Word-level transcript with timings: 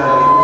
어, 0.00 0.37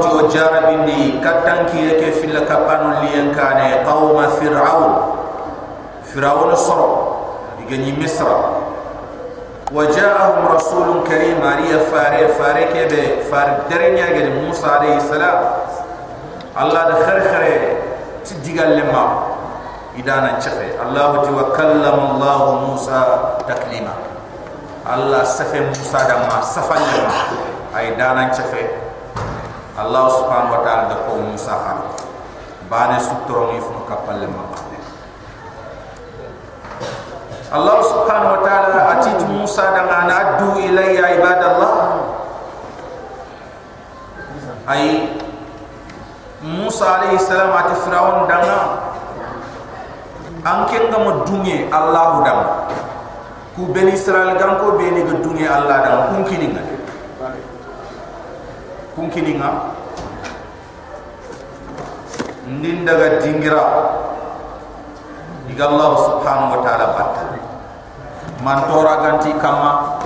وجو 0.00 0.26
وجار 0.26 0.52
بني 0.66 1.20
كتن 1.20 1.66
كي 1.66 1.88
يك 1.88 2.12
في 2.14 2.26
لكبان 2.26 2.92
ان 3.04 3.34
كان 3.36 3.60
قوم 3.86 4.26
فرعون. 4.26 4.92
فرعون 6.14 6.54
صر 6.54 6.80
يجني 7.60 8.04
مصر. 8.04 8.26
وجاءهم 9.72 10.46
رسول 10.56 11.04
كريم. 11.08 11.40
علي 11.44 11.78
فاري 11.92 12.28
فاري 12.28 12.64
كبه 12.64 13.06
فاري 13.30 13.52
درنيا 13.70 14.28
موسى 14.40 14.66
عليه 14.66 14.96
السلام. 14.96 15.38
الله 16.60 16.82
دخر 16.90 17.20
خره. 17.20 17.76
تجيغال 18.24 18.76
لما. 18.78 19.04
إدانا 19.98 20.38
تشفي 20.38 20.70
الله 20.86 21.10
ti 21.22 21.28
الله 21.28 21.46
kallama 21.52 22.04
موسى 22.16 22.62
musa 22.70 23.00
taklima 23.42 23.90
allah 24.86 25.26
safe 25.26 25.60
musa 25.66 25.98
da 26.06 26.16
ma 26.30 26.38
safanya 26.40 27.10
تشفي 28.30 28.89
Allah 29.80 30.04
subhanahu 30.12 30.52
wa 30.54 30.62
ta'ala 30.62 30.84
da 30.92 30.96
ko 31.08 31.16
Musa 31.24 31.56
har 31.56 31.78
bane 32.68 33.00
sutoro 33.00 33.56
ni 33.56 33.58
fu 33.64 33.72
kapalle 33.88 34.28
ma 34.28 34.44
Allah 37.50 37.78
subhanahu 37.82 38.34
wa 38.36 38.40
ta'ala 38.44 38.78
atitu 39.00 39.24
Musa 39.26 39.72
da 39.74 39.82
ana 39.88 40.38
adu 40.38 40.54
ilayya 40.62 41.18
ibadallah. 41.18 41.74
Ay 44.70 45.10
Musa 46.44 46.86
alayhi 47.00 47.18
salam 47.18 47.50
ati 47.56 47.74
fir'aun 47.82 48.28
da 48.30 48.38
na 48.44 48.58
anke 50.44 50.78
nga 50.88 50.98
mo 51.00 51.24
dunye 51.24 51.68
Allah 51.72 52.20
dam 52.24 52.40
ku 53.56 53.68
ben 53.72 53.92
israel 53.92 54.36
gam 54.40 54.56
ko 54.56 54.76
beni 54.76 55.04
ga 55.04 55.20
dunye 55.20 55.44
Allah 55.44 55.76
dam 55.84 55.96
kun 56.16 56.22
kini 56.24 56.48
kunkini 59.00 59.40
nga 59.40 59.72
nin 62.60 62.84
daga 62.84 63.24
dingira. 63.24 63.64
Diga 65.48 65.66
Allah 65.66 65.90
subhanahu 65.98 66.52
wa 66.54 66.60
ta'ala 66.62 66.86
batta 66.94 67.24
man 68.40 68.64
tora 68.70 69.04
ganti 69.04 69.32
kama 69.36 70.00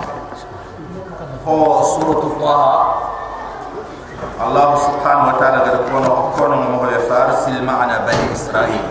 ko 1.47 1.53
oh, 1.55 1.79
suratu 1.95 2.35
taha 2.41 2.75
Allah 4.43 4.75
subhanahu 4.75 5.31
wa 5.31 5.37
ta'ala 5.39 5.59
gada 5.63 5.81
kono 5.87 6.35
kono 6.35 6.55
nga 6.59 6.69
mohle 6.75 6.99
farsil 7.07 7.63
ma'ana 7.63 8.03
bani 8.03 8.27
israel 8.35 8.87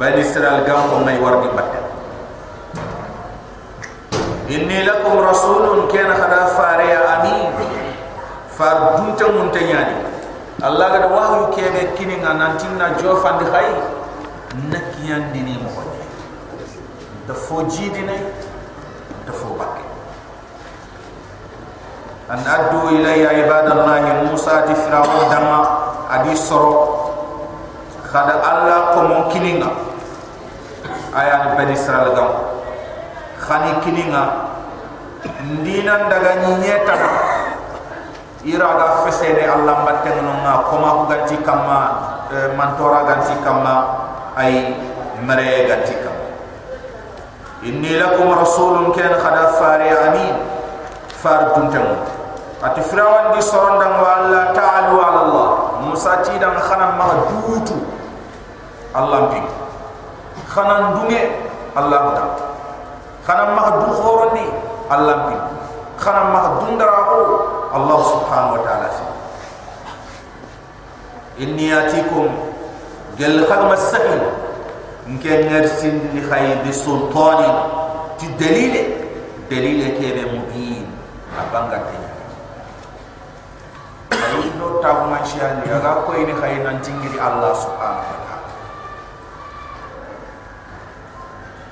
bani 0.00 0.18
israel 0.24 0.64
gampo 0.64 1.04
may 1.04 1.20
wargi 1.20 1.50
batta 1.52 1.80
inni 4.48 4.80
lakum 4.88 5.20
rasulun 5.20 5.90
kena 5.92 6.16
khada 6.16 6.56
fariya 6.56 7.00
amin 7.20 7.63
far 8.56 8.96
dunta 8.98 9.26
munta 9.28 9.60
nyani 9.60 9.96
allah 10.62 10.86
gada 10.94 11.08
wahyu 11.10 11.50
kebe 11.54 11.94
kini 11.98 12.16
nga 12.22 12.32
nantina 12.34 12.94
jofan 12.98 13.38
di 13.38 13.46
khay 13.50 13.68
nakiyan 14.70 15.34
dini 15.34 15.58
mo 15.58 15.70
da 17.26 17.34
fo 17.34 17.62
jidi 17.66 18.02
ne 18.06 18.16
da 19.26 19.32
fo 19.32 19.52
bakke 19.58 19.82
an 22.30 22.40
addu 22.40 22.94
ilayya 22.96 23.44
ibadallahi 23.44 24.30
musa 24.30 24.62
ti 24.64 24.72
firawu 24.72 25.28
dama 25.28 25.58
adi 26.08 26.32
soro. 26.36 27.04
Kada 28.14 28.38
allah 28.38 28.94
ko 28.94 29.10
mon 29.10 29.22
kini 29.26 29.58
nga 29.58 29.74
ni 31.18 31.50
bani 31.58 31.74
israel 31.74 32.14
gam. 32.14 32.30
Khani 33.42 33.82
kini 33.82 34.06
nga 34.06 34.54
ndinan 35.42 36.06
daga 36.06 36.46
nyeta 36.62 36.94
iraga 38.44 39.02
fesede 39.08 39.44
Allah 39.48 39.82
batteng 39.88 40.20
nunga 40.20 40.68
koma 40.68 41.08
ganti 41.08 41.36
kama 41.40 41.80
eh, 42.30 42.52
mantora 42.56 43.04
ganti 43.08 43.34
kama 43.40 43.76
ay 44.36 44.76
mare 45.24 45.64
ganti 45.68 45.96
kama 45.98 46.24
inni 47.64 47.96
lakum 47.96 48.28
rasulun 48.36 48.92
kan 48.92 49.16
khada 49.16 49.56
fari 49.56 49.88
amin. 49.88 50.36
Far 51.24 51.56
duntam 51.56 52.04
ati 52.60 52.84
frawan 52.84 53.32
di 53.32 53.40
sorondang 53.40 53.96
wa 53.96 54.08
Allah 54.20 54.52
ta'alu 54.52 54.94
ala 55.00 55.20
Allah. 55.24 55.48
Musa 55.88 56.20
ti 56.20 56.36
dan 56.36 56.52
khana 56.60 57.00
ma 57.00 57.24
dutu 57.32 57.80
Allah 58.92 59.32
bi 59.32 59.40
khana 60.48 61.00
dunge 61.00 61.22
Allah 61.72 62.00
ta 62.12 62.24
khana 63.24 63.56
ma 63.56 63.64
du 63.84 63.88
khoroni 63.88 64.46
Allah 64.92 65.16
bi 65.32 65.36
خنا 65.99 66.23
ما 66.23 66.59
دون 66.59 66.77
دراو 66.77 67.39
الله 67.75 67.99
سبحانه 68.03 68.53
وتعالى 68.53 68.89
في 68.89 69.03
إني 71.43 71.79
آتيكم 71.79 72.27
قال 73.19 73.47
خدم 73.47 73.71
السهل 73.71 74.21
إن 75.07 75.17
كان 75.17 75.53
نرسل 75.53 75.99
لخي 76.13 76.69
بسلطان 76.69 77.41
تدليل 78.19 78.75
دليل 79.51 79.87
كيف 79.99 80.27
مبين 80.33 80.87
أبانغا 81.39 81.77
تنيا 81.77 82.13
أي 84.13 84.51
نو 84.59 84.81
تاو 84.81 85.03
مانشيان 85.03 85.61
يغا 85.67 85.93
كوي 86.07 86.25
ني 86.25 86.33
خاي 86.41 86.63
نانتيغري 86.63 87.19
الله 87.27 87.53
سبحانه 87.53 88.03
وتعالى 88.11 88.53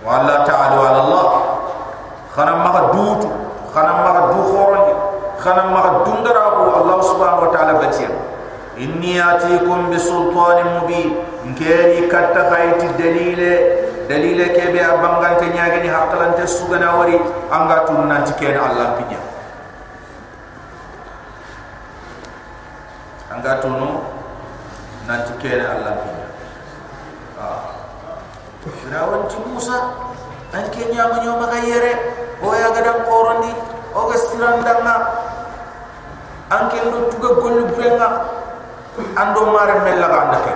والله 0.05 0.45
تعالى 0.45 0.87
على 0.87 0.99
الله 1.01 1.27
خنا 2.35 2.55
ما 2.55 2.91
دوت 2.93 2.93
خنا 2.93 2.93
ما 2.93 2.93
دو 2.93 3.07
خورن 3.17 3.30
خنا 5.41 5.63
ما 5.65 6.03
دوندرا 6.05 6.45
الله 6.81 7.01
سبحانه 7.01 7.39
وتعالى 7.41 7.73
بتيا 7.87 8.09
إني 8.77 9.13
آتيكم 9.31 9.89
بسلطان 9.89 10.57
مبين 10.77 11.15
نكيري 11.45 12.07
كتا 12.07 12.49
خايتي 12.49 12.87
دليل 12.97 13.41
دليل 14.09 14.39
كيبي 14.47 14.85
أبانغان 14.85 15.37
تنياغني 15.37 15.89
حقلان 15.91 16.31
تسوغنا 16.37 16.93
وري 16.93 17.19
أنغا 17.53 17.77
تنان 17.87 18.23
تكين 18.25 18.57
الله 18.57 18.87
بنيا 18.97 19.21
أنغا 23.33 23.53
تنو 23.61 23.89
نان 25.07 25.19
تكين 25.25 25.61
الله 25.61 25.93
بنيا 26.01 26.27
Firawan 28.67 29.31
ci 29.31 29.39
Musa 29.47 29.95
an 30.51 30.65
ke 30.71 30.91
nyama 30.91 31.23
nyoma 31.23 31.47
ga 31.47 31.59
yere 31.63 31.91
o 32.43 32.51
ya 32.55 32.67
ga 32.75 32.81
dam 32.83 32.99
qorondi 33.07 33.51
o 33.95 33.99
ga 34.11 34.15
sirandanga 34.15 34.95
an 36.52 36.68
ke 36.70 36.78
ndo 36.84 37.08
tuga 37.12 37.30
gollu 37.40 37.64
brenga 37.72 38.08
ando 39.16 39.42
mare 39.54 39.80
mella 39.88 40.06
ga 40.12 40.20
andake 40.26 40.54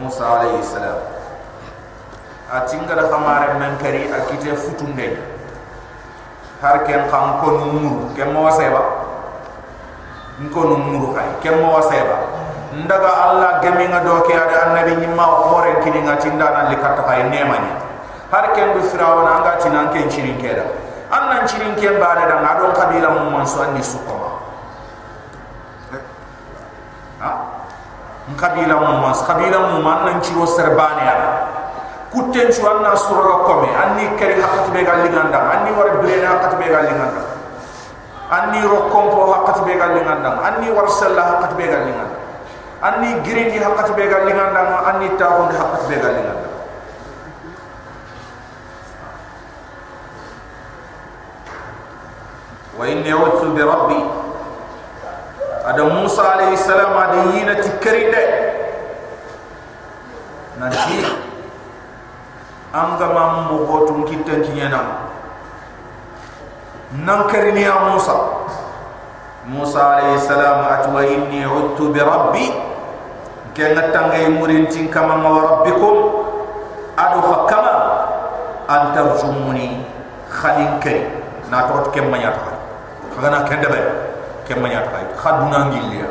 Musa 0.00 0.24
alayhi 0.24 0.64
salam. 0.64 0.96
A 2.48 2.64
tinga 2.64 2.94
da 2.96 3.04
kamare 3.12 3.58
men 3.60 3.76
kari 3.76 4.08
akite 4.08 4.56
futunde 4.56 5.18
har 6.62 6.76
ken 6.88 7.04
kan 7.10 7.40
ko 7.40 7.46
numuru 7.56 8.08
ken 8.16 8.32
mo 8.32 8.48
seba 8.52 8.80
ko 10.52 10.60
numuru 10.70 11.12
kay 11.16 11.28
ken 11.44 11.60
mo 11.60 11.80
seba 11.84 12.16
ndaga 12.74 13.12
allah 13.26 13.50
gemi 13.64 13.88
nga 13.88 14.00
do 14.04 14.20
ke 14.28 14.32
ada 14.36 14.68
annabi 14.72 14.96
nyimma 15.00 15.24
hore 15.46 15.80
kini 15.84 16.00
nga 16.04 16.16
tinda 16.20 16.48
na 16.52 16.68
likata 16.72 17.02
kay 17.08 17.28
nemani 17.32 17.70
har 18.32 18.44
ken 18.56 18.72
du 18.76 18.80
firawna 18.88 19.40
nga 19.44 19.52
tinan 19.62 19.88
ken 19.92 20.08
chirin 20.12 20.36
keda 20.42 20.64
annan 21.10 21.42
chirin 21.46 21.74
ken 21.74 21.98
bana 21.98 22.24
da 22.26 22.36
ngado 22.40 22.72
kabila 22.72 23.08
mum 23.18 23.34
man 23.34 23.44
so 23.46 23.60
andi 23.60 23.82
sukoma 23.82 24.40
ha? 27.20 27.30
Kabila 28.38 28.74
mum 28.78 29.02
man 29.02 29.14
kabila 29.14 29.58
mum 29.74 29.82
man 29.82 29.98
nan 30.06 30.16
chiro 30.22 30.46
serbane 30.46 31.02
ya. 31.02 31.16
Kutten 32.10 32.50
chu 32.50 32.62
anna 32.66 32.94
suraga 32.94 33.46
kome 33.46 33.70
anni 33.70 34.06
kari 34.18 34.38
hakat 34.38 34.70
be 34.74 34.82
galinganda 34.82 35.38
anni 35.50 35.70
war 35.74 35.90
brena 36.02 36.38
hakat 36.38 36.58
be 36.58 36.66
galinganda 36.66 37.22
anni 38.30 38.62
rokompo 38.66 39.30
hakat 39.30 39.62
be 39.62 39.78
galinganda 39.78 40.38
anni 40.42 40.70
war 40.74 40.90
sella 40.90 41.38
hakat 41.38 41.54
be 41.54 41.70
galinganda 41.70 42.20
anni 42.80 43.20
giringi 43.20 43.60
haqqat 43.60 43.92
be 43.92 44.08
gal 44.08 44.24
linganda 44.24 44.80
anni 44.88 45.12
taawon 45.20 45.52
haqqat 45.52 45.84
be 45.88 45.96
gal 46.00 46.12
linganda 46.16 46.49
wa 52.80 52.88
inni 52.88 53.12
a'udhu 53.12 53.52
bi 53.52 53.60
rabbi. 53.60 54.00
Ada 55.68 55.84
musa 55.84 56.24
alayhi 56.24 56.56
salam 56.56 56.96
ada 56.96 57.36
yina 57.36 57.60
tikrinde 57.60 58.24
nanti 60.56 61.04
anga 62.72 63.06
mam 63.12 63.52
mo 63.52 63.68
gotum 63.68 64.08
kitten 64.08 64.40
kinyana 64.40 65.04
nan 67.04 67.28
karini 67.28 67.68
ya 67.68 67.92
musa. 67.92 68.16
Musa 69.44 70.00
alayhi 70.00 70.16
salam 70.24 70.64
atwa 70.64 71.04
inni 71.04 71.44
a'udhu 71.44 71.92
bi 71.92 72.00
rabbi. 72.00 72.46
Kenga 73.52 73.92
tangay 73.92 74.24
murintin 74.32 74.88
kama 74.88 75.20
ma 75.20 75.30
rabbikum. 75.44 76.24
Adu 76.96 77.20
fakama 77.28 77.74
an 78.68 78.96
tarjumuni 78.96 79.84
khalin 80.32 80.80
kay 80.80 81.08
na 81.50 81.66
tot 81.68 81.92
kem 81.92 82.08
khagana 83.14 83.44
kende 83.48 83.66
be 83.68 83.80
kem 84.46 84.58
manya 84.62 84.82
ta 84.86 84.98
khaduna 85.18 85.70
ngilya 85.70 86.08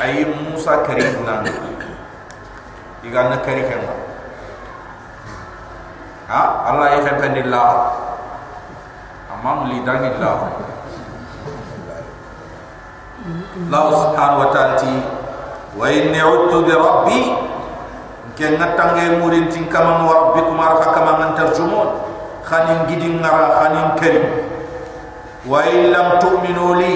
ay 0.00 0.24
musa 0.24 0.80
karim 0.84 1.24
nan 1.24 1.44
igana 3.04 3.36
kari 3.44 3.62
kem 3.68 3.82
ha? 6.28 6.40
Allah 6.72 6.86
ya 6.96 6.98
kan 7.04 7.16
tanillah 7.20 7.70
amam 9.36 9.68
li 9.68 9.78
danillah 9.84 10.36
Allah 13.22 13.84
subhanahu 14.02 14.42
wa 14.42 14.50
ta'ala 14.50 14.82
wa 15.78 15.86
inni 15.86 16.18
udtu 16.18 16.66
bi 16.66 16.74
rabbi. 16.74 17.20
Ken 18.34 18.58
natange 18.58 19.22
murin 19.22 19.46
tin 19.46 19.70
kama 19.70 20.02
wa 20.02 20.14
rabbikum 20.34 20.58
arha 20.58 20.88
kama 20.90 21.36
tarjumun 21.38 21.88
khanin 22.42 22.88
gidin 22.90 23.20
ngara 23.22 23.60
khanin 23.62 23.88
karim 23.94 24.24
wa 25.46 25.60
in 25.66 25.90
lam 25.90 26.18
tu'minu 26.20 26.74
li 26.78 26.94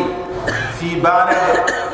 fi 0.78 1.00
bana 1.00 1.34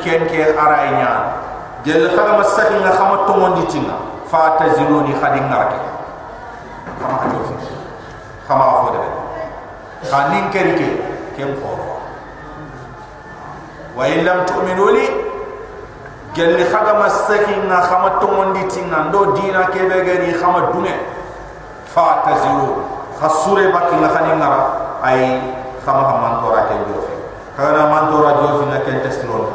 ken 0.03 0.27
ke 0.27 0.53
araynya 0.53 1.41
jel 1.85 2.09
khama 2.13 2.43
sakin 2.43 2.81
nga 2.81 2.91
khama 2.93 3.25
to 3.25 3.33
mondi 3.37 3.63
tinga 3.67 3.97
fa 4.29 4.57
taziluni 4.61 5.13
khadin 5.17 5.49
ngara 5.49 5.73
khama 7.01 7.15
ha 7.17 7.25
jofi 7.33 7.53
khama 8.47 8.63
ha 8.63 8.73
fode 8.85 9.01
khanin 10.09 10.45
kerike 10.53 10.89
ken 11.35 11.53
ko 11.57 11.73
wa 13.97 14.03
in 14.05 14.25
lam 14.25 14.45
tu'minu 14.45 14.89
li 14.93 15.05
gelli 16.33 16.65
khaga 16.65 16.97
masaki 16.97 17.53
nga 17.69 17.81
khama 17.85 18.09
tongondi 18.17 18.65
tinga 18.65 19.09
ndo 19.09 19.37
dina 19.37 19.69
kebe 19.69 20.01
gani 20.01 20.33
khama 20.33 20.73
dunge. 20.73 20.93
Fa 21.93 22.25
taziru 22.25 22.81
khasure 23.21 23.69
bakki 23.69 23.95
nga 24.01 24.09
khani 24.09 24.33
ngara 24.41 24.61
ay 25.05 25.21
khama 25.85 26.03
ha 26.09 26.15
mantora 26.23 26.61
ke 26.71 26.75
jofi 26.87 27.15
kana 27.59 27.87
mantora 27.91 28.31
jofi 28.41 28.65
na 28.71 28.79
ken 28.87 28.99
testlon 29.03 29.45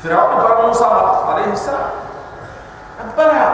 Firaun 0.00 0.32
bar 0.32 0.64
Musa 0.64 0.88
alaihi 1.28 1.52
salam 1.52 1.92
abana 2.96 3.48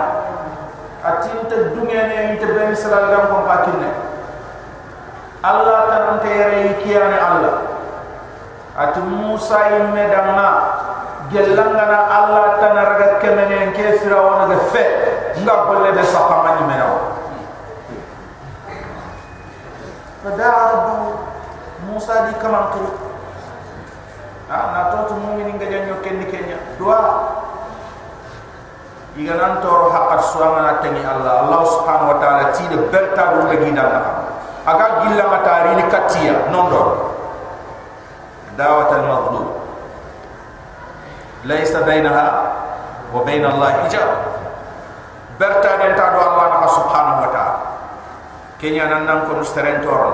atin 1.02 1.42
ta 1.50 1.56
dunge 1.74 2.00
ne 2.06 2.16
inte 2.38 2.46
ben 2.46 2.70
sallallahu 2.70 3.32
ko 3.34 3.36
pakinne 3.48 3.90
Allah 5.46 5.86
tan 5.86 6.18
tere 6.26 6.74
kiyane 6.82 7.14
Allah. 7.22 7.76
Ati 8.76 8.98
Musa 9.00 9.72
imme 9.78 10.04
damna 10.10 10.48
gelangana 11.32 11.98
Allah 12.12 12.60
tanarga 12.60 13.18
kemene 13.24 13.72
ke 13.72 13.98
firawona 14.04 14.46
ga 14.52 14.58
fe 14.70 14.84
nga 15.42 15.54
bolle 15.64 15.90
de 15.96 16.04
sapama 16.04 16.60
ni 16.60 16.62
menaw 16.68 16.92
fada 20.25 20.47
rabbu 20.49 20.95
Musa 21.89 22.29
di 22.29 22.33
kamam 22.37 22.71
kiri 22.77 22.91
ah 24.51 24.65
na 24.75 24.81
to 24.93 24.97
tu 25.09 25.13
mu'mini 25.17 25.57
nga 25.57 25.65
janyo 25.65 25.97
kenni 26.05 26.29
kenya 26.29 26.59
doa 26.77 27.01
iganan 29.17 29.59
toro 29.65 29.89
haqqat 29.89 30.21
suama 30.29 30.59
na 30.61 30.73
tani 30.83 31.01
Allah 31.01 31.47
Allah 31.49 31.61
subhanahu 31.65 32.11
wa 32.13 32.17
ta'ala 32.21 32.43
ti 32.53 32.63
de 32.69 32.77
berta 32.93 33.33
do 33.33 33.49
lagi 33.49 33.71
dana 33.73 33.99
aga 34.67 34.85
gilla 35.07 35.25
matari 35.31 35.71
ni 35.79 35.85
katia 35.89 36.47
non 36.53 36.67
do 36.69 36.83
دعوة 38.57 38.95
المظلوم 38.95 39.47
ليس 41.43 41.75
بينها 41.75 42.27
وبين 43.15 43.45
الله 43.45 43.73
حجاب 43.83 44.09
برتا 45.39 45.71
دنتا 45.75 46.05
دو 46.13 46.19
الله 46.21 46.45
نحا 46.47 46.67
سبحانه 46.67 47.15
وتعالى 47.21 47.54
kenya 48.58 48.88
nan 48.88 49.04
nan 49.04 49.18
ko 49.28 49.36
nusteren 49.36 49.84
to 49.84 49.88
ro 49.92 50.10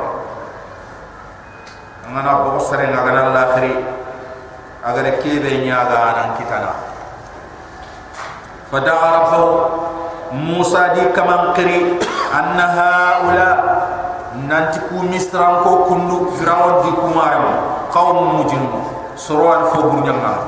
nan 2.11 2.25
na 2.26 2.42
bo 2.42 2.58
sare 2.58 2.90
na 2.90 3.06
gana 3.06 3.30
la 3.30 3.44
khiri 3.54 3.75
agare 4.82 5.22
kebe 5.22 5.62
nya 5.62 5.87
ga 5.87 6.00
nan 6.18 6.28
kitana 6.37 6.72
fa 8.70 8.78
da 8.82 8.94
musa 10.32 10.90
di 10.96 11.06
kaman 11.14 11.54
kiri 11.54 12.00
anna 12.34 12.66
haula 12.76 13.49
nanti 14.49 14.80
ku 14.90 15.04
misran 15.06 15.62
ko 15.62 15.84
kundu 15.87 16.32
firaw 16.40 16.82
di 16.82 16.90
kumaram 16.99 17.46
qawm 17.94 18.40
mujin 18.40 18.64
surwan 19.14 19.68
fo 19.70 19.87
burnya 19.92 20.16
nan 20.18 20.38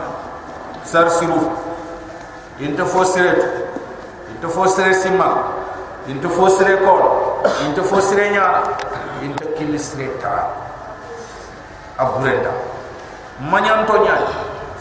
sar 0.83 1.07
siru 1.13 1.53
inta 2.59 2.83
fo 2.85 3.05
sere 3.05 3.39
inta 4.35 4.49
fo 4.49 4.67
sere 4.67 4.95
simma 4.99 5.29
inta 6.11 6.29
fo 6.29 6.49
sere 6.49 6.81
ko 6.83 6.95
inte 7.66 7.82
fo 7.84 8.02
sere 8.02 8.30
nyaara 8.30 8.62
inte 9.24 9.46
kili 9.58 9.80
sere 9.80 10.08
ta 10.22 10.48
aburenda 11.98 12.50
manyan 13.52 13.86
to 13.88 13.94
nyaay 14.04 14.24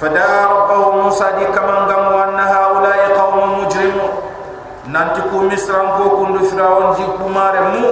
fada 0.00 0.24
rabbahu 0.48 1.02
musa 1.02 1.32
di 1.38 1.44
kamangam 1.54 2.14
wa 2.14 2.22
anna 2.26 2.44
haula'i 2.46 3.10
qaumun 3.16 3.50
mujrimun 3.62 4.10
nanti 4.90 5.20
ku 5.30 5.42
misran 5.50 5.98
ko 5.98 6.10
kundu 6.22 6.44
firawn 6.46 6.94
ji 6.96 7.04
kumare 7.18 7.60
mu 7.74 7.84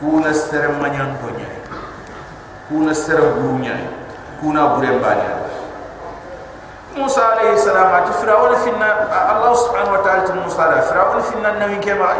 kuna 0.00 0.32
sere 0.34 0.68
manyan 0.80 1.16
to 1.20 1.28
nyaay 1.32 1.60
kuna 2.68 2.92
sere 2.94 3.22
buru 3.36 3.58
nyaay 3.64 3.84
kuna 4.40 4.76
burembanya 4.76 5.40
موسى 6.90 7.20
عليه 7.22 7.52
السلام 7.54 8.04
فرعون 8.18 8.54
فينا 8.66 8.88
الله 9.32 9.52
سبحانه 9.54 9.90
وتعالى 9.94 10.32
موسى 10.42 10.62
عليه 10.62 10.80
فرعون 10.90 11.20
فينا 11.22 11.50
نوين 11.62 11.80
كما 11.80 12.18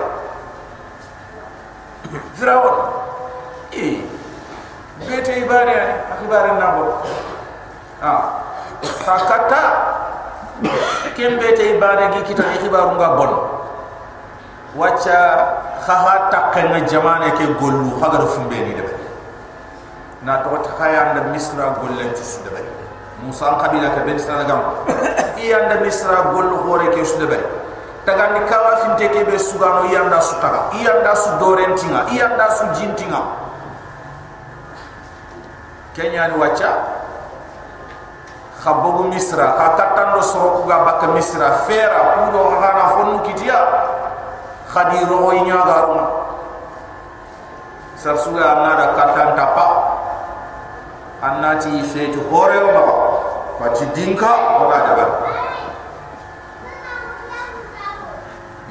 firawol 2.35 2.75
eh, 3.74 4.00
i 5.01 5.05
bete 5.07 5.33
ibare 5.43 5.74
ani 5.74 5.95
akibare 6.13 6.51
nabo 6.59 6.83
a 8.01 8.07
ha. 8.07 8.13
fa 9.05 9.15
katta 9.27 9.62
ken 11.15 11.38
bete 11.39 11.75
ibare 11.75 12.09
gi 12.13 12.21
kita 12.31 12.43
ikibaru 12.55 12.95
nga 12.95 13.09
bon 13.19 13.33
wacca 14.75 15.19
haha 15.88 16.29
takka 16.31 16.62
nga 16.69 16.79
jamane 16.88 17.31
ke 17.35 17.45
gollu 17.59 17.95
hagaru 18.00 18.27
fumbeni 18.27 18.75
de 18.75 18.83
na 20.24 20.43
to 20.43 20.51
ta 20.63 20.71
haya 20.79 21.13
nda 21.13 21.31
misra 21.31 21.75
gollen 21.79 22.12
ci 22.15 22.24
su 22.24 22.39
de 22.43 22.50
musa 23.24 23.55
qabila 23.62 23.89
ke 23.95 24.01
ben 24.05 24.19
sanagam 24.19 24.59
i 25.39 25.53
anda 25.53 25.79
misra 25.83 26.31
gollu 26.35 26.57
hore 26.67 26.91
ke 26.91 27.05
su 27.05 27.17
de 27.19 27.39
taga 28.05 28.38
ni 28.38 28.41
kawa 28.47 28.71
finte 28.85 29.09
ke 29.09 29.25
be 29.25 29.38
sugano 29.38 29.89
i 29.89 29.95
anda 29.97 30.21
su 30.21 30.38
taga. 30.39 30.69
I 30.77 30.88
anda 30.88 31.15
su 31.15 31.29
dorentinga 31.41 32.05
i 32.13 32.21
anda 32.21 32.47
su 32.53 32.65
jintinga 32.77 33.21
kenya 35.95 36.27
ni 36.27 36.35
wacha. 36.39 36.71
Khabogu 38.63 39.09
misra. 39.09 39.53
Ka 39.57 39.75
katando 39.77 40.21
soro 40.21 40.63
ga 40.65 40.85
bak 40.85 41.01
misra. 41.13 41.65
Fera 41.67 42.15
kudo 42.17 42.55
hana 42.62 42.85
fonu 42.97 43.19
kitia. 43.25 43.59
Khadiro 44.69 45.29
o 45.29 45.31
inya 45.31 45.62
garuma 45.63 46.05
sarsuga 47.95 48.43
anada 48.59 48.91
katanta 48.93 49.45
pa 49.55 49.67
annati 51.24 51.79
fetu 51.89 52.21
hore 52.29 52.59
o 52.59 52.69
mako 52.75 52.95
pati 53.57 53.85
dinka 53.95 54.29
oga 54.59 54.77
daga 54.83 55.05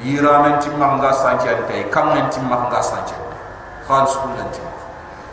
yira 0.05 0.45
men 0.45 0.61
timma 0.61 1.01
nga 1.01 1.09
sanci 1.09 1.49
ante 1.49 1.89
kam 1.89 2.13
men 2.13 2.29
timma 2.29 2.69
nga 2.69 2.77
sanci 2.77 3.17
khal 3.89 4.05
sukul 4.05 4.37
men 4.37 4.45
timma 4.53 4.69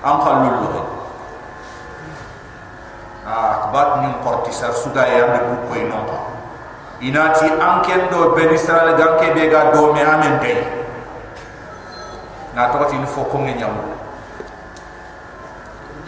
am 0.00 0.16
khalul 0.24 0.56
lo 0.64 0.82
ah 3.28 3.68
akbat 3.68 4.00
min 4.00 4.12
qorti 4.24 4.48
sar 4.48 4.72
suga 4.72 5.04
ya 5.04 5.28
be 5.28 5.38
bu 5.44 5.54
koy 5.68 5.84
ko 5.92 6.18
inati 7.04 7.52
anken 7.52 8.08
do 8.08 8.32
ben 8.32 8.48
israel 8.56 8.96
ganke 8.96 9.28
be 9.36 9.52
ga 9.52 9.76
do 9.76 9.92
me 9.92 10.00
amen 10.00 10.40
tay 10.40 10.56
na 12.56 12.72
to 12.72 12.80
tin 12.88 13.04
fo 13.04 13.28
ko 13.28 13.44
ngam 13.44 13.76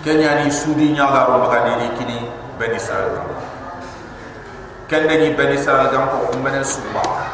kenya 0.01 0.41
ni 0.41 0.49
sudi 0.49 0.97
nyaga 0.97 1.29
ro 1.29 1.45
maka 1.45 1.69
ni 1.69 1.93
kini 2.01 2.19
ben 2.57 2.73
israel 2.73 3.29
kende 4.89 5.15
ni 5.21 5.29
ben 5.37 5.53
israel 5.53 5.93
gam 5.93 6.09
ko 6.09 6.33
kumbene 6.33 6.65
suba 6.65 7.34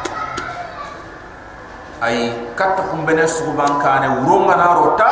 ay 2.01 2.33
kat 2.57 2.81
kumbene 2.89 3.23
suba 3.29 3.77
kane 3.77 4.25
uronga 4.25 4.55
na 4.57 4.67
rota 4.73 5.11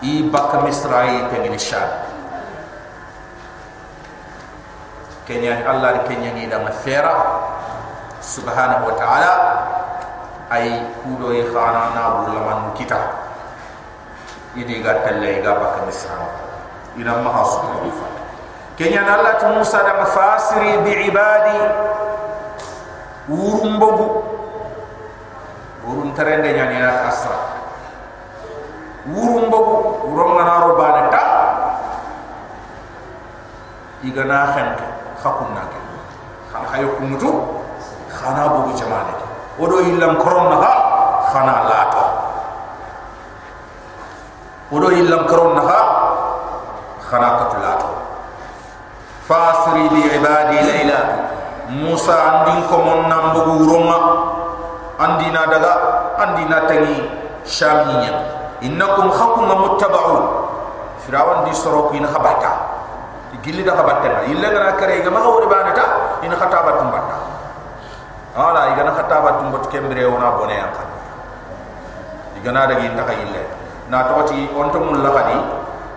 i 0.00 0.24
bak 0.32 0.64
misrai 0.64 1.28
tengini 1.28 1.60
shad 1.60 2.08
kenya 5.28 5.60
allah 5.68 5.92
ni 5.92 6.00
kenya 6.08 6.32
ni 6.32 6.48
da 6.48 6.58
mafera 6.64 7.12
subhanahu 8.24 8.88
wa 8.88 8.94
ta'ala 8.96 9.32
ay 10.48 10.80
kudo 11.04 11.32
yi 11.32 11.44
khana 11.52 11.92
na 11.92 12.24
bulaman 12.24 12.72
kita. 12.72 12.96
Idi 14.56 14.80
ga 14.80 15.04
talle 15.04 15.44
ga 15.44 15.52
bak 15.60 15.84
misrai. 15.84 16.28
Ina 16.98 17.20
ma 17.22 17.30
ta'ala 17.44 18.08
kenya 18.78 19.02
Allah 19.04 19.36
tu 19.42 19.46
Musa 19.52 19.82
da 19.84 19.92
mafasiri 20.02 20.82
bi 20.82 20.92
ibadi. 21.12 21.58
Urumbogu 23.28 24.37
urun 25.88 26.12
terende 26.12 26.52
nyani 26.52 26.78
na 26.84 27.08
asra 27.08 27.38
urumbogu 29.08 30.04
urom 30.12 30.36
na 30.36 30.60
ro 30.60 30.76
bana 30.76 31.02
ta 31.08 31.22
igana 34.04 34.52
khante 34.52 34.84
khakun 35.16 35.48
na 35.56 35.64
ke 35.72 35.78
khan 36.52 36.62
hayo 36.68 36.92
kumutu 37.00 37.32
khana 38.12 38.52
bogu 38.52 38.76
jamane 38.76 39.16
odo 39.58 39.80
illam 39.82 40.20
koron 40.20 40.52
na 40.52 40.56
ha 40.62 40.72
khana 41.32 41.54
lato. 41.66 42.04
Odo 44.70 44.88
illam 44.92 45.26
koron 45.26 45.56
na 45.58 45.62
ha 45.66 45.80
khana 47.02 47.28
katulato 47.42 47.88
fasri 49.26 49.88
bi 49.92 50.00
ibadi 50.14 50.58
layla. 50.62 51.00
Musa 51.68 52.16
andin 52.16 52.64
ko 52.64 52.80
mon 52.80 53.12
nambugu 53.12 53.68
roma 53.68 53.98
andina 54.98 55.46
daga 55.46 55.72
andina 56.18 56.66
tangi 56.66 57.06
shaminya 57.46 58.12
innakum 58.60 59.08
khakum 59.08 59.46
muttaba'un. 59.46 60.24
Firawan 61.06 61.46
di 61.48 61.54
soro 61.54 61.88
ko 61.88 61.96
ina 61.96 62.10
khabata 62.10 62.68
gilli 63.40 63.62
da 63.62 63.72
khabata 63.72 64.26
illa 64.26 64.50
ngara 64.50 64.74
kare 64.76 65.00
ga 65.00 65.10
ma 65.14 65.22
wori 65.24 65.46
banata 65.46 66.18
ina 66.26 66.34
khataba 66.34 66.74
tumbata 66.82 67.16
ala 68.34 68.74
igana 68.74 68.92
khataba 68.92 69.38
tumbot 69.38 69.70
kembre 69.70 70.02
wona 70.04 70.34
bone 70.36 70.52
yanka 70.58 70.84
igana 72.36 72.66
daga 72.66 72.82
inta 72.82 73.02
ka 73.06 73.14
illa. 73.14 73.42
Na 73.88 74.04
toti 74.04 74.50
onto 74.52 74.82
mulla 74.84 75.08
khadi 75.14 75.38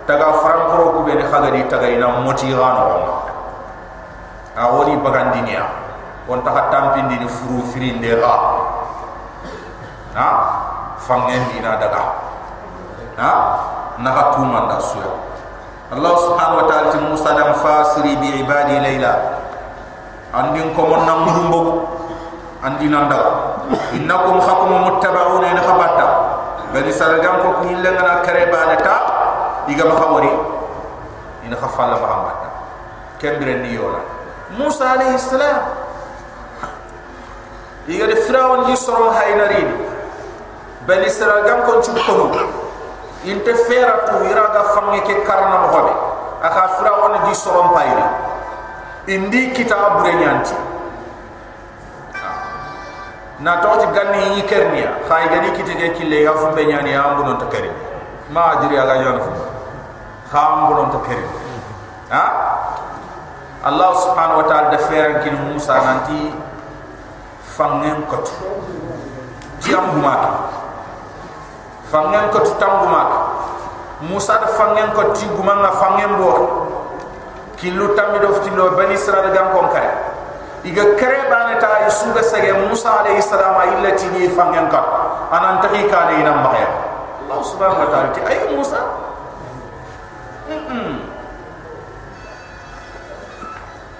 taga 0.06 0.32
frankoro 0.40 0.96
ku 0.96 1.00
be 1.04 1.18
khagari 1.18 1.66
taga 1.68 1.90
ina 1.92 2.22
moti 2.24 2.48
gano 2.48 2.82
wona 2.88 3.14
a 4.56 4.62
woni 4.72 4.96
bagandinia 5.02 5.66
on 6.30 6.40
ta 6.46 6.70
tampindi 6.72 7.20
ni 7.20 7.28
furu 7.28 7.66
firinde 7.68 8.16
ga 8.16 8.32
ha? 10.14 10.28
Fangen 11.02 11.42
dina 11.52 11.76
daga 11.80 12.02
ha? 13.18 13.32
Naka 14.00 14.22
kuma 14.36 14.66
da 14.72 14.78
suya 14.80 15.10
allah 15.92 16.12
subhanahu 16.16 16.64
wa 16.64 16.66
ta'ala 16.72 16.88
ti 16.88 16.98
musa 17.04 17.36
dan 17.36 17.52
fasiri 17.60 18.16
bi 18.16 18.40
ibadi 18.40 18.80
layla 18.80 19.12
andin 20.32 20.72
ko 20.72 20.88
mon 20.88 21.04
nam 21.04 21.28
murumbo 21.28 21.60
andina 22.64 23.04
ndaga 23.04 23.60
innakum 23.92 24.40
khakum 24.40 24.72
muttaba'una 24.88 25.52
ina 25.52 25.60
khabata 25.60 26.06
bani 26.72 26.88
saragam 26.88 27.44
ko 27.44 27.60
kun 27.60 27.76
lengana 27.84 28.24
kare 28.24 28.48
banata 28.48 28.94
iga 29.68 29.84
ma 29.84 29.94
khawari 30.00 30.32
ina 31.44 31.56
khafalla 31.60 32.00
muhammad 32.00 32.40
kembere 33.20 33.60
ni 33.60 33.76
yola 33.76 34.00
musa 34.56 34.96
alayhi 34.96 35.16
salam. 35.20 35.60
Iga 37.88 38.06
de 38.06 38.14
firawon 38.22 38.70
ji 38.70 38.76
soro 38.78 39.10
bani 40.86 41.08
saragam 41.10 41.62
ko 41.66 41.80
chukono 41.82 42.26
inte 43.24 43.54
fera 43.68 44.06
tu 44.08 44.24
iraga 44.26 44.62
fange 44.74 45.00
ke 45.06 45.22
karna 45.22 45.58
mo 45.62 45.68
hobe 45.74 45.92
aka 46.42 46.68
firawon 46.78 47.14
ji 47.26 47.34
soro 47.34 47.70
payri 47.74 48.04
indi 49.06 49.50
kitab 49.54 50.02
renyanti 50.02 50.54
na 53.42 53.58
tawti 53.58 53.86
ganni 53.90 54.38
yi 54.38 54.42
kernia 54.46 54.90
khay 55.10 55.26
gani 55.28 55.50
kite 55.58 55.74
ge 55.74 55.88
kille 55.98 56.22
ya 56.22 56.32
fu 56.34 56.46
be 56.54 56.64
nyani 56.66 56.92
ya 56.94 57.02
ambu 57.10 57.24
non 57.26 57.38
to 57.38 57.46
keri. 57.46 57.70
Ma 58.30 58.54
adiri 58.54 58.78
aga 58.78 58.94
yon 59.02 59.18
fu 59.18 59.30
kham 60.30 60.66
bu 60.68 60.74
non 60.74 60.90
to 60.94 60.98
ha? 62.10 62.24
Allah 63.62 63.90
subhanahu 63.94 64.42
wa 64.42 64.46
ta'ala 64.50 64.70
da 64.74 64.78
feran 64.90 65.22
kin 65.22 65.34
musa 65.50 65.74
nanti 65.74 66.30
fangen 67.54 68.06
ko 68.06 68.16
tu 68.26 68.34
tiam 69.62 70.02
ma 70.02 70.14
fangen 71.92 72.32
ko 72.32 72.40
tambu 72.56 72.88
mak 72.88 73.10
musa 74.08 74.40
da 74.40 74.48
fangen 74.56 74.88
ko 74.96 75.12
ti 75.12 75.28
guma 75.36 75.60
nga 75.60 75.76
fangen 75.76 76.16
bo 76.16 76.32
ki 77.60 77.76
lu 77.76 77.92
tammi 77.92 78.16
do 78.24 78.32
fti 78.32 78.48
no 78.56 78.72
bani 78.72 78.96
sra 78.96 79.28
gam 79.28 79.52
kon 79.52 79.68
kare. 79.68 79.92
Iga 80.64 80.96
kare 80.96 81.28
bana 81.28 81.60
ta 81.60 81.84
yusu 81.84 82.10
ga 82.16 82.24
sege 82.24 82.56
musa 82.64 83.04
alayhi 83.04 83.20
salam 83.20 83.60
illati 83.76 84.08
ni 84.16 84.26
fangen 84.32 84.72
ka 84.72 84.80
anan 85.30 85.60
ta 85.60 85.68
ka 85.68 86.00
ne 86.08 86.24
ina 86.24 86.32
ma 86.40 86.48
allah 86.50 87.38
subhanahu 87.44 87.84
wa 87.84 87.88
ta'ala 87.92 88.08
ti 88.16 88.20
ay 88.24 88.56
musa. 88.56 88.80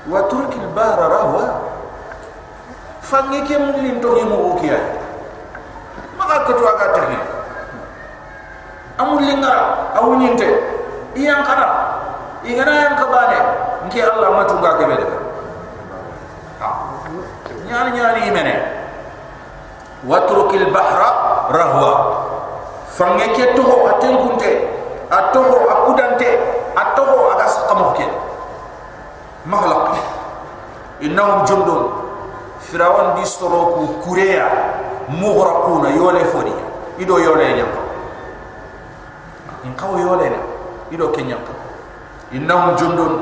Wa 0.09 0.21
turki 0.27 0.59
al-bahra 0.59 1.07
rahwa. 1.07 1.45
Fangike 3.03 3.55
mulin 3.61 4.01
to 4.01 4.09
ni 4.17 4.25
mo 4.25 4.57
okiya 4.57 4.81
maka 6.17 6.49
ko 6.49 6.57
to 6.57 6.65
aga 6.65 6.87
amul 8.99 9.23
linga 9.23 9.53
awu 9.97 10.17
ninte 10.17 10.49
iyan 11.17 11.45
kana 11.45 11.67
igana 12.45 12.73
yan 12.75 12.95
kabane 12.97 13.39
nki 13.87 13.99
allah 14.03 14.29
matu 14.37 14.57
ga 14.61 14.77
kebe 14.79 14.97
de 14.97 15.07
ha. 16.61 16.69
Nyani 17.69 17.91
nyani 17.97 18.21
imene 18.29 18.55
watrukil 20.05 20.67
bahra 20.75 21.09
rahwa. 21.49 21.93
Fange 22.93 23.25
ke 23.33 23.57
to 23.57 23.65
aten 23.89 24.19
kunte 24.21 24.51
atoho 25.09 25.65
akudante 25.73 26.29
atoho 26.77 27.33
aga 27.33 27.47
sakamoke 27.49 28.05
mahlaq 29.49 29.97
innahum 31.01 31.47
jundun. 31.49 31.83
Firawan 32.61 33.17
di 33.17 33.25
soroku 33.25 34.05
kureya 34.05 34.47
mughraquna 35.09 35.97
yole 35.97 36.25
fodi. 36.29 36.53
Ido 37.01 37.17
yole 37.19 37.57
in 39.65 39.75
kawo 39.75 39.99
yole 39.99 40.31
ne 40.31 40.39
ido 40.91 41.09
kenya 41.11 41.37
innahum 42.33 42.77
jundun. 42.77 43.15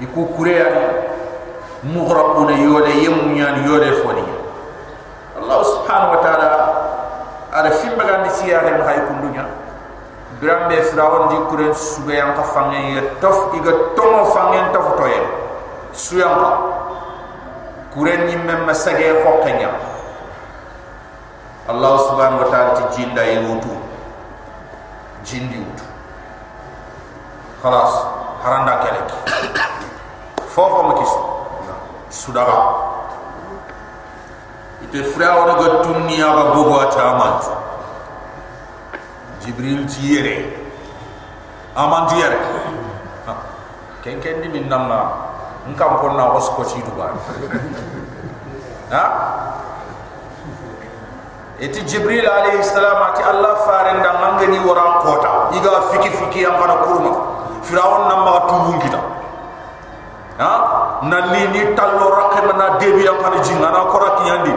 Iku 0.00 0.32
kureya 0.32 0.64
mughraquna 1.84 2.56
yole 2.56 2.88
yemu 3.04 3.36
nyan 3.36 3.68
yole 3.68 4.00
fodi 4.00 4.24
allah 5.36 5.60
subhanahu 5.60 6.16
wa 6.16 6.20
ta'ala 6.24 6.48
ala 7.52 7.68
fimba 7.68 8.08
gandi 8.08 8.32
siyare 8.32 8.80
ma 8.80 8.84
hay 8.88 9.04
kundunya. 9.04 9.44
Birambe 10.40 10.72
firawon 10.88 11.28
di 11.28 11.36
kuren 11.52 11.76
sube 11.76 12.16
yang 12.16 12.32
ka 12.32 12.48
fangen 12.48 12.96
ya 12.96 13.02
tof 13.20 13.52
iga 13.52 13.92
tomo 13.92 14.32
fangen 14.32 14.72
tof 14.72 14.96
toye 14.96 15.20
suyang 15.92 16.32
ka. 16.32 16.50
Kuren 17.92 18.24
ni 18.24 18.40
memma 18.40 18.72
sage 18.72 19.20
khokanya 19.20 19.68
allah 21.68 21.92
subhanahu 22.08 22.40
wa 22.40 22.48
ta'ala 22.48 22.70
ti 22.72 22.84
jinda 22.96 23.20
yutu 23.20 23.68
jindi 25.24 25.58
ut 25.60 25.80
khalas 27.62 27.92
haranda 28.42 28.74
kelek. 28.84 29.08
Fofo 30.50 30.82
ma 30.82 30.92
kis 30.98 31.12
sudaga 32.10 32.58
ite 34.82 35.00
frère 35.14 35.38
on 35.38 35.54
ga 35.54 35.68
tunni 35.86 36.18
ya 36.18 36.34
ga 36.34 36.44
bobo 36.54 36.82
ta 36.90 37.14
amant 37.14 37.42
jibril 39.44 39.86
tiyere 39.86 40.36
amant 41.76 42.10
yere 42.18 42.38
ken 44.02 44.18
ken 44.20 44.40
di 44.42 44.48
min 44.48 44.66
namma 44.68 45.00
ngam 45.70 45.92
ko 46.02 46.06
na 46.18 46.34
was 46.34 46.48
ko 46.50 46.64
ci 46.66 46.82
duba 46.82 47.14
ha 48.90 49.02
eti 51.60 51.80
jibril 51.84 52.24
alayhi 52.24 52.64
salam 52.64 52.98
ati 53.12 53.22
allah 53.22 53.54
faren 53.68 54.02
da 54.02 54.10
ngani 54.16 54.58
wara 54.64 55.04
kota. 55.04 55.52
Iga 55.54 55.92
fiki 55.92 56.10
fiki 56.10 56.40
yang 56.42 56.56
bana 56.56 56.80
kurma. 56.82 57.12
Firawon 57.68 58.08
nam 58.08 58.20
ma 58.24 58.40
kita, 58.80 59.00
ha? 60.40 60.52
Na 61.04 61.18
li 61.28 61.44
ni 61.52 61.62
tallo 61.76 62.08
rakke 62.08 62.40
mana 62.48 62.80
debi 62.80 63.04
yang 63.04 63.20
bana 63.20 63.36
jinga 63.44 63.68
na 63.68 63.84
ko 63.84 63.96
rakki 64.00 64.24
yandi 64.24 64.54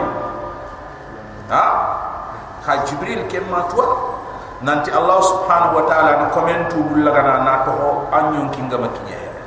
ha? 1.52 1.64
Kha 2.64 2.80
jibril 2.88 3.28
kem 3.28 3.44
ma 3.52 3.68
nanti 4.64 4.88
allah 4.88 5.20
subhanahu 5.20 5.76
wa 5.76 5.84
taala 5.84 6.24
ni 6.24 6.26
komentu 6.32 6.80
bulagana 6.88 7.44
na 7.44 7.54
to 7.68 7.72
ho 7.76 8.08
anyon 8.08 8.48
kinga 8.48 8.80
ma 8.80 8.88
kinyere 8.88 9.40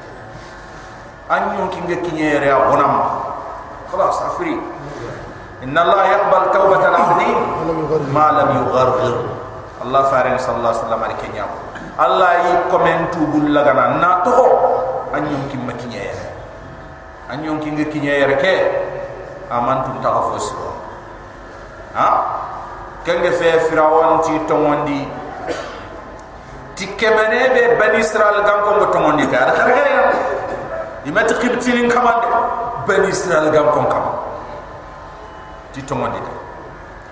anyon 1.26 1.66
kinga 1.74 1.98
kinyere 2.06 2.54
a 2.54 2.70
bonama 2.70 3.06
khalas 3.90 4.22
afri 4.30 4.54
إن 5.67 5.79
الله 5.79 6.03
يقبل 6.07 6.43
توبة 6.53 6.83
العبد 6.89 7.21
ما 8.11 8.27
لم 8.39 8.49
يغرغر 8.67 9.15
الله 9.85 10.03
فارن 10.03 10.39
صلى 10.39 10.57
الله 10.57 10.69
عليه 10.69 10.79
وسلم 10.87 11.01
على 11.05 11.15
كنيا 11.23 11.47
الله 12.01 12.33
يكمن 12.51 12.99
توبول 13.15 13.55
لغنا 13.55 13.87
ناتو 14.03 14.39
أن 15.15 15.23
يمكن 15.27 15.59
ما 15.67 15.73
كنيا 15.79 16.11
أن 17.31 17.45
يمكن 17.45 17.85
كنيا 17.95 18.27
رك 18.27 18.45
أمان 19.53 19.79
تنتغفوس 19.87 20.47
ها 21.97 22.09
كان 23.07 23.23
في 23.31 23.61
فرعون 23.71 24.21
تي 24.23 24.39
توندي 24.49 25.03
تي 26.77 26.87
كمنه 26.99 27.43
به 27.55 27.67
بني 27.79 28.01
اسرائيل 28.01 28.41
غان 28.47 28.61
كو 28.67 28.85
توندي 28.93 29.27
كار 29.27 29.49
خرغا 29.51 30.13
يمت 31.07 31.31
قبتين 31.33 31.87
كمان 31.91 32.19
بني 32.89 33.09
اسرائيل 33.09 33.55
غان 33.55 33.67
كو 33.71 33.83
كمان 33.93 34.26
ti 35.78 35.84
tongondi 35.86 36.18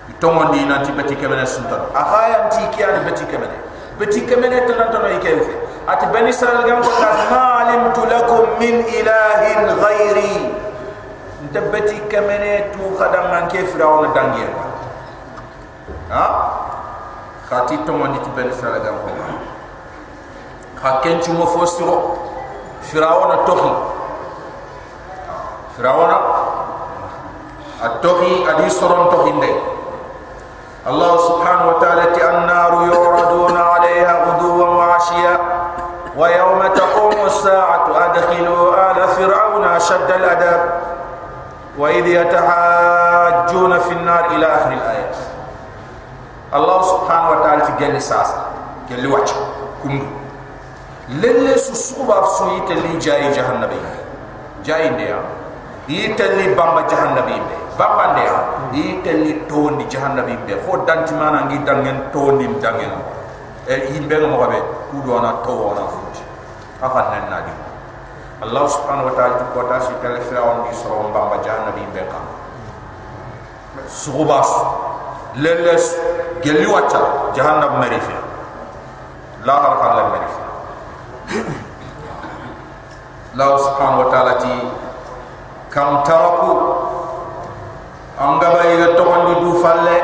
de 0.06 0.14
tongondi 0.18 0.66
na 0.66 0.82
ti 0.82 0.90
beti 0.90 1.14
kemene 1.14 1.46
suntan 1.46 1.86
ahaya 1.94 2.50
ti 2.50 2.66
kiyani 2.74 3.06
beti 3.06 3.22
kemene 3.30 3.54
beti 3.98 4.26
kemene 4.26 4.66
tan 4.66 4.90
tan 4.90 5.06
ay 5.06 5.22
kelfe 5.22 5.54
at 5.86 6.02
bani 6.10 6.34
israel 6.34 6.66
gam 6.66 6.82
ko 6.82 6.90
ta 6.98 7.10
malimtu 7.30 8.02
lakum 8.10 8.58
min 8.58 8.82
ilahin 8.90 9.70
ghairi 9.70 10.34
nta 11.46 11.60
beti 11.70 11.94
kemene 12.10 12.74
tu 12.74 12.90
khadam 12.98 13.30
man 13.30 13.46
ke 13.46 13.62
firawna 13.70 14.10
dangiya 14.10 14.50
ha 16.10 16.24
khati 17.46 17.78
tongondi 17.86 18.18
ti 18.18 18.30
bani 18.34 18.50
israel 18.50 18.82
gam 18.82 18.98
ko 18.98 19.14
kha 20.74 20.90
kenchu 21.06 21.30
mo 21.38 21.46
fosiro 21.46 22.18
firawna 22.82 23.46
tohi 23.46 23.70
firawna 25.78 26.45
التوحي 27.84 28.50
ادي 28.50 28.70
سرون 28.70 29.10
توحيد 29.10 29.34
الله 30.86 31.16
سبحانه 31.16 31.68
وتعالى 31.68 32.28
النار 32.38 32.72
يعرضون 32.92 33.56
عليها 33.56 34.24
غدوا 34.24 34.64
وعشيا 34.64 35.38
ويوم 36.16 36.66
تقوم 36.66 37.26
الساعة 37.26 37.86
أدخلوا 38.04 38.90
آل 38.90 39.08
فرعون 39.08 39.64
أشد 39.64 40.10
الأدب 40.10 40.60
وإذ 41.78 42.06
يتحاجون 42.06 43.78
في 43.78 43.92
النار 43.92 44.24
إلى 44.30 44.46
آخر 44.46 44.72
الآيات 44.72 45.16
الله 46.54 46.82
سبحانه 46.82 47.30
وتعالى 47.30 47.62
قال 47.62 48.02
ساسا 48.02 48.46
قال 48.90 49.00
لي 49.00 49.08
وجه 49.08 49.34
كم 49.84 50.10
للي 51.08 51.58
سوسوبا 51.58 52.26
سويت 52.26 52.70
اللي 52.70 52.98
جاي 52.98 53.32
جهنم 53.32 53.70
جاي 54.64 54.88
ديا 54.88 55.20
يتلي 55.88 56.54
بامبا 56.54 56.80
جهنم 56.80 57.26
بيه 57.26 57.65
bapande 57.78 58.24
i 58.72 59.00
telli 59.04 59.46
tondi 59.48 59.84
jahannabi 59.92 60.36
be 60.46 60.56
fo 60.64 60.76
danti 60.88 61.14
mana 61.14 61.44
ngi 61.46 61.58
dangen 61.64 61.98
tondi 62.12 62.46
dangen 62.60 62.92
e 63.66 63.74
yimbe 63.92 64.16
no 64.18 64.28
mabe 64.36 64.58
ku 64.90 65.00
do 65.04 65.20
na 65.20 65.32
to 65.44 65.52
wona 65.52 65.84
futi 65.94 66.22
afa 66.80 67.00
nan 67.12 67.24
nadi 67.30 67.52
allah 68.44 68.64
subhanahu 68.68 69.08
wa 69.08 69.14
ta'ala 69.16 69.48
ko 69.54 69.60
ta 69.68 69.80
si 69.80 69.92
kala 70.02 70.20
fir'aun 70.28 70.68
di 70.68 70.72
so 70.76 71.08
bamba 71.14 71.40
jahannabi 71.44 71.84
be 71.94 72.02
kam 72.12 72.24
sugubas 73.88 74.48
leles 75.36 75.96
gelli 76.42 76.66
wacha 76.66 77.32
jahannab 77.36 77.76
marifi 77.80 78.16
la 79.44 79.54
har 79.62 79.74
khala 79.80 80.02
marifi 80.12 80.42
Allah 83.36 83.52
subhanahu 83.60 84.00
wa 84.00 84.08
ta'ala 84.08 84.32
ti 84.40 84.54
kam 85.68 86.00
taraku 86.08 86.50
angaba 88.20 88.64
yiga 88.64 88.96
tokondi 88.96 89.40
du 89.40 89.60
falle. 89.62 89.98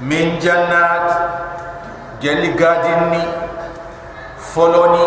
Min 0.00 0.36
jannat 0.42 1.08
gelli 2.20 2.52
gadinni 2.58 3.22
foloni 4.36 5.06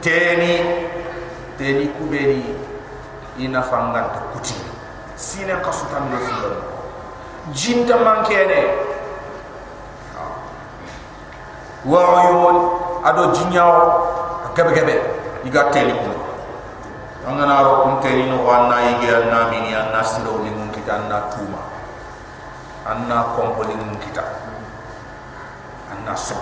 teni 0.00 0.60
teni 1.58 1.88
kubeni 1.98 2.54
ina 3.38 3.62
fanganta 3.62 4.22
kuti 4.32 4.54
sine 5.16 5.58
kasutan 5.64 6.10
do 6.12 6.18
fulon 6.20 6.56
jinta 7.50 7.96
mankene 7.96 8.60
wa 11.82 12.02
uyun 12.14 12.56
ado 13.02 13.32
jinyawo 13.34 13.82
gebe 14.54 14.70
gebe 14.74 14.94
yiga 15.42 15.72
teni 15.74 15.92
kuma. 15.96 16.14
Angana 17.26 17.62
ro 17.66 17.82
kun 17.82 17.94
teni 18.00 18.30
no 18.30 18.46
wanna 18.46 18.78
yige 18.84 19.10
anna 19.10 19.50
mini 19.50 19.74
anna 19.74 20.04
silo 20.04 20.38
ni 20.44 20.50
kita 20.88 21.04
anna 21.04 21.28
tuma 21.28 21.60
anna 22.88 23.36
kompoli 23.36 23.76
mun 23.76 23.92
kita. 24.00 24.24
Anna 25.92 26.16
so 26.16 26.32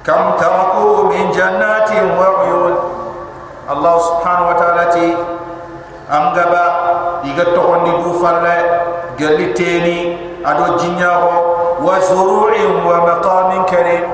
kam 0.00 0.40
taraku 0.40 1.12
min 1.12 1.28
jannatin 1.28 2.16
wa 2.16 2.40
uyun. 2.48 2.74
Allah 3.68 3.94
subhanahu 4.00 4.48
wa 4.48 4.56
ta'ala 4.56 4.84
ti 4.96 5.12
angaba 6.08 6.64
iga 7.28 7.52
tokondi 7.52 8.00
du 8.00 8.16
falle 8.16 8.56
galli 9.20 9.52
teni 9.52 9.98
ado 10.40 10.80
jinyaho 10.80 11.36
wa 11.84 12.00
zuru'in 12.00 12.80
wa 12.80 13.12
maqamin 13.12 13.68
karim. 13.68 14.08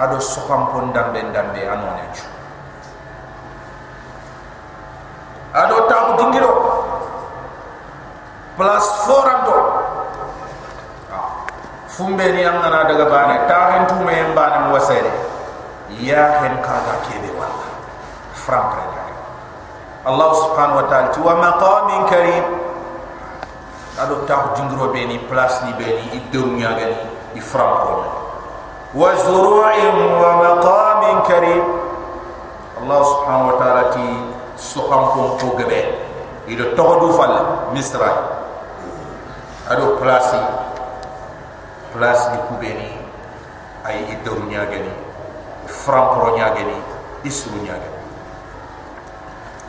Ado 0.00 0.16
sokam 0.16 0.72
pon 0.72 0.88
dambe 0.96 1.20
dambe 1.36 1.68
anone 1.68 2.08
chu 2.16 2.31
dingiro 6.18 6.52
plus 8.56 8.86
foranto 9.06 9.56
fumbe 11.88 12.26
ni 12.32 12.44
am 12.44 12.60
na 12.60 12.84
daga 12.88 13.04
bane 13.04 13.36
ta 13.48 13.70
hen 13.76 13.86
tu 13.86 13.94
me 14.04 14.16
mbane 14.32 14.58
mo 14.68 14.74
wasere 14.74 15.12
ya 16.00 16.40
hen 16.40 16.56
kaga 16.64 16.94
kebe 17.08 17.28
wala 17.36 17.68
fram 18.32 18.92
Allah 20.02 20.34
subhanahu 20.34 20.82
wa 20.82 20.86
ta'ala 20.90 21.14
wa 21.14 21.34
maqamin 21.38 22.02
karim. 22.10 22.42
Ado 24.02 24.26
ta 24.26 24.50
dingiro 24.58 24.90
be 24.90 25.06
ni 25.06 25.22
place 25.30 25.62
ni 25.62 25.78
be 25.78 25.86
ni 25.86 26.18
iddo 26.18 26.42
nyaga 26.58 26.90
ni 26.90 26.96
i 27.38 27.40
fram 27.40 27.70
ko 27.86 27.92
wa 28.98 29.14
zuru'in 29.14 29.94
wa 30.18 30.30
maqamin 30.42 31.16
karim. 31.22 31.62
Allah 32.82 32.98
subhanahu 33.14 33.48
wa 33.54 33.56
ta'ala 33.62 33.82
ti 33.94 34.06
soham 34.62 35.10
ko 35.10 35.20
ko 35.42 35.58
gebe 35.58 35.90
ido 36.46 36.78
tohdu 36.78 37.10
fal 37.18 37.66
misra. 37.74 38.38
Ado 39.66 39.98
place 39.98 40.38
place 41.90 42.22
ni 42.30 42.38
kubeni. 42.46 42.90
Ay 43.82 44.06
iddo 44.14 44.38
nyagani 44.46 44.94
fram 45.66 46.14
pro 46.14 46.38
nyagani 46.38 46.78
isru 47.26 47.58
nyagani 47.66 47.98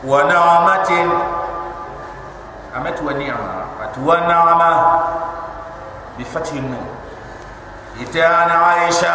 wa 0.05 0.19
na'amatin. 0.29 1.09
Amat 2.73 2.97
wa 3.01 3.13
ni'ama. 3.13 3.53
At 3.81 3.93
wa 3.97 4.17
na'ama. 4.21 4.71
Bi 6.17 6.23
fathi 6.25 6.61
nun 6.61 6.77
itana 7.97 8.77
aisha. 8.77 9.13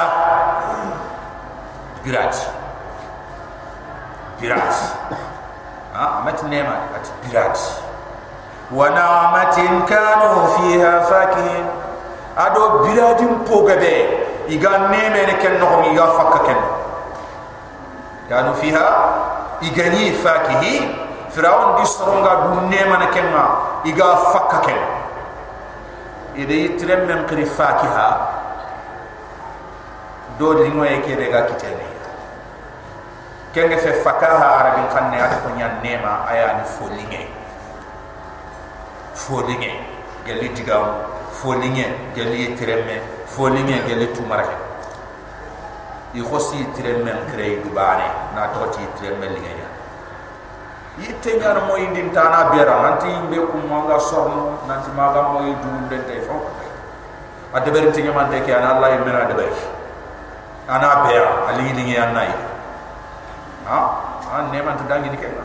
Birat. 2.02 2.34
Ha 4.38 5.37
amat 5.94 6.42
nema 6.48 6.92
at 6.96 7.06
birat 7.24 7.58
wa 8.70 8.90
na'amatin 8.90 9.86
kanu 9.88 10.44
fiha 10.56 11.00
fakihin 11.08 11.66
ado 12.36 12.84
biradin 12.84 13.40
pogabe 13.48 14.28
iga 14.48 14.88
neme 14.92 15.26
ne 15.26 15.34
ken 15.40 15.58
no 15.60 15.84
iga 15.92 16.06
fakka 16.16 16.40
ken. 16.46 16.60
Kanu 18.28 18.54
fiha 18.60 18.86
igani 19.60 20.12
fakihi. 20.12 21.06
Firaun 21.28 21.76
di 21.76 21.84
soronga 21.84 22.32
du 22.48 22.68
nema 22.72 22.96
ne 22.98 23.08
ken 23.12 23.28
ma 23.32 23.44
iga 23.84 24.16
fakka 24.32 24.58
ken. 24.64 24.80
Ide 26.36 26.54
yitrem 26.54 27.06
men 27.06 27.26
qri 27.28 27.44
fakiha. 27.44 28.08
Do 30.38 30.54
lingwaye 30.54 31.00
ke 31.04 31.16
de 31.16 31.26
ga 31.28 31.44
kitene 31.50 31.97
kenge 33.52 33.76
fe 33.80 33.92
fakaha 34.04 34.60
arabin 34.60 34.88
kanne 34.92 35.16
ade 35.16 35.36
ko 35.40 35.48
nyan 35.56 35.80
nema 35.82 36.28
aya 36.28 36.60
folinge 36.64 37.28
folinge 39.14 39.72
gali 40.26 40.48
digam 40.52 40.84
folinge 41.32 41.86
gali 42.16 42.52
tremme 42.58 43.00
folinge 43.26 43.76
gali 43.88 44.06
tumarake 44.12 44.56
i 46.14 46.20
khosi 46.20 46.66
tremme 46.76 47.12
krey 47.32 47.62
du 47.62 47.70
bane 47.70 48.08
na 48.34 48.52
to 48.52 48.68
ti 48.72 48.84
tremme 49.00 49.26
linge 49.28 49.52
ya. 49.60 49.68
Yitte 50.98 51.38
nyar 51.38 51.62
mo 51.66 51.76
indin 51.76 52.12
tana 52.12 52.50
bera 52.50 52.82
nanti 52.82 53.08
be 53.30 53.36
ku 53.36 53.58
manga 53.70 53.98
sorno 54.00 54.58
nanti 54.66 54.90
maga 54.96 55.22
mo 55.32 55.46
yidu 55.46 55.88
den 55.88 56.02
tay 56.04 56.20
fo 56.26 56.36
ade 57.54 57.70
ber 57.70 57.92
tinga 57.92 58.12
man 58.12 58.30
de 58.30 58.40
ke 58.42 58.52
ana 58.52 58.76
allah 58.76 58.88
yimena 58.92 59.24
de 59.28 59.34
ber 59.34 59.52
ana 60.68 61.06
bera 61.06 61.48
ali 61.48 61.72
linge 61.72 61.94
ya 61.94 62.12
ha? 63.68 63.80
An 64.32 64.50
ne 64.50 64.60
man 64.64 64.76
tudangi 64.80 65.12
ni 65.12 65.16
kenna 65.20 65.44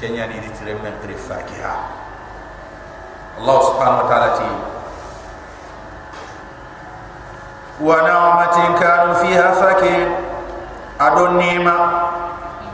kenya 0.00 0.26
ni 0.26 0.40
ditire 0.40 0.74
men 0.82 0.96
tri 1.04 1.14
fakiha 1.14 1.74
allah 3.38 3.58
subhanahu 3.68 4.02
wa 4.02 4.08
ta'ala 4.10 4.28
ti 4.40 4.48
wa 7.82 7.96
na'matin 8.02 8.70
kanu 8.80 9.10
fiha 9.24 9.48
fakin. 9.60 10.08
Adon 11.02 11.34
nima 11.34 11.74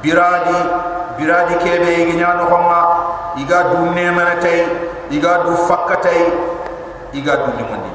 biradi 0.05 0.61
biradi 1.17 1.55
kebe 1.65 1.89
iginya 2.05 2.37
no 2.37 2.45
khomma 2.51 2.81
iga 3.41 3.73
du 3.73 3.89
nema 3.97 4.21
na 4.21 4.35
tay 4.37 4.69
iga 5.09 5.49
du 5.49 5.57
fakatay 5.65 6.29
iga 7.17 7.41
du 7.49 7.57
limani 7.57 7.89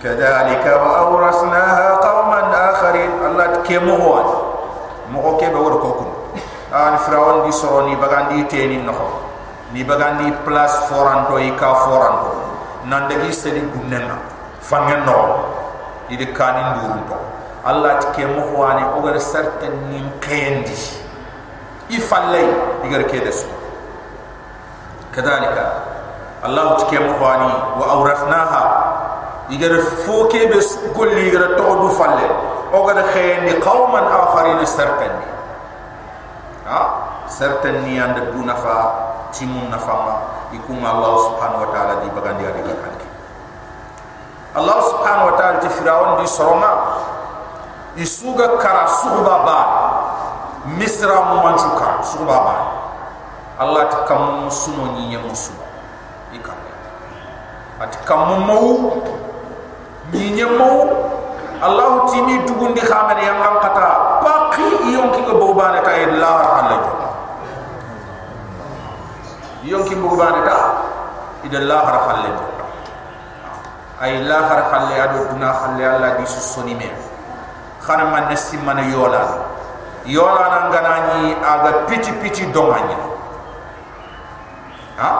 kadhalika 0.00 0.80
wa 0.80 1.12
awrasnaha 1.12 2.00
qauman 2.00 2.48
akharin. 2.48 3.10
Allah 3.20 3.60
kemo 5.10 5.18
hon 5.18 5.34
mo 5.34 5.38
ke 5.38 5.50
be 5.50 5.58
wor 5.58 5.76
ko 5.82 5.90
kun 5.98 6.10
an 6.70 6.98
frawon 7.02 7.46
di 7.46 7.52
soroni 7.52 7.96
bagandi 7.98 8.46
teni 8.46 8.78
no 8.78 8.94
ni 9.74 9.82
bagandi 9.82 10.30
place 10.46 10.86
foranto 10.86 11.34
i 11.38 11.50
ka 11.58 11.74
foranto 11.74 12.30
nan 12.86 13.08
de 13.08 13.18
gisse 13.26 13.50
di 13.50 13.60
gunnena 13.60 14.18
fangen 14.60 15.04
no. 15.04 15.58
Ide 16.10 16.34
kanin 16.34 16.74
durun 16.74 17.06
to 17.06 17.18
allah 17.62 18.02
ti 18.02 18.06
ke 18.18 18.26
mo 18.26 18.42
wani 18.58 18.82
o 18.82 18.98
gar 18.98 19.14
certain 19.20 19.78
nim 19.90 20.10
kendi 20.18 20.74
i 21.90 21.98
fallay 22.02 22.50
digar 22.82 23.06
ke 23.06 23.22
des. 23.22 23.46
Kadalika 25.14 25.86
allah 26.42 26.82
ti 26.82 26.90
ke 26.90 26.98
mo 26.98 27.14
wani 27.22 27.52
wa 27.78 27.84
awrasnaha 27.94 28.62
igar 29.54 29.78
fo 30.02 30.26
ke 30.26 30.50
be 30.50 30.58
golli 30.98 31.30
igar 31.30 31.54
to 31.54 31.62
du 31.62 31.88
falle 31.94 32.26
o 32.72 32.78
gar 32.86 32.98
khayni 33.10 33.58
qauman 33.60 34.04
akharin 34.06 34.62
certain 34.66 35.14
ha? 36.66 36.80
Certain 37.30 37.86
ni 37.86 37.98
anda 37.98 38.30
du 38.34 38.42
nafa 38.42 39.30
timun 39.30 39.70
nafa 39.70 39.94
ma 39.94 40.14
ikum 40.50 40.82
allah 40.82 41.14
subhanahu 41.30 41.62
wa 41.66 41.70
ta'ala 41.70 42.02
di 42.02 42.08
bagandi 42.10 42.42
adi 42.46 42.60
garhanki 42.66 43.08
Allah 44.50 44.78
subhanahu 44.82 45.30
wa 45.30 45.34
ta'ala 45.38 45.56
ti 45.62 45.70
firaun 45.70 46.18
di 46.18 46.26
soroma 46.26 46.72
isuga 47.94 48.58
kara 48.58 48.86
suhba 48.86 49.34
ba 49.46 49.60
misra 50.74 51.22
mu 51.30 51.38
kara 51.78 52.02
suhba 52.02 52.36
ba 52.42 52.56
Allah 53.62 53.86
ti 53.92 53.98
kam 54.10 54.50
suno 54.50 54.98
ni 54.98 55.14
ya 55.14 55.22
musu 55.22 55.54
ikamme 56.34 56.72
at 57.78 57.94
kam 58.02 58.42
mu 58.42 58.90
ni 60.10 60.34
nya 60.34 60.50
mu 60.50 60.70
Allah 61.60 62.08
ti 62.08 62.18
ni 62.24 62.40
dugundi 62.48 62.80
khamane 62.80 63.20
yang 63.20 63.36
ngam 63.36 63.60
kata 63.60 63.88
paqi 64.24 64.96
yon 64.96 65.12
ki 65.12 65.20
ko 65.28 65.32
bobane 65.36 65.84
ta 65.84 65.92
illa 65.92 66.30
Allah 66.64 66.80
yon 69.60 69.84
ki 69.84 69.94
bobane 70.00 70.40
ta 70.40 70.58
ida 71.44 71.60
Allah 71.60 71.84
rafalle 71.84 72.32
ay 74.00 74.24
la 74.24 74.40
har 74.48 74.60
khalle 74.72 74.96
ado 74.96 75.28
duna 75.28 75.52
khalle 75.52 75.84
alla 75.84 76.16
di 76.16 76.24
susoni 76.24 76.74
me. 76.74 76.88
Khana 77.84 78.04
man 78.08 78.32
nasi 78.32 78.56
man 78.56 78.80
yola. 78.90 79.44
Yola 80.06 80.44
nan 80.48 80.72
ganani 80.72 81.36
aga 81.36 81.84
piti 81.84 82.08
piti 82.24 82.48
domani 82.50 82.96
ha? 84.96 85.10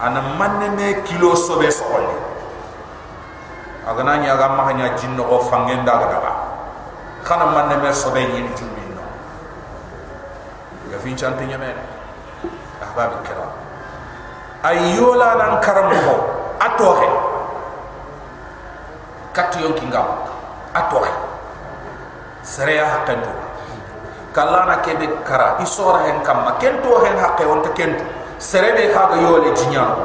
Ana 0.00 0.20
man 0.40 0.74
me 0.76 1.02
kilo 1.04 1.36
sobe 1.36 1.68
sokole 1.68 2.25
aga 3.86 4.02
nani 4.02 4.26
aga 4.26 4.48
ma 4.50 4.66
hanya 4.66 4.92
jinno 4.98 5.22
ko 5.22 5.38
fangenda 5.46 5.94
aga 5.94 6.06
daga 6.10 6.32
khana 7.22 7.46
man 7.54 7.70
me 7.82 7.90
sobe 7.94 8.20
yin 8.20 8.50
tumi 8.58 8.82
no 8.94 9.04
ga 10.90 10.98
fin 10.98 11.14
chante 11.14 11.46
nyame 11.46 11.70
ahbab 12.82 13.22
kiram 13.22 13.50
ay 14.66 14.98
yola 14.98 15.38
nan 15.38 15.52
karamo 15.62 16.34
atohe. 16.58 17.08
Katu 19.30 19.60
yon 19.60 19.76
kingam 19.76 20.26
atohe. 20.72 21.12
Sereya 22.42 22.88
hakantu 22.88 23.30
kallana 24.32 24.80
kebe 24.80 25.06
kara. 25.22 25.60
Isora 25.60 26.08
hen 26.08 26.24
kamma. 26.24 26.56
Kento 26.58 27.04
hen 27.04 27.14
hakke 27.20 27.44
on 27.46 27.62
te 27.62 27.70
kento 27.76 28.04
serebe 28.38 28.92
kaga 28.92 29.16
yole 29.16 29.48
jinyano 29.56 29.96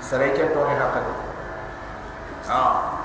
sere 0.00 0.32
kento 0.32 0.64
hen 0.64 0.80
hakkatu 0.80 1.12
ah. 2.50 2.96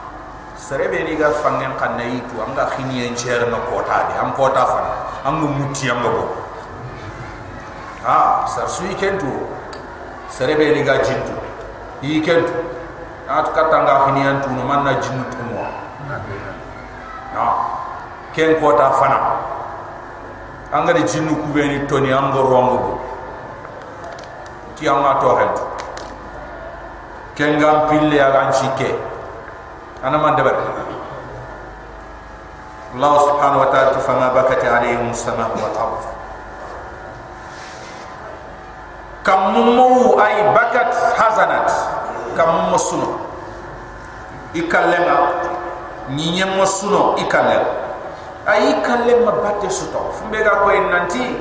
Serebe 0.62 1.04
ni 1.04 1.18
ga 1.18 1.34
fangen 1.42 1.74
kanna 1.74 2.06
yitu 2.06 2.38
anga 2.38 2.70
khini 2.70 3.08
en 3.08 3.18
cher 3.18 3.50
no 3.50 3.58
kota 3.66 4.06
de 4.08 4.14
am 4.22 4.30
kota 4.38 4.62
fana 4.62 4.94
am 5.26 5.42
no 5.42 5.48
mutti 5.48 5.90
am 5.90 6.04
go 6.06 6.30
ah 8.06 8.46
sar 8.46 8.70
sui 8.70 8.94
kento 8.94 9.50
serebe 10.30 10.70
ni 10.76 10.84
ga 10.86 11.02
jintu 11.02 11.34
yi 12.06 12.22
kentu 12.22 12.54
at 13.28 13.50
katanga 13.58 14.06
hiniyan 14.06 14.38
tu 14.46 14.54
no 14.54 14.62
manna 14.62 15.02
jinnu 15.02 15.26
tu 15.34 15.42
mo. 15.50 15.66
Na 17.34 17.46
ken 18.34 18.62
ko 18.62 18.78
ta 18.78 18.94
fana 18.94 19.20
anga 20.72 20.94
de 20.94 21.02
jinnu 21.10 21.34
ku 21.42 21.48
be 21.58 21.66
ni 21.66 21.88
toni 21.88 22.14
ango 22.14 22.46
rongo 22.46 22.78
bo. 22.78 22.94
Ti 24.78 24.88
anga 24.88 25.18
to 25.18 25.30
het 25.42 25.56
ken 27.34 27.58
gam 27.58 27.90
pille 27.90 28.14
ya 28.16 28.30
chike 28.54 29.11
ana 30.02 30.18
man 30.18 30.34
de 30.36 30.42
bar 30.44 30.58
Allah 32.92 33.14
subhanahu 33.24 33.64
wa 33.64 33.70
ta'ala 33.72 33.96
fama 34.04 34.36
bakat 34.36 34.68
alayhim 34.68 35.16
as-sama 35.16 35.48
wal 35.56 35.72
ard. 35.80 36.04
Kam 39.24 39.56
mumu 39.56 40.20
ay 40.20 40.52
bakat 40.52 40.92
hazanat 41.16 41.72
kam 42.36 42.68
musuno 42.74 43.32
ikallema 44.52 45.40
ni 46.12 46.36
nyem 46.36 46.52
musuno 46.60 47.16
ikallem 47.16 47.64
ay 48.44 48.76
ikallem 48.76 49.24
ma 49.24 49.40
batte 49.40 49.72
suto. 49.72 50.12
Fumbe 50.20 50.44
ga 50.44 50.60
ko 50.60 50.68
nanti 50.92 51.40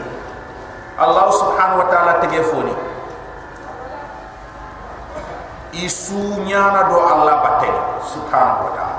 allah 1.00 1.32
subhanahu 1.34 1.82
wa 1.82 1.88
ta'ala 1.90 2.12
tege 2.22 2.46
foni 2.46 2.76
isu 5.72 6.42
nyana 6.46 6.90
do 6.90 6.98
allah 6.98 7.34
batte 7.46 7.70
subhanahu 8.06 8.66
wa 8.66 8.72
ta'ala. 8.74 8.98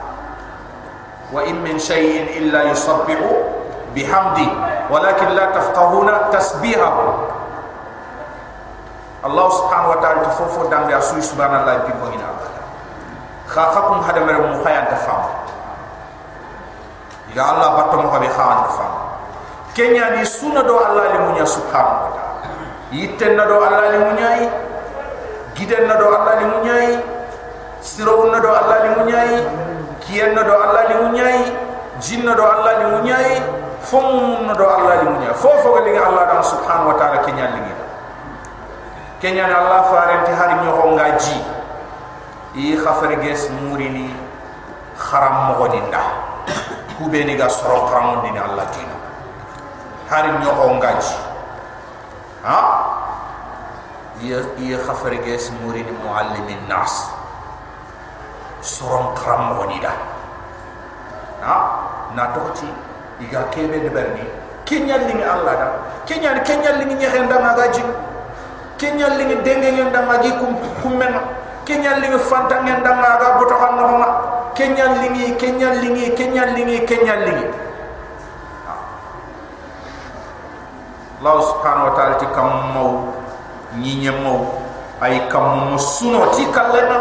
Wa 1.31 1.41
in 1.47 1.59
min 1.63 1.75
shay'in 1.79 2.27
illa 2.43 2.71
yusabbihu 2.71 3.27
bihamdi 3.95 4.47
walakin 4.91 5.35
la 5.35 5.51
tafqahuna 5.51 6.31
tasbihahu. 6.31 7.05
Allah 9.21 9.47
subhanahu 9.53 9.93
wa 9.93 9.99
ta'ala 10.01 10.27
fofo 10.33 10.65
dambe 10.71 10.97
asu 10.97 11.21
subhanallah 11.21 11.85
bi 11.85 11.93
ina 12.17 12.29
kha 13.45 13.63
khakum 13.75 14.01
hada 14.01 14.23
mere 14.25 14.39
mu 14.41 14.63
khayan 14.63 14.87
ta 14.89 14.97
fam 14.97 15.21
ya 17.35 17.43
Allah 17.53 17.69
batto 17.77 17.99
mo 18.01 18.07
habe 18.09 18.25
khawan 18.31 18.65
ta 18.65 18.71
fam 18.79 18.93
kenya 19.77 20.17
ni 20.17 20.23
sunna 20.25 20.63
do 20.65 20.73
Allah 20.79 21.13
li 21.13 21.19
munya 21.21 21.45
subhanahu 21.45 22.07
wa 22.07 22.11
ta'ala. 22.15 22.33
Yitten 22.91 23.37
na 23.37 23.43
do 23.45 23.61
Allah 23.61 23.93
li 23.93 23.99
munyai 24.03 24.43
giden 25.61 25.85
na 25.85 25.93
do 25.93 26.09
Allah 26.09 26.41
li 26.41 26.45
munyai 26.49 26.89
siro 27.85 28.33
na 28.33 28.41
do 28.41 28.49
Allah 28.49 28.81
li 28.81 28.89
munyai 28.97 29.33
kiyen 30.01 30.33
na 30.33 30.41
do 30.41 30.57
Allah 30.57 30.89
li 30.89 30.95
munyai 31.05 31.39
jin 32.01 32.25
na 32.25 32.33
do 32.33 32.41
Allah 32.41 32.81
li 32.81 32.85
munyai 32.97 33.37
fom 33.85 34.41
na 34.49 34.57
do 34.57 34.65
Allah 34.65 35.05
li 35.05 35.07
munyai 35.13 35.37
fofo 35.37 35.77
ga 35.77 35.85
li 35.85 35.93
Allah 35.93 36.33
dan 36.33 36.41
subhanahu 36.41 36.89
wa 36.89 36.95
ta'ala 36.97 37.21
kenya 37.21 37.45
li 37.53 37.61
kenya 39.21 39.45
na 39.45 39.61
allah 39.61 39.81
farenti 39.93 40.33
hari 40.33 40.57
nyoho 40.65 40.97
ngaji. 40.97 41.37
I 42.57 42.73
khafere 42.73 43.21
ges 43.21 43.53
murini 43.53 44.09
kharam 44.97 45.53
mo 45.53 45.69
dinda. 45.69 46.01
Kube 46.97 47.21
ni 47.21 47.37
ga 47.37 47.45
soro 47.45 47.85
kram 47.85 48.25
ni 48.25 48.33
allah 48.33 48.65
dina 48.73 48.97
hari 50.09 50.33
nyoho 50.41 50.73
ngaji. 50.81 51.15
Ha 52.49 52.57
iya 54.21 54.77
khafere 54.77 55.19
ges 55.25 55.51
murini 55.61 55.91
muallimin 56.05 56.61
nas. 56.69 57.09
Soro 58.61 59.17
kram 59.17 59.57
dinda 59.69 59.91
ha 61.41 61.57
na 62.13 62.29
tokti 62.33 62.69
iga 63.19 63.49
kebe 63.49 63.81
de 63.81 63.89
berni 63.89 64.21
kenya 64.65 65.01
lingi 65.01 65.25
allah 65.25 65.53
da 65.57 65.67
kenya 66.05 66.37
kenya 66.45 66.77
lingi 66.77 66.95
nyehenda 66.95 67.41
ngaji. 67.41 67.83
Kenyal 68.81 69.13
lingi 69.13 69.37
denge 69.45 69.93
da 69.93 70.01
magi 70.09 70.33
kum 70.41 70.57
kummen 70.81 71.13
kenyal 71.69 72.01
lingi 72.01 72.17
fanta 72.17 72.65
ngen 72.65 72.81
da 72.81 72.97
maga 72.97 73.37
boto 73.37 73.53
kan 73.53 73.77
no 73.77 74.01
ma 74.01 74.07
kenyal 74.57 74.97
lingi 75.05 75.37
kenyal 75.37 75.77
lingi 75.77 76.09
kenyal 76.17 76.49
lingi 76.57 76.81
kenyal 76.89 77.21
lingi. 77.21 77.45
Allah 81.21 81.37
subhanahu 81.45 81.87
wa 81.89 81.93
ta'ala 81.93 82.17
ti 82.17 82.25
kam 82.33 82.49
mau 82.73 83.20
ñiñemmow 83.79 84.39
ay 84.99 85.27
kammumo 85.31 85.77
sunoti 85.79 86.45
kallenga 86.51 86.99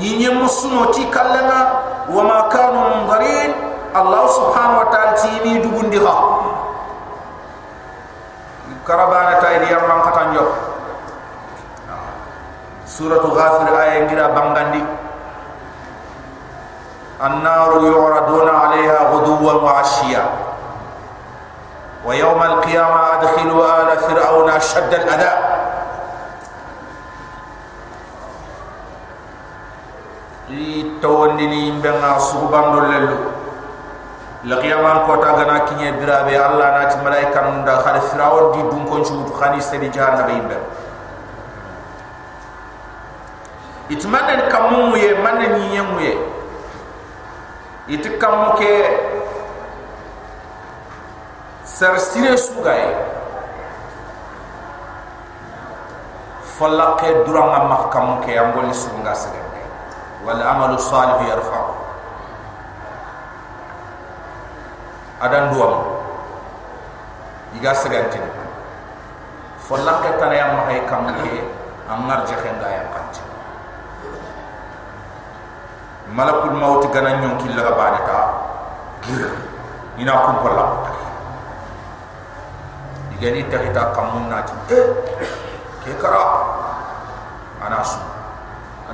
ñiñemmo 0.00 0.48
sunoti 0.48 1.04
kallenga 1.12 1.60
wama 2.08 2.48
kanu 2.48 2.80
mundarin 3.04 3.52
allah 3.94 4.24
subhanahu 4.32 4.80
wa 4.82 4.86
taala 4.90 5.12
tiimi 5.20 5.60
dugundi 5.62 5.98
ha 6.00 6.14
karabana 8.84 9.38
tayri 9.40 9.68
yamman 9.70 10.00
katan 10.08 10.34
jok 10.34 10.50
suratu 12.88 13.28
ghafir 13.32 13.68
aya 13.72 14.04
ngira 14.08 14.28
bangandi 14.32 14.82
النار 17.24 17.70
يعرضون 17.84 18.48
عليها 18.48 18.98
غدوا 19.14 19.52
وعشيا 19.52 20.24
ويوم 22.04 22.42
القيامة 22.42 23.00
أدخلوا 23.14 23.62
آل 23.82 23.98
فرعون 23.98 24.50
أشد 24.50 24.94
الأذى 24.94 25.53
tawandini 31.04 31.76
benga 31.84 32.16
subando 32.16 32.80
lelu 32.88 33.18
la 34.48 34.56
qiyamam 34.56 35.04
ko 35.04 35.20
ta 35.20 35.36
gana 35.36 35.68
kinye 35.68 35.92
birabe 36.00 36.32
allah 36.32 36.80
na 36.80 36.88
ti 36.88 36.96
malaika 37.04 37.44
nda 37.60 37.84
khare 37.84 38.00
firawo 38.08 38.56
di 38.56 38.64
dun 38.72 38.88
ko 38.88 39.04
chuut 39.04 39.28
khani 39.36 39.60
sedi 39.60 39.92
jahannam 39.92 40.32
yimbe 40.32 40.56
iti 43.92 44.08
manen 44.08 44.48
kamu 44.48 44.96
ye 44.96 45.12
manen 45.20 45.60
nyiye 45.60 45.82
muye. 45.92 46.14
Iti 47.84 48.16
kamu 48.16 48.56
ke 48.56 48.74
sar 51.68 52.00
sire 52.00 52.32
sugay 52.32 52.96
falaqe 56.56 57.28
duranga 57.28 57.60
mahkam 57.68 58.24
ke 58.24 58.32
ambol 58.40 58.72
sunga 58.72 59.12
wal 59.12 59.43
amalu 60.32 60.76
salih 60.80 61.20
yarfa 61.28 61.60
adan 65.20 65.52
duam. 65.52 65.74
Iga 67.54 67.70
sagante 67.70 68.18
falaqe 69.62 70.18
tanaya 70.18 70.58
mahay 70.58 70.82
kam 70.90 71.06
ke 71.06 71.46
amar 71.86 72.26
jekhenga 72.26 72.66
ya 72.66 72.82
kanti 72.90 73.22
malakul 76.10 76.50
maut 76.58 76.82
gana 76.90 77.22
nyon 77.22 77.38
killa 77.38 77.62
ga 77.62 77.72
bane 77.78 78.00
ta. 78.02 78.20
Gir 79.06 79.22
ina 80.02 80.18
kum 80.26 80.42
pala 80.42 80.66
igani 83.14 83.46
ta 83.46 83.62
kita 83.62 83.82
kamun 83.94 84.26
nati 84.26 84.54
eh 84.74 84.86
ke 85.86 85.94
kara? 86.02 86.24
Anasu 87.62 88.13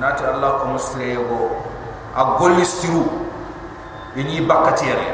anati 0.00 0.24
allah 0.24 0.64
ko 0.64 0.72
musre 0.72 1.12
go 1.28 1.60
a 2.16 2.40
golli 2.40 2.64
siru. 2.64 3.04
Ini 4.16 4.48
bakatiere. 4.48 5.12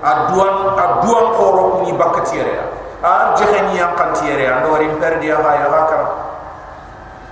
Aduan 0.00 0.74
aduan 0.74 1.26
koro 1.36 1.62
ko 1.70 1.76
ni 1.84 1.92
bakatiere. 1.92 2.56
A 3.04 3.36
jehani 3.36 3.76
yang 3.76 3.92
kantiere. 3.92 4.48
Ando 4.48 4.72
wari 4.72 4.88
perdi 4.96 5.28
ha 5.28 5.38
ya 5.60 5.68
hakara 5.68 6.08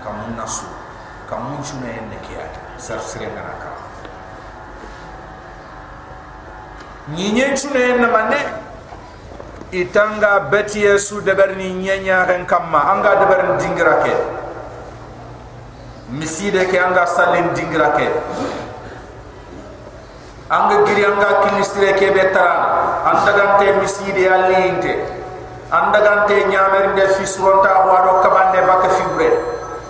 kamun 0.05 0.37
nasu. 0.37 0.69
Kamun 1.33 1.65
chune 1.65 2.13
ne 2.13 2.17
kiya 2.29 2.45
sar 2.77 3.01
sire 3.01 3.33
ngana 3.33 3.57
kara. 3.57 3.81
Nyinyen 7.17 7.57
chune 7.57 7.99
na 8.05 8.09
manne 8.13 8.41
itanga 9.73 10.53
beti 10.53 10.85
yesu 10.85 11.25
de 11.25 11.33
berni 11.33 11.73
nyenya 11.73 12.29
ren 12.29 12.45
kamma 12.45 12.93
anga 12.93 13.17
de 13.17 13.25
berni 13.27 13.53
dingira 13.59 14.05
ke 14.05 14.42
miside 16.13 16.69
ke 16.69 16.77
anga 16.77 17.09
salen 17.09 17.57
dingira 17.57 17.97
ke? 17.97 18.09
Anga 20.53 20.85
giri 20.85 21.09
anga 21.09 21.49
kilistire 21.49 21.97
ke 21.97 22.13
betara 22.13 23.03
anda 23.09 23.33
gante 23.33 23.67
miside 23.81 24.29
alinte 24.29 24.93
anda 25.73 25.99
gante 26.05 26.37
nyamer 26.53 26.93
de 26.93 27.09
fisronta 27.17 27.89
wado 27.89 28.21
kabande 28.21 28.61
bak 28.61 28.85
fibre 28.93 29.33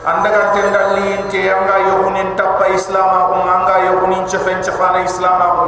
anda 0.06 0.30
gante 0.30 0.62
dalinte 0.70 1.42
anga 1.50 1.76
yohunin 1.90 2.38
tappa 2.38 2.70
islama 2.70 3.26
ko 3.26 3.34
anga 3.42 3.76
yohunin 3.90 4.22
chefen 4.30 4.62
chefana 4.62 5.02
islama 5.02 5.46
ko 5.58 5.66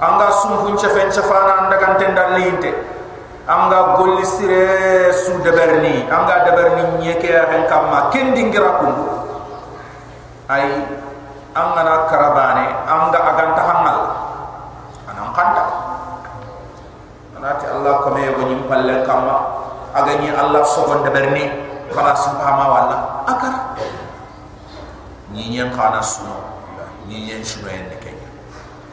anga 0.00 0.32
sumpun 0.40 0.80
cefen 0.80 1.12
cefana 1.12 1.68
anda 1.68 1.76
kan 1.76 2.00
tendal 2.00 2.40
linte 2.40 2.72
anga 3.44 4.00
golli 4.00 4.24
sire 4.24 5.12
su 5.12 5.36
deberni 5.44 6.08
anga 6.08 6.48
deberni 6.48 7.04
nyeke 7.04 7.28
hen 7.28 7.68
kamma 7.68 8.08
kendi 8.08 8.48
ngira 8.48 8.80
kundu 8.80 9.27
ay 10.48 10.64
angana 11.52 12.08
karabane 12.08 12.66
anga 12.88 13.20
aganta 13.20 13.62
hangal 13.62 13.98
anang 15.08 15.30
kanta 15.36 15.64
anati 17.36 17.64
Allah 17.68 17.94
kame 18.04 18.22
wani 18.34 18.56
palle 18.68 19.04
kama 19.04 19.36
agani 19.96 20.28
Allah 20.32 20.62
sogon 20.64 21.04
de 21.06 21.10
berni. 21.10 21.46
Kala 21.88 22.12
subhama 22.12 22.64
wala 22.68 22.98
akar 23.24 23.80
ni 25.32 25.48
nyen 25.56 25.72
kana 25.72 26.04
suno. 26.04 26.36
Ni 27.08 27.24
nyen 27.24 27.40
suno 27.40 27.64
en 27.72 27.88
kenya. 27.96 28.28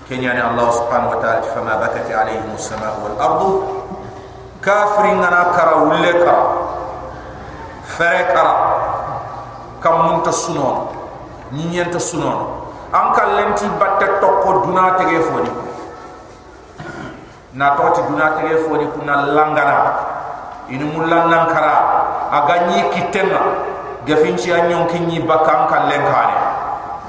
Kenya 0.08 0.32
ni 0.32 0.40
Allah 0.40 0.72
subhanahu 0.72 1.12
wa 1.12 1.20
ta'ala 1.20 1.44
fama 1.52 1.76
bakati 1.76 2.16
alayhi 2.16 2.48
as-sama 2.56 2.96
wal 3.04 3.20
ard 3.20 3.42
kafirin 4.64 5.20
ana 5.20 5.52
kara 5.52 5.76
wulle 5.84 6.12
kara. 6.24 6.40
Fere 7.84 8.32
kara. 8.32 8.56
Kam 9.84 9.96
munta 10.08 10.32
suno 10.32 10.95
ni 11.52 11.64
nyenta 11.70 12.00
suno 12.00 12.64
an 12.94 13.14
kallen 13.14 13.54
ti 13.54 13.66
batta 13.80 14.08
tokko 14.22 14.66
duna 14.66 14.96
tege 14.98 15.20
foni. 15.22 15.52
Na 17.54 17.76
toti 17.76 18.02
duna 18.10 18.30
tege 18.40 18.58
foni 18.66 18.88
kuna 18.96 19.26
langana. 19.36 19.78
Inu 20.70 20.86
mulla 20.98 21.30
nan 21.30 21.46
kara 21.54 21.76
aga 22.32 22.56
nyi 22.72 22.90
kitenna 22.90 23.42
gafinci 24.06 24.54
an 24.54 24.70
ya 24.70 24.78
yon 24.78 24.86
kinyi 24.88 25.20
baka 25.26 25.52
an 25.52 25.64
kallen 25.68 26.02
kare 26.06 26.38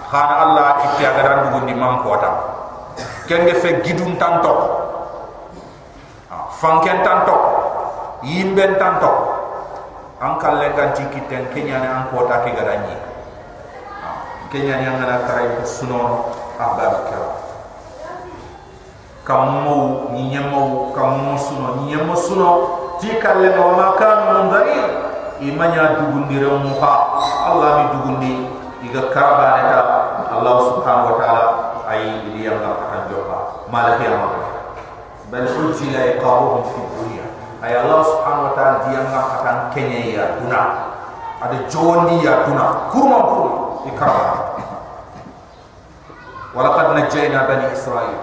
khana 0.08 0.34
allah 0.48 0.68
kitte 0.80 1.04
aga 1.04 1.20
dan 1.22 1.38
dugun 1.52 1.68
man 1.76 2.00
kota 2.00 2.30
kenge 3.28 3.52
fe 3.60 3.84
gidun 3.84 4.16
tanto 4.16 4.52
ah, 6.32 6.48
fanken 6.56 7.04
tanto 7.04 7.36
yimben 8.24 8.80
tanto 8.80 9.12
an 10.24 10.40
kallen 10.40 10.72
kan 10.72 10.96
kitten 10.96 11.42
kenya 11.52 11.76
ne 11.84 11.88
an 11.88 12.02
kota 12.08 12.40
ke 12.48 12.50
gadanyi 12.56 12.96
kenya 14.56 14.80
ne 14.80 14.88
ngana 14.96 15.28
karay 15.28 15.52
suno 15.68 16.32
ababa 16.56 17.12
kammo 19.20 20.08
nyemmo 20.16 20.96
kammo 20.96 21.36
suno 21.36 21.84
nyemmo 21.84 22.16
suno 22.16 22.48
ti 22.96 23.20
kalle 23.20 23.52
no 23.52 23.76
ma 23.76 23.92
kan 24.00 24.32
mun 24.32 24.48
dari 24.48 24.80
imanya 25.44 26.00
dugundire 26.00 26.48
mu 26.48 26.72
ha 26.80 27.20
allah 27.52 27.70
mi 27.76 27.84
dugundi 27.92 28.32
iga 28.80 29.12
karaba 29.12 29.60
ta 29.60 29.80
allah 30.32 30.56
subhanahu 30.72 31.12
wa 31.12 31.16
taala 31.20 31.44
ay 31.92 32.24
liya 32.32 32.56
ma 32.56 32.80
kan 32.88 33.12
joba 33.12 33.68
malaki 33.68 34.08
amma 34.08 34.40
bal 35.28 35.44
ujila 35.68 36.00
iqabuhum 36.16 36.64
fi 36.72 36.80
dunya 36.96 37.26
ay 37.60 37.76
allah 37.76 38.00
subhanahu 38.08 38.48
wa 38.48 38.52
taala 38.56 38.88
dia 38.88 39.04
ma 39.04 39.20
kan 39.44 39.56
kenya 39.76 40.00
ya 40.16 40.24
duna 40.40 40.60
ada 41.44 41.60
jondi 41.68 42.24
ya 42.24 42.48
duna 42.48 42.88
kurma 42.88 43.20
kurma 43.20 43.52
ikaraba 43.90 44.45
walaqad 46.56 46.96
najjayna 46.96 47.44
bani 47.44 47.68
israil 47.76 48.16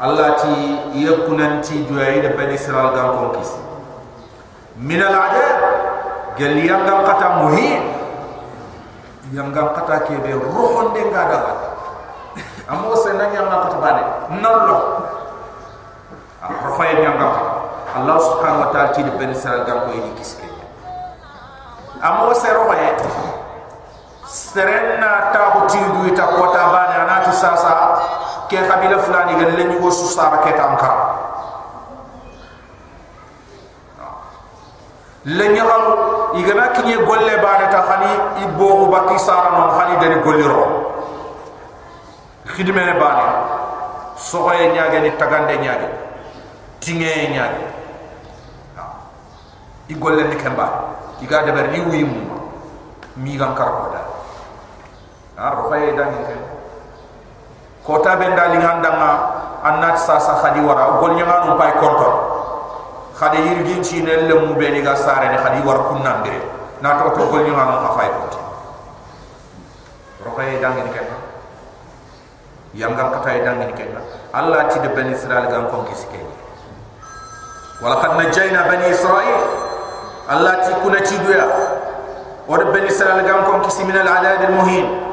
allah 0.00 0.40
ti 0.40 0.56
yakunanti 1.04 1.84
duayi 1.84 2.24
de 2.24 2.32
bani 2.32 2.56
israil 2.56 2.96
gam 2.96 3.08
ko 3.20 3.24
kis 3.36 3.52
min 4.80 5.04
al 5.04 5.12
adab 5.12 5.58
gal 6.40 6.56
yanga 6.56 6.94
qata 7.04 7.28
muhin 7.44 7.84
yanga 9.36 9.76
qata 9.76 10.08
ke 10.08 10.16
be 10.24 10.32
ruhon 10.32 10.96
de 10.96 11.04
ga 11.12 11.22
da 11.28 11.40
amo 12.72 12.96
se 12.96 13.12
nan 13.12 13.28
yanga 13.36 13.56
qata 13.68 13.76
bane 13.84 14.02
nan 14.40 14.56
lo 14.64 14.78
a 16.40 16.48
ah, 16.48 16.52
rafay 16.72 17.04
yanga 17.04 17.28
qata 17.36 17.52
allah 18.00 18.16
subhanahu 18.16 18.64
wa 18.64 18.68
ta'ala 18.72 18.96
ti 18.96 19.04
bani 19.04 19.36
israil 19.36 19.60
gam 19.68 19.84
ko 19.84 19.92
yidi 19.92 20.10
kiske 20.16 20.48
amo 22.00 22.32
se 22.32 22.48
ruhon 22.48 23.33
serenna 24.34 25.30
ta 25.30 25.54
ko 25.54 25.70
ti 25.70 25.78
du 25.78 26.10
ta 26.10 26.26
kota 26.34 26.62
bane 26.74 26.94
anatu 27.06 27.30
sasa 27.30 27.74
ke 28.50 28.58
kabila 28.66 28.98
fulani 28.98 29.38
gal 29.38 29.54
len 29.54 29.70
yugo 29.78 29.90
su 29.94 30.10
sara 30.10 30.42
ke 30.42 30.50
tam 30.58 30.74
kara 30.74 31.06
len 35.38 35.54
yaram 35.54 35.86
igana 36.34 36.66
kinye 36.74 36.98
golle 37.06 37.34
baade 37.38 37.70
ta 37.70 37.80
khani 37.86 38.10
ibbo 38.42 38.66
ko 38.74 38.84
bakki 38.90 39.18
sara 39.22 39.54
non 39.54 39.70
khani 39.78 39.94
dani 40.02 40.18
golliro 40.26 40.66
khidme 42.58 42.82
ne 42.90 42.94
baade 42.98 43.26
sohoye 44.18 44.66
nyaage 44.74 44.98
ni 44.98 45.10
tagande 45.14 45.54
nyaage 45.62 45.88
tinge 46.82 47.30
nyaage 47.30 47.62
i 49.88 49.94
golle 49.94 50.24
ni 50.24 50.36
kemba. 50.40 50.66
Iga 51.22 51.44
de 51.44 51.52
ber 51.52 51.68
ni 51.70 51.78
wimu 51.80 52.20
mi 53.16 53.38
ko 53.38 53.94
ha 55.36 55.50
ro 55.50 55.70
faye 55.70 55.92
dangi 55.98 56.20
kemba 56.26 56.54
kota 57.84 58.16
benda 58.16 58.48
lingandanga 58.54 59.10
annat 59.66 60.00
sasa 60.00 60.40
khadi 60.40 60.64
wara 60.64 60.96
gol 61.02 61.12
nyanga 61.18 61.44
no 61.44 61.52
pay 61.60 61.72
korto 61.76 62.08
khadi 63.18 63.38
yirgin 63.44 63.82
ci 63.84 64.00
ne 64.02 64.24
le 64.24 64.34
mu 64.40 64.54
be 64.56 64.70
ni 64.70 64.80
ga 64.80 64.96
sare 64.96 65.28
ni 65.28 65.36
khadi 65.36 65.60
war 65.66 65.90
kunna 65.92 66.24
mbire 66.24 66.40
na 66.80 66.96
to 67.02 67.12
to 67.12 67.22
gol 67.28 67.44
nyanga 67.44 67.64
no 67.84 67.90
fay 67.92 68.08
ko 68.08 68.24
rokay 70.24 70.56
dangi 70.64 70.86
ken 70.96 71.06
yangam 72.72 73.12
kata 73.12 73.44
dangi 73.44 73.68
ken 73.76 73.92
allah 74.32 74.64
ti 74.72 74.80
de 74.80 74.88
ben 74.96 75.12
israel 75.12 75.44
gam 75.52 75.68
kon 75.68 75.84
kiske 75.84 76.16
wala 77.84 78.00
qad 78.00 78.16
najayna 78.16 78.64
bani 78.64 78.88
israil 78.88 79.40
allah 80.32 80.56
ti 80.64 80.72
kuna 80.80 81.04
ci 81.04 81.20
duya 81.20 81.44
de 82.48 82.64
ben 82.72 82.84
israel 82.88 83.20
gam 83.28 83.44
kon 83.44 83.60
kisi 83.60 83.84
min 83.84 83.96
al 84.00 84.08
adad 84.08 84.48
al 84.48 84.52
muhin 84.56 85.03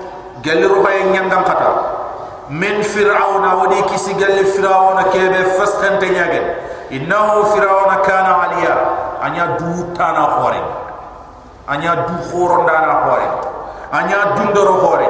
galiru 0.42 0.82
ruha 0.82 0.92
en 1.02 1.08
nyangam 1.14 1.44
kata 1.46 1.70
min 2.50 2.84
fir'auna 2.84 3.56
wadi 3.64 3.82
kisi 3.90 4.14
gal 4.20 4.36
fir'auna 4.46 5.08
kebe 5.14 5.56
fastan 5.58 5.98
te 6.02 6.12
innahu 6.12 6.52
inna 6.92 7.20
fir'auna 7.54 7.96
kana 8.04 8.34
aliya. 8.50 8.76
Anya 9.22 9.54
du 9.54 9.94
tana 9.94 10.42
hore 10.42 10.58
anya 11.70 11.94
du 12.10 12.16
horo 12.34 12.66
ndara 12.66 13.06
hore 13.06 13.28
anya 13.94 14.34
dundoro 14.34 14.82
hore 14.82 15.08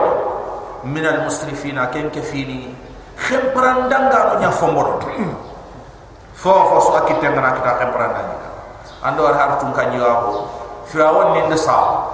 min 0.83 1.05
al 1.07 1.23
musrifina 1.23 1.87
ken 1.87 2.11
kefini. 2.11 2.75
Khim 3.15 3.55
prandanga 3.55 4.33
no 4.35 4.39
nya 4.43 4.51
fomor. 4.51 4.99
Fo 6.35 6.51
fo 6.51 6.77
so 6.83 6.91
akitenga 6.99 7.39
na 7.39 7.55
kita 7.55 7.71
khim 7.79 7.89
prandanga 7.95 8.35
andor 9.01 9.33
hartun 9.33 9.71
kanyo 9.71 10.43
fir'aun 10.91 11.33
ninde 11.39 11.55
sa 11.55 12.10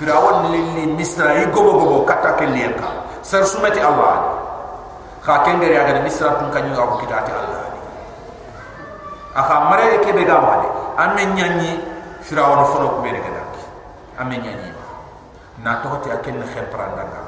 فرعون 0.00 0.52
للي 0.52 0.92
مصر 1.00 1.30
يقوم 1.30 1.66
بقوم 1.66 2.04
كتاك 2.04 2.42
اللي 2.42 2.60
ينكا 2.64 2.88
سرسومتي 3.22 3.80
الله 3.88 4.14
خا 5.22 5.36
كن 5.36 5.60
غير 5.60 5.72
يعني 5.72 6.06
مصر 6.06 6.28
كن 6.28 6.50
كن 6.52 6.64
يعاقب 6.72 7.06
كتاك 7.06 7.28
الله 7.28 7.64
أخا 9.36 9.58
مره 9.58 9.96
كي 10.04 10.12
بيجا 10.12 10.36
ماله 10.36 10.70
أما 10.98 11.24
ناني 11.24 11.70
فرعون 12.28 12.64
فنوك 12.64 12.94
مين 13.04 13.16
كذاك 13.24 13.54
أما 14.20 14.36
ناني 14.36 14.72
ناتو 15.64 15.88
هتي 15.88 16.12
أكن 16.12 16.40
خم 16.52 16.66
براندانا 16.72 17.20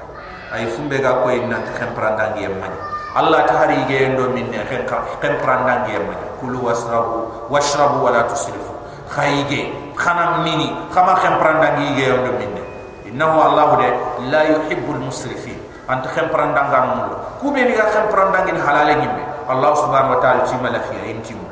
أي 0.55 0.67
فم 0.67 0.89
بيجا 0.89 1.13
كوي 1.25 1.41
نات 1.49 1.69
خم 1.81 1.91
براندانا 1.97 2.37
يا 2.37 2.49
ماني 2.49 2.81
الله 3.17 3.41
تهاري 3.49 3.85
جين 3.89 4.17
دو 4.17 4.29
مين 4.33 4.53
خم 4.71 4.85
خم 5.23 5.35
براندانا 5.45 5.89
يا 5.89 5.99
ماني 5.99 6.27
كلوا 6.41 6.63
واشربوا 6.69 7.25
واشربوا 7.51 8.01
ولا 8.05 8.23
تسرفوا 8.23 8.77
خايجين 9.17 9.88
khana 9.99 10.47
mini 10.47 10.71
khama 10.95 11.19
khempranda 11.19 11.75
ngi 11.75 11.99
ge 11.99 12.07
ndo 12.15 12.33
minne 12.39 12.63
innahu 13.11 13.37
allah 13.43 13.67
de 13.83 13.89
la 14.31 14.41
yuhibbul 14.47 15.03
musrifin. 15.03 15.59
Ant 15.89 16.05
xem 16.13 16.29
prandanga 16.29 16.85
mul 16.93 17.17
ku 17.41 17.49
be 17.49 17.65
ni 17.65 17.73
ga 17.73 17.89
prandanga 18.13 18.53
ni 18.53 18.61
halale 18.61 18.93
ni 19.01 19.09
allah 19.49 19.73
subhanahu 19.73 20.15
wa 20.15 20.21
ta'ala 20.21 20.45
ci 20.45 20.53
malafi 20.61 20.93
ya 21.01 21.05
inti 21.17 21.33
mul 21.33 21.49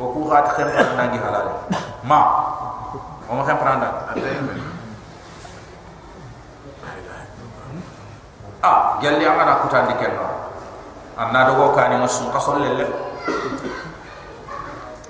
o 0.00 0.04
ku 0.16 0.24
ga 0.32 0.48
xem 0.56 0.64
prandanga 0.72 1.20
halale 1.20 1.52
ma. 2.08 2.20
O 3.28 3.36
ma 3.36 3.44
xem 3.44 3.60
prandanga 3.60 4.16
ah 8.64 8.96
gelli 9.04 9.28
amana 9.28 9.60
kutandi 9.60 9.92
kenno 10.00 10.24
anna 11.20 11.52
dogo 11.52 11.76
kani 11.76 12.00
masu 12.00 12.32
kasol 12.32 12.64
lelle 12.64 12.88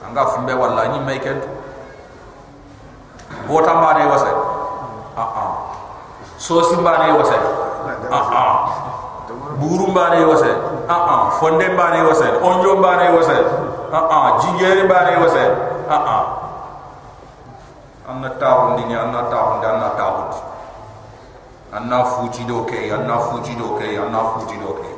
anga 0.03 0.27
fumbe 0.35 0.59
walla 0.59 0.91
ni 0.91 0.99
may 1.07 1.23
ken 1.23 1.39
bota 3.49 3.75
mbane 3.75 4.05
wasa 4.07 4.27
ah 5.17 5.23
ah. 5.37 5.53
So 6.39 6.63
simbane 6.63 7.13
wasa 7.13 7.35
ah 8.13 8.27
ah. 8.33 8.55
Buru 9.59 9.87
mbane 9.91 10.25
wase 10.25 10.51
ah 10.89 10.95
ah. 11.11 11.31
Fonde 11.41 11.69
mbane 11.69 12.03
wase 12.03 12.25
onjo 12.43 12.77
mbane 12.77 13.09
wase 13.17 13.37
ah 13.93 14.05
ah. 14.11 14.39
Jingere 14.41 14.83
mbane 14.83 15.17
wase 15.17 15.43
ah 15.91 16.05
ah. 16.07 16.25
Anna 18.11 18.31
tawu 18.31 18.71
ndi 18.71 18.83
anna 18.95 19.23
ndi 19.23 19.67
anna 19.67 19.89
tawu 19.97 20.23
anna 21.77 22.05
fuji 22.05 22.45
do 22.45 22.65
ke 22.65 22.89
anna 22.93 23.19
fuji 23.19 23.55
do 23.55 23.77
ke 23.77 23.99
anna 24.01 24.19
fuji 24.33 24.57
do 24.57 24.73
ke. 24.81 24.89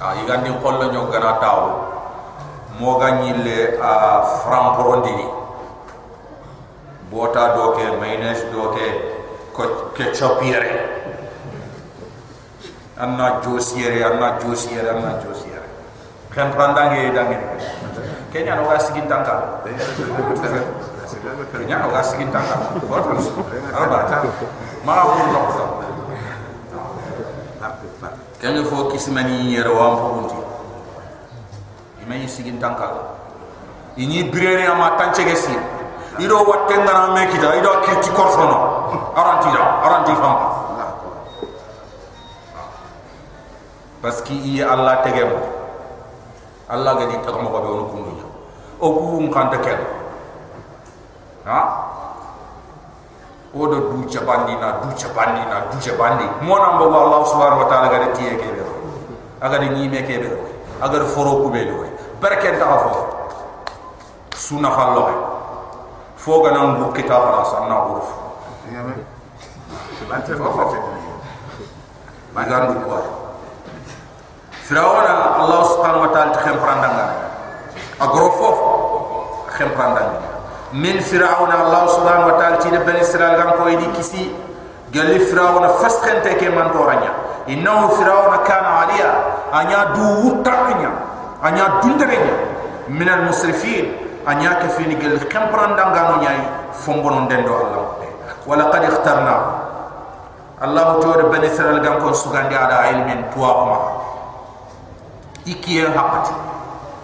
Ah 0.00 0.14
yigandi 0.16 0.50
kollo 0.62 0.92
nyo 0.92 1.04
gana 1.12 1.32
tawu 1.40 1.68
mo 2.80 2.96
ganyile 3.00 3.76
a 3.82 4.22
franco 4.44 4.96
ndini 4.96 5.35
bota 7.10 7.54
do 7.54 7.74
ke 7.78 7.84
mayonnaise 8.00 8.44
do 8.50 8.70
ke 8.74 8.86
ko 9.52 9.92
ketchup 9.96 10.42
yere. 10.42 10.96
Anna 12.96 13.40
josiere 13.44 14.00
anna 14.04 14.40
josiere 14.40 14.88
anna 14.88 15.20
josiere 15.20 15.68
kan 16.36 16.52
prandange 16.52 17.12
dange 17.16 17.36
kenya 18.32 18.56
no 18.56 18.68
ga 18.68 18.76
sigin 18.76 19.08
tanka 19.08 19.64
kenya 21.56 21.76
no 21.80 21.88
ga 21.92 22.00
sigin 22.04 22.28
tanka 22.28 22.76
fotos 22.84 23.32
arba 23.72 24.04
ta 24.08 24.20
ma 24.84 25.00
ko 25.00 25.12
no 25.32 25.40
ko 25.48 25.64
kenya 28.36 28.60
fo 28.64 28.88
kismani 28.92 29.52
yero 29.56 29.76
wa 29.80 29.96
fo 29.96 30.06
bunti 30.16 30.36
imay 32.04 32.28
sigin 32.28 32.56
tanka 32.60 33.16
ini 33.96 34.28
birene 34.28 34.68
ama 34.68 34.96
tanche 35.00 35.24
gesi 35.24 35.56
ido 36.18 36.36
watte 36.44 36.74
ngana 36.78 37.12
mekita 37.12 37.56
ido 37.56 37.70
kiti 37.84 38.10
korfono 38.10 38.56
aranti 39.16 39.48
da 39.52 39.62
aranti 39.84 40.12
fam 40.16 40.36
parce 44.02 44.22
que 44.22 44.32
i 44.34 44.62
Allah 44.62 45.02
tegem 45.02 45.28
Allah 46.68 46.92
ga 46.98 47.06
di 47.06 47.16
tagamo 47.20 47.50
ko 47.50 47.58
be 47.60 47.68
on 47.68 47.84
kunu 47.90 48.12
o 48.80 48.86
ku 48.92 49.18
un 49.20 49.28
kan 49.32 49.50
ta 49.50 49.58
ken 49.60 49.78
ha 51.44 51.58
odo 53.54 53.78
du 53.92 54.08
chabandi 54.08 54.56
na 54.56 54.80
du 54.80 54.88
chabandi 54.96 55.42
na 55.48 55.68
du 55.72 55.76
chabandi 55.80 56.24
mo 56.42 56.56
na 56.56 56.76
mbo 56.80 56.84
Allah 56.92 57.20
subhanahu 57.28 57.60
wa 57.64 57.68
ta'ala 57.68 57.88
ga 57.92 58.08
tiye 58.16 58.36
ke 58.40 58.48
be 58.56 58.62
aga 59.40 59.58
de 59.58 59.68
nyime 59.74 60.00
ke 60.04 60.16
be 60.20 60.30
aga 60.80 61.04
foro 61.04 61.44
ku 61.44 61.48
be 61.52 61.64
do 61.64 61.84
barke 62.20 62.56
ta 62.56 62.66
fo 62.88 62.92
suna 64.32 64.70
fallo 64.72 65.35
فوق 66.26 66.48
أنا 66.48 66.58
نقول 66.58 66.92
كتاب 66.92 67.22
رأس 67.22 67.54
أنا 67.54 67.74
غرف 67.74 68.08
ما 72.34 72.42
قال 72.42 72.62
لك 72.70 72.86
واحد 72.86 73.02
فرعون 74.68 75.04
الله 75.40 75.62
سبحانه 75.62 76.02
وتعالى 76.02 76.30
تخيم 76.30 76.56
فراندان 76.58 77.12
اغروفوف 78.02 78.58
خيم 79.58 79.68
فراندان 79.68 80.08
من 80.72 81.00
فرعون 81.00 81.52
الله 81.52 81.86
سبحانه 81.86 82.26
وتعالى 82.26 82.56
تيد 82.56 82.74
بني 82.74 83.00
إسرائيل 83.00 83.42
كان 83.42 83.50
كويدي 83.50 83.86
كيسي. 83.86 84.34
قال 84.94 85.06
لي 85.06 85.18
فرعون 85.18 85.68
فسخن 85.68 86.22
تي 86.22 86.34
كي 86.34 86.48
مان 86.48 86.72
تورانيا 86.72 87.12
إنه 87.48 87.88
فرعون 87.88 88.36
كان 88.36 88.64
عاليا. 88.64 89.24
انيا 89.54 89.84
دو 89.84 90.28
وتاكنيا 90.28 90.90
انيا 91.44 91.80
دندرنيا 91.82 92.36
من 92.88 93.08
المسرفين. 93.08 94.05
Anya 94.26 94.58
ke 94.58 94.68
fini 94.74 94.98
gal 94.98 95.16
kham 95.30 95.48
prandanga 95.54 96.02
no 96.10 96.14
nyai 96.22 96.40
fombono 96.74 97.30
ndendo 97.30 97.54
Allah. 97.54 97.82
Wala 98.46 98.70
qad 98.70 98.82
ikhtarna. 98.90 99.36
Allah 100.56 100.98
de 100.98 101.24
ben 101.30 101.44
israel 101.44 101.78
gam 101.84 102.00
ko 102.00 102.10
sugandi 102.16 102.56
ada 102.56 102.88
ilmin 102.88 103.28
tuwa 103.28 103.50
ma 103.68 103.78
ikiye 105.44 105.92
hakati 105.92 106.32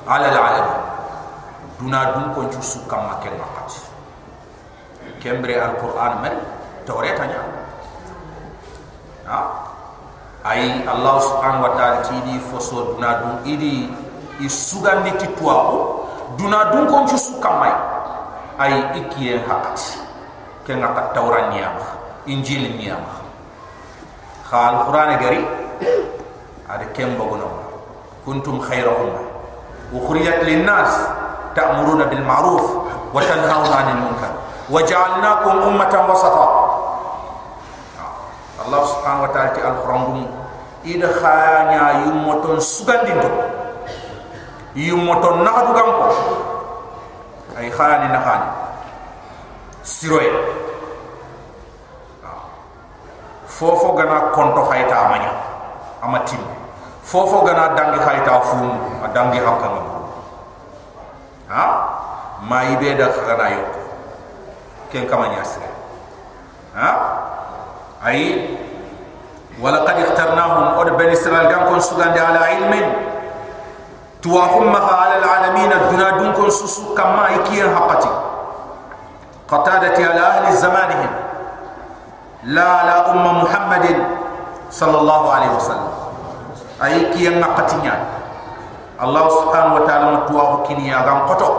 ala 0.08 0.28
alamin 0.32 0.80
duna 1.76 2.00
dun 2.16 2.26
ko 2.32 2.48
ci 2.48 2.64
su 2.64 2.80
kam 2.88 3.06
ma 3.06 3.20
ken 3.20 3.36
makati 3.36 3.80
kembre 5.20 5.54
alquran 5.60 6.24
mer. 6.24 6.34
Tawreta 6.82 7.22
nya 7.30 7.38
ha 9.30 9.38
ay 10.42 10.82
allah 10.82 11.14
subhanahu 11.22 11.62
wa 11.62 11.72
ta'ala 11.78 12.02
ti 12.02 12.18
di 12.26 12.42
foso 12.42 12.96
duna 12.96 13.22
dun 13.22 13.34
idi. 13.46 13.86
Isugan 14.42 15.06
ni 15.06 15.14
ti 15.20 15.30
tuwa 15.38 15.54
duna 16.37 16.71
dun 16.71 16.85
ko 16.87 17.05
ci 17.07 17.17
su 17.17 17.39
kam 17.39 17.59
mai 17.61 17.73
ay 18.59 18.73
ikiye 18.99 19.41
hakati 19.47 19.99
ken 20.65 20.79
ngata 20.81 21.13
tawran 21.13 21.49
niya 21.53 21.71
injil 22.25 22.63
niya 22.77 22.97
khal 24.49 24.85
qur'an 24.87 25.15
gari 25.19 25.41
ada 26.67 26.85
kembo 26.95 27.23
gono 27.31 27.49
kuntum 28.25 28.59
khayra 28.59 28.91
umma 28.91 29.21
ukhrijat 29.95 30.43
lin 30.43 30.65
nas 30.67 30.91
تأمرون 31.57 32.05
بالمعروف 32.05 32.65
وتنهون 33.13 33.73
عن 33.73 33.87
المنكر 33.97 34.31
وجعلناكم 34.69 35.49
أمة 35.49 35.93
وسطا 36.09 36.47
الله 38.65 38.85
سبحانه 38.85 39.21
وتعالى 39.23 39.67
القرآن 39.67 40.25
إذا 40.85 41.09
خانيا 41.21 42.05
يموتون 42.05 42.59
سغندين 42.59 43.21
yumoto 44.74 45.36
nakatu 45.44 45.72
kanko 45.76 46.06
ay 47.60 47.68
khani 47.68 48.08
nakani 48.08 48.48
siroy 49.84 50.24
ah. 52.24 52.48
fofo 53.44 53.92
gana 53.92 54.32
konto 54.32 54.64
khayta 54.64 54.96
amanya. 54.96 55.32
Amatim 56.02 56.40
fofo 57.04 57.44
gana 57.44 57.76
dangi 57.76 58.00
khayta 58.00 58.40
fum 58.48 58.64
dangi 59.12 59.38
hakama 59.44 59.80
ha 61.52 61.64
maibe 62.48 62.96
da 62.96 63.12
khana 63.12 63.46
yo. 63.52 63.64
Ken 64.88 65.04
kamanya 65.04 65.44
sire 65.44 65.68
ha 66.72 66.88
ah? 66.88 66.96
ay 68.08 68.48
wala 69.60 69.84
qad 69.84 70.00
ikhtarnahum 70.00 70.80
od 70.80 70.88
ben 70.96 71.12
israel 71.12 71.44
gankon 71.52 71.76
sugande 71.84 72.16
ala 72.16 72.48
ilmin 72.56 73.11
tuwahum 74.22 74.70
ma 74.70 74.78
ala 74.78 75.18
alalamin 75.18 75.66
aduna 75.66 76.22
dun 76.22 76.30
kon 76.38 76.46
susu 76.48 76.94
kama 76.94 77.42
ikiyan 77.42 77.74
haqati 77.74 78.08
qatadati 79.50 80.00
ala 80.06 80.22
ahli 80.38 80.56
zamanihim. 80.56 81.12
La 82.54 82.82
ala 82.82 82.94
umma 83.14 83.42
muhammadin 83.42 83.98
sallallahu 84.70 85.26
alaihi 85.30 85.54
wasallam. 85.58 85.92
Ay 86.82 87.10
kiyan 87.14 87.38
naqatinya 87.42 87.94
Allah 89.02 89.26
subhanahu 89.30 89.82
wa 89.82 89.84
ta'ala 89.86 90.06
matuwa 90.14 90.62
kini 90.66 90.90
ya 90.90 91.02
gam 91.02 91.26
koto 91.26 91.50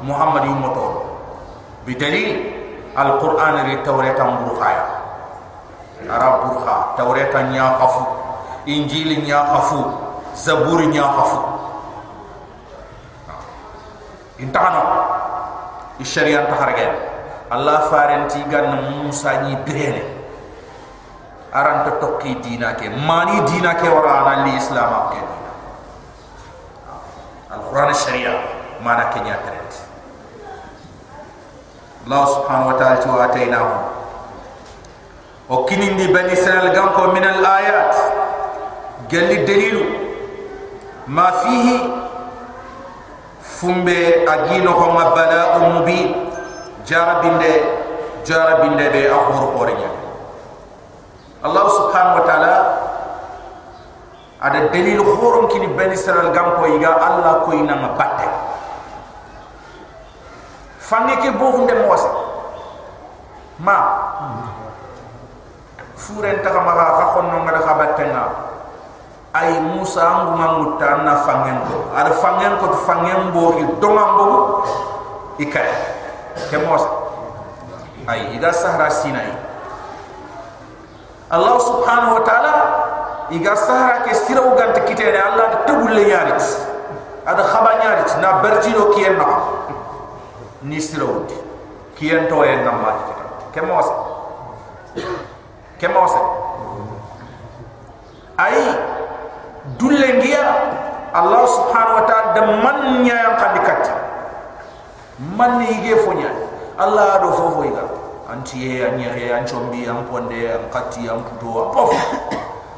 Muhammad 0.00 0.48
yu 0.48 0.56
moto 0.56 1.04
bidalil 1.84 2.40
al-Qur'an 2.96 3.68
ri 3.68 3.80
tawreta 3.84 4.24
mburkha 4.24 4.68
ya 4.68 4.84
arab 6.08 6.48
burkha 6.48 6.96
tawreta 6.96 7.52
nya 7.52 7.76
khafu. 7.76 8.04
Injil 8.64 9.20
nya 9.24 9.44
khafu. 9.44 9.80
Zabur 10.36 10.80
nya 10.88 11.04
khafu 11.04 11.59
intahana 14.40 14.82
isharia 16.00 16.48
taharage 16.48 16.88
Allah 17.50 17.90
faren 17.90 18.30
tigan 18.30 18.70
na 18.70 18.78
Musa 19.02 19.42
ni 19.42 19.58
birene. 19.66 20.06
Aran 21.50 21.82
to 21.82 21.98
tokki 21.98 22.38
dina 22.38 22.78
ke 22.78 22.86
mani 22.86 23.42
dina 23.50 23.74
ke 23.74 23.90
wara 23.90 24.22
ana 24.22 24.46
li 24.46 24.54
islam 24.54 25.10
ke 25.10 25.18
al 27.50 27.58
quran 27.66 27.90
sharia 27.90 28.38
mana 28.86 29.10
ke 29.10 29.18
nya 29.26 29.34
trend. 29.42 29.72
Allah 32.06 32.22
subhanahu 32.38 32.70
wa 32.70 32.76
ta'ala 32.78 33.02
tu 33.02 33.10
ataina 33.18 33.58
hu 33.66 33.74
o 35.50 35.66
kinindi 35.66 36.06
bani 36.14 36.38
israel 36.38 36.70
ganko 36.70 37.10
min 37.10 37.26
al 37.26 37.42
ayat. 37.42 37.92
Galli 39.10 39.42
dalilu 39.42 39.82
ma 41.10 41.34
fihi 41.42 41.99
fumbe 43.60 44.24
agino 44.24 44.72
ko 44.72 44.96
mabala 44.96 45.60
umubi 45.60 46.16
jarabinde 46.88 47.52
jarabinde 48.24 48.88
be 48.88 49.04
akhur 49.04 49.52
porinya 49.52 49.92
Allah 51.44 51.64
subhanahu 51.68 52.18
wa 52.20 52.24
ta'ala 52.24 52.54
ada 54.40 54.72
dalil 54.72 55.04
khurum 55.04 55.52
kini 55.52 55.68
bani 55.76 55.92
israel 55.92 56.32
gam 56.32 56.56
ko 56.56 56.64
iga 56.72 56.96
Allah 56.96 57.44
ko 57.44 57.52
ina 57.52 57.76
mabatte 57.76 58.28
fangi 60.80 61.20
ke 61.20 61.28
bo 61.36 61.52
hunde 61.60 61.76
mos 61.84 62.00
ma 63.60 63.76
furen 66.00 66.40
ta 66.40 66.48
kamara 66.48 66.96
ka 66.96 67.04
khonno 67.12 67.44
ngada 67.44 67.60
khabatenga 67.60 68.24
ay 69.30 69.62
musa 69.62 70.02
angu 70.02 70.34
mamutta 70.34 71.06
na 71.06 71.22
fangen 71.22 71.58
ko. 71.70 71.94
Ada 71.94 72.12
fangen 72.18 72.58
ko 72.58 72.66
fangen 72.82 73.30
bo 73.30 73.54
ki 73.54 73.64
domambo 73.78 74.28
ikay 75.40 75.70
ke 76.50 76.58
ay 78.10 78.36
ida 78.36 78.50
sahara 78.52 78.90
sinai 78.90 79.30
allah 81.30 81.56
subhanahu 81.62 82.18
wa 82.20 82.22
ta'ala 82.26 82.54
iga 83.30 83.54
sahara 83.54 84.02
ke 84.02 84.12
sira 84.12 84.42
u 84.42 84.58
gante 84.58 84.82
kitene 84.88 85.16
allah 85.20 85.46
de 85.54 85.58
tebul 85.68 85.94
le 85.94 86.04
ada 86.10 87.42
khaba 87.46 87.72
yarit 87.78 88.10
na 88.18 88.42
bertino 88.42 88.90
kiyen 88.96 89.14
na 89.14 89.28
ni 90.66 90.82
sira 90.82 91.06
u 91.06 91.22
kiyen 91.94 92.26
to 92.26 92.42
en 92.42 92.64
ma 92.66 92.92
ke 93.54 93.60
mo 93.62 93.78
se 93.80 93.94
ke 95.78 95.86
ay 98.40 98.56
dulle 99.76 100.08
ngiya 100.20 100.44
allah 101.12 101.42
subhanahu 101.44 102.00
wa 102.00 102.04
ta'ala 102.06 102.32
de 102.32 102.42
man 102.64 102.78
nya 103.04 103.16
yang 103.16 103.36
kadikat 103.36 103.82
man 105.36 105.60
ni 105.60 105.68
ge 105.84 106.00
fonya 106.06 106.30
allah 106.80 107.20
do 107.20 107.28
fofo 107.36 107.60
iga 107.66 107.84
anti 108.30 108.78
e 108.78 108.86
anyere 108.86 109.34
anchombi 109.36 109.84
amponde 109.84 110.48
am 110.48 110.64
katti 110.72 111.10
am 111.10 111.20
puto 111.26 111.68
pof 111.74 111.90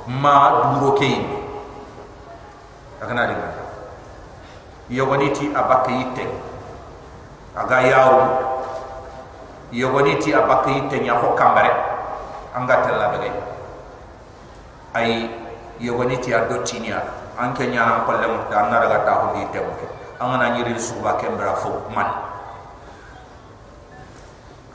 ma 0.08 0.74
duro 0.74 0.96
keyin 0.98 1.22
agana 2.98 3.30
de 3.30 3.36
yogoni 4.90 5.30
ti 5.30 5.52
abaka 5.54 5.90
yitte 5.92 6.24
aga 7.54 7.78
yawo 7.84 8.20
yogoni 9.70 10.18
ti 10.18 10.34
abaka 10.34 10.70
yitte 10.72 10.98
nya 10.98 11.14
ko 11.20 11.36
kambare 11.38 11.70
anga 12.56 12.76
tella 12.82 13.06
be 13.14 13.30
ay 14.98 15.41
yogoni 15.82 16.16
ti 16.22 16.30
ado 16.30 16.62
tinia. 16.62 17.02
Anke 17.34 17.66
nya 17.66 17.82
na 17.82 18.06
ko 18.06 18.14
lem 18.14 18.38
da 18.46 18.70
na 18.70 18.78
daga 18.78 19.02
ta 19.02 19.12
ko 19.18 19.26
yitte 19.34 19.58
mo 19.58 19.74
angana 20.22 20.54
nyiri 20.54 20.78
suba 20.78 21.18
kembra 21.18 21.58
fo 21.58 21.82
man. 21.90 22.06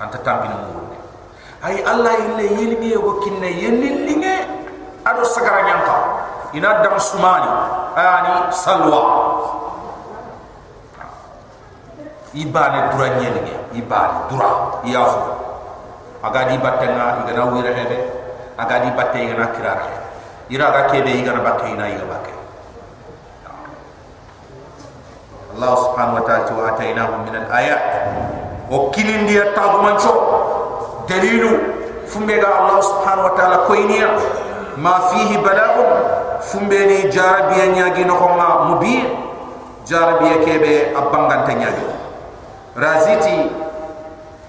Anta 0.04 0.20
tambina 0.20 0.60
mo 0.68 0.92
ay 1.64 1.80
allah 1.88 2.14
ille 2.20 2.46
yilmi 2.60 2.92
yogo 2.92 3.24
kinne 3.24 3.48
yelillinge 3.48 4.36
ado 5.08 5.24
sagara 5.24 5.64
nyanta 5.64 5.96
ina 6.54 6.84
dam 6.84 7.00
sumani. 7.00 7.50
Ani 7.98 8.54
salwa. 8.54 9.02
Ibane 12.38 12.94
dura 12.94 13.08
nyelinge 13.18 13.58
ibane 13.74 14.30
dura 14.30 14.50
yafu 14.86 15.22
aga 16.22 16.42
di 16.50 16.58
battenga 16.58 17.26
igana 17.26 17.44
wira 17.54 17.72
hebe 17.74 17.98
aga 18.58 18.76
di 18.84 18.90
batte 18.94 19.18
igana 19.22 19.48
kirara 19.54 19.86
he 19.86 20.07
ira 20.50 20.68
ga 20.72 20.82
kebe 20.92 21.12
igana 21.12 21.44
bakke 21.44 21.68
ina 21.72 21.88
iga 21.92 22.06
bakke 22.08 22.34
Allah 25.58 25.74
subhanahu 25.90 26.22
wa 26.22 26.24
ta'ala 26.24 26.54
wa 26.54 26.64
atainahum 26.76 27.20
min 27.26 27.34
al-ayat 27.34 27.82
o 28.70 28.94
kinin 28.94 29.26
dia 29.26 29.52
tagu 29.58 29.82
mancho 29.82 30.14
dalilu 31.10 31.52
fumbe 32.06 32.38
ga 32.38 32.62
Allah 32.64 32.78
subhanahu 32.80 33.28
wa 33.28 33.34
ta'ala 33.34 33.58
koyniya 33.66 34.08
ma 34.78 35.10
fihi 35.10 35.42
bala'un. 35.42 35.90
Fumbe 36.38 36.78
ni 36.86 37.10
jarabiya 37.10 37.74
nyagi 37.74 38.06
no 38.06 38.14
ma 38.38 38.70
mubin 38.70 39.10
jarabiya 39.90 40.46
kebe 40.46 40.94
abanganta 40.94 41.50
nyagi. 41.58 41.86
Raziti 42.78 43.50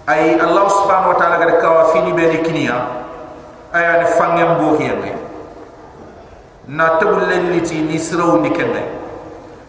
ay 0.07 0.37
Allah 0.39 0.65
subhanahu 0.69 1.13
wa 1.13 1.19
ta'ala 1.19 1.41
ga 1.41 1.57
kawa 1.59 1.83
fini 1.97 2.13
be 2.13 2.29
ni 2.29 2.39
kiniya 2.45 2.77
aya 3.73 4.05
ni 4.05 4.07
fangem 4.21 4.57
bo 4.61 4.77
hiyenge 4.77 5.13
na 6.69 7.01
tabul 7.01 7.25
lenniti 7.25 7.81
ni 7.81 7.97
siraw 7.99 8.37
ni 8.45 8.51
kenne 8.53 8.83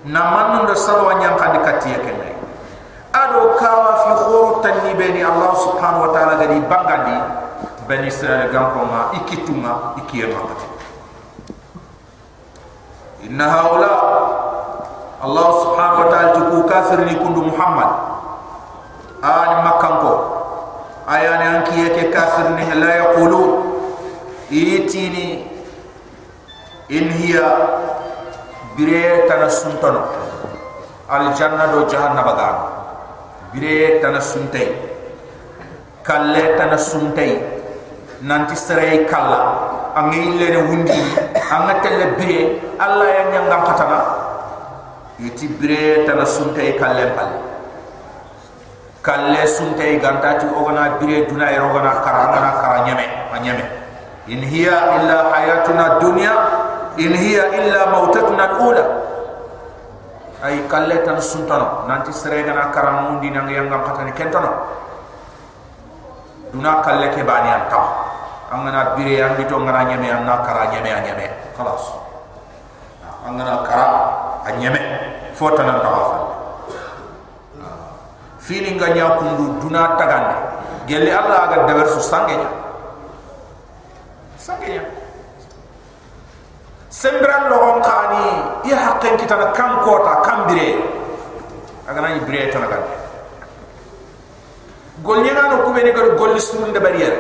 na 0.06 0.20
manno 0.32 0.68
do 0.68 0.76
salwa 0.76 1.16
nyam 1.16 1.40
khandi 1.40 1.60
katiya 1.64 2.00
kenne 2.04 2.30
ado 3.16 3.56
kawa 3.56 3.92
fi 4.04 4.12
khuru 4.24 4.60
tanni 4.62 4.94
ni 5.16 5.24
Allah 5.24 5.52
subhanahu 5.56 6.08
wa 6.08 6.12
ta'ala 6.12 6.36
ga 6.36 6.46
di 6.52 6.60
bangandi 6.60 7.18
ben 7.88 8.04
israel 8.06 8.52
gam 8.52 8.76
ko 8.76 8.84
ma 8.86 9.16
ikituma 9.16 9.96
ikiyema 10.04 10.44
inna 13.24 13.48
haula 13.50 13.94
Allah 15.20 15.48
subhanahu 15.64 16.00
wa 16.04 16.08
ta'ala 16.12 16.30
tuku 16.32 16.58
kafir 16.64 17.04
ni 17.04 17.20
kundu 17.20 17.44
Muhammad. 17.52 17.92
Ani 19.20 19.56
makkan 19.68 20.00
ko 20.00 20.14
ayani 21.04 21.44
anki 21.60 21.76
yake 21.76 22.08
kafir 22.08 22.56
ni 22.56 22.64
la 22.80 22.92
yaqulu 23.04 23.42
itini 24.48 25.49
in 26.90 27.10
hiya 27.14 27.48
bire 28.76 29.26
tan 29.30 29.46
suntono 29.50 30.02
al 31.10 31.34
janna 31.38 31.70
do 31.72 31.86
jahannam 31.86 32.26
ga 32.38 32.50
bire 33.54 34.02
tan 34.02 34.18
suntai 34.22 34.68
kalle 36.02 36.58
tan 36.58 36.74
suntai 36.78 37.32
nanti 38.22 38.56
sere 38.56 39.06
kala 39.06 39.42
angi 39.96 40.38
lene 40.38 40.60
wundi. 40.70 41.00
Anga 41.50 41.82
telle 41.82 42.16
bire. 42.16 42.62
Alla 42.80 43.06
ya 43.10 43.24
nyanga 43.32 43.58
katana 43.66 44.00
iti 45.20 45.48
bire 45.48 46.06
tan 46.06 46.22
suntai 46.26 46.78
kalle 46.78 47.12
palle. 47.16 47.40
Kalle 49.02 49.48
sunte 49.48 49.98
gantati 50.00 50.46
ogana 50.52 51.00
bire 51.00 51.26
duna 51.26 51.50
e 51.52 51.58
ogana 51.60 52.04
karangana 52.04 52.52
karanyame 52.62 53.06
anyame. 53.34 53.66
In 54.28 54.44
hiya 54.44 55.00
illa 55.00 55.32
hayatuna 55.34 55.98
dunya 55.98 56.34
in 57.00 57.16
hiya 57.16 57.56
illa 57.56 57.88
mautatuna 57.90 58.46
alula. 58.60 58.86
Ay 60.40 60.64
kalle 60.72 61.04
tan 61.04 61.20
suntano 61.20 61.84
nanti 61.84 62.16
sere 62.16 62.44
gana 62.48 62.72
karamundi 62.72 63.28
nang 63.28 63.52
yang 63.52 63.68
ngam 63.68 63.84
katani 63.84 64.16
kentono 64.16 64.52
duna 66.56 66.80
kalle 66.80 67.12
ke 67.12 67.24
bani 67.24 67.50
anta. 67.52 67.82
Angana 68.50 68.98
bire 68.98 69.20
yang 69.20 69.38
bito 69.38 69.60
ngana 69.60 69.86
nyame 69.94 70.08
anna 70.10 70.42
karanyame 70.42 70.90
anyame 70.90 71.28
khalas. 71.54 71.92
Angana 73.28 73.62
kara 73.68 73.88
anyame 74.48 74.80
fotana 75.36 75.80
tawafal 75.84 76.24
fini 78.40 78.74
nga 78.80 78.90
nya 78.96 79.20
kundu 79.20 79.62
duna 79.62 79.94
tagande 80.00 80.38
gelle 80.90 81.12
alla 81.14 81.46
aga 81.46 81.68
deber 81.70 81.86
su 81.86 82.02
sangenya. 82.02 82.50
Sangenya 84.40 84.82
sembran 86.90 87.50
lo 87.54 87.58
on 87.74 87.78
kani 87.86 88.26
ya 88.70 88.78
hakken 88.78 89.14
kitana 89.18 89.54
kam 89.54 89.86
kota 89.86 90.26
kam 90.26 90.50
bire. 90.50 91.00
Aga 91.90 92.02
nani 92.06 92.22
bire 92.22 92.54
tan 92.54 92.62
aga 92.62 92.78
golnya 95.02 95.34
no 95.50 95.66
kube 95.66 95.82
gar 95.82 96.08
golli 96.14 96.38
sun 96.38 96.70
de 96.70 96.78
barriere 96.78 97.18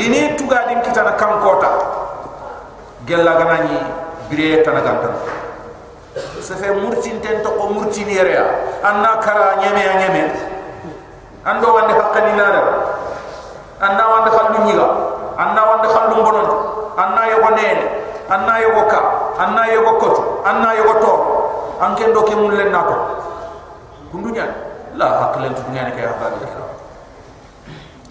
ini 0.00 0.32
tuga 0.36 0.64
din 0.68 0.80
kitana 0.80 1.12
kam 1.20 1.44
kota 1.44 1.68
gella 3.04 3.36
aga 3.36 3.44
nani 3.44 3.76
bire 4.32 4.64
tan 4.64 4.80
aga 4.80 4.92
tan 5.02 5.14
se 6.40 6.56
fe 6.56 6.72
murtin 6.72 7.20
ten 7.20 7.44
to 7.44 7.50
ko 7.52 7.68
murtin 7.68 8.08
yere 8.08 8.40
anna 8.80 9.20
kara 9.20 9.60
nyeme 9.60 9.84
nyeme 10.00 10.22
ando 11.44 11.68
wande 11.76 11.92
hakkani 11.92 12.32
nada 12.32 12.62
anna 13.80 14.04
wande 14.08 14.30
khallu 14.32 14.58
nyiga 14.64 14.88
anna 15.36 15.62
wande 15.68 15.88
khallu 15.92 16.16
bonon 16.24 16.48
anna 16.96 17.28
yogo 17.28 17.50
nene 17.52 18.05
anna 18.30 18.54
yogo 18.62 18.82
ka 18.90 19.00
anna 19.38 19.62
yogo 19.70 19.92
kotu 20.02 20.22
anna 20.44 20.74
yogo 20.74 20.94
to 21.02 21.12
anke 21.80 22.06
ndo 22.10 22.20
ke 22.22 22.34
mun 22.34 22.52
len 22.56 22.70
nako. 22.72 22.96
Kundunya 24.10 24.46
la 24.96 25.06
haklen 25.30 25.52
tu 25.54 25.60
dunya 25.68 25.82
ne 25.86 25.90
kay 25.92 26.06
habari 26.08 26.36
kira 26.40 26.64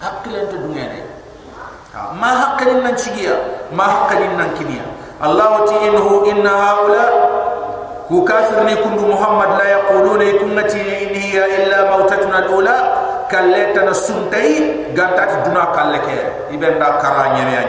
haklen 0.00 0.44
tu 0.52 0.56
dunya 0.62 0.84
ne 0.86 1.00
ma 2.20 2.30
hakkalin 2.36 2.84
nan 2.84 2.94
cigiya 2.94 3.34
ma 3.72 3.84
hakkalin 3.88 4.36
nan 4.36 4.52
kiniya 4.54 4.84
allah 5.24 5.64
ti 5.64 5.74
inhu 5.88 6.28
inna 6.28 6.52
haula 6.52 7.04
ku 8.06 8.20
kafir 8.22 8.60
ni 8.68 8.76
kundu 8.84 9.08
muhammad 9.08 9.56
la 9.58 9.64
yaquluna 9.66 10.24
yakunati 10.30 10.78
in 10.78 11.12
hiya 11.16 11.44
illa 11.60 11.78
mautatuna 11.92 12.44
alula. 12.46 12.76
Kalleta 13.26 13.82
na 13.82 13.90
suntai 13.90 14.86
ganta 14.94 15.26
duna 15.42 15.74
kalle 15.74 15.98
ke 15.98 16.14
ibenda 16.54 16.94
kara 17.02 17.34
nyene 17.34 17.58
ya 17.58 17.62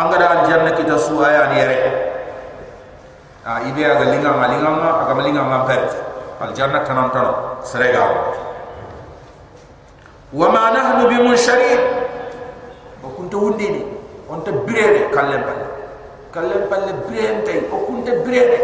anga 0.00 0.16
da 0.16 0.28
janna 0.48 0.72
kita 0.72 0.96
su 0.96 1.20
aya 1.20 1.44
ah, 1.44 1.46
ni 1.52 1.56
yare 1.60 1.76
a 3.44 3.50
ah, 3.52 3.58
ibe 3.68 3.84
aga 3.84 4.04
linga 4.08 4.32
ma 4.32 4.44
ah, 4.44 4.48
linga 4.48 4.70
ma 4.72 4.88
aga 5.04 5.12
ma 5.14 5.22
linga 5.22 5.42
ma 5.44 5.58
ber 5.68 5.82
al 6.40 6.52
janna 6.56 6.80
tanan 6.80 7.12
tan 7.12 7.28
serega. 7.60 8.00
Wa 10.32 10.48
ma 10.48 10.72
nahnu 10.72 11.04
bi 11.10 11.16
munsharin 11.20 11.80
ba 13.04 13.08
kunta 13.12 13.36
wundi 13.36 13.66
ni 13.68 13.82
on 14.30 14.40
ta 14.40 14.52
birere 14.64 15.12
kalle 15.12 15.36
balle 15.36 15.66
kalle 16.32 16.56
balle 16.70 16.92
birere 17.04 17.44
tay 17.44 17.68
ko 17.68 17.84
kunta 17.84 18.12
birere 18.24 18.58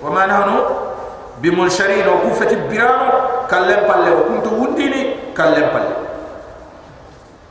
wa 0.00 0.08
ma 0.16 0.24
nahnu 0.24 0.56
bi 1.44 1.50
munsharin 1.52 2.08
o 2.08 2.24
ku 2.24 2.32
fati 2.32 2.56
birano 2.72 3.44
kalle 3.52 3.84
balle 3.84 4.10
o 4.16 4.20
kunta 4.32 4.48
wundi 4.48 4.86
ni 4.88 5.00
kalle 5.36 5.60
balle 5.76 5.94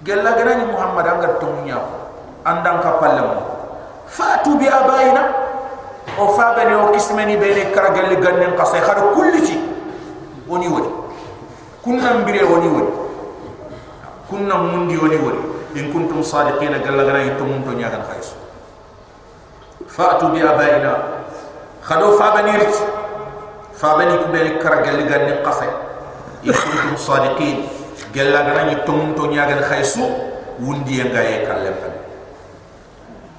gella 0.01 0.33
gani 0.33 0.65
muhammad 0.65 1.05
anga 1.05 1.29
tonnya 1.37 1.77
ko 1.77 2.06
andang 2.47 2.79
kapalam 2.79 3.43
fatu 4.07 4.55
bi 4.55 4.71
abaina. 4.71 5.23
O 6.17 6.33
fa 6.33 6.55
bene 6.55 6.73
o 6.73 6.89
kismeni 6.95 7.35
bene 7.37 7.69
karagal 7.75 8.15
gannen 8.23 8.55
qasay 8.55 8.81
khar 8.81 9.11
kulli 9.13 9.59
woni 10.47 10.65
woni 10.71 10.89
kunna 11.83 12.23
mbire 12.23 12.41
woni 12.47 12.67
woni 12.71 12.91
kunna 14.31 14.55
mundi 14.55 14.95
woni 14.97 15.17
woni 15.19 15.41
in 15.75 15.91
kuntum 15.93 16.23
sadiqin 16.23 16.73
galagana 16.81 17.21
itum 17.27 17.61
to 17.61 17.75
nyagan 17.75 18.01
khais 18.07 18.33
fatu 19.85 20.31
bi 20.31 20.39
abaina. 20.41 21.21
Khado 21.83 22.17
fa 22.17 22.33
bene 22.35 22.57
rit 22.57 22.75
fa 23.75 23.99
bene 23.99 24.17
ku 24.23 24.31
bene 24.31 24.57
karagal 24.57 24.97
gannen 25.05 25.43
qasay 25.43 25.69
in 26.47 26.55
kuntum 26.55 26.95
sadiqin. 26.97 27.67
Galagana 28.15 28.71
itum 28.73 29.13
to 29.13 29.27
nyagan 29.27 29.61
khaisu 29.61 30.01
wundi 30.63 31.03
ngaye 31.03 31.45
kallem. 31.45 31.75
tan 31.77 32.06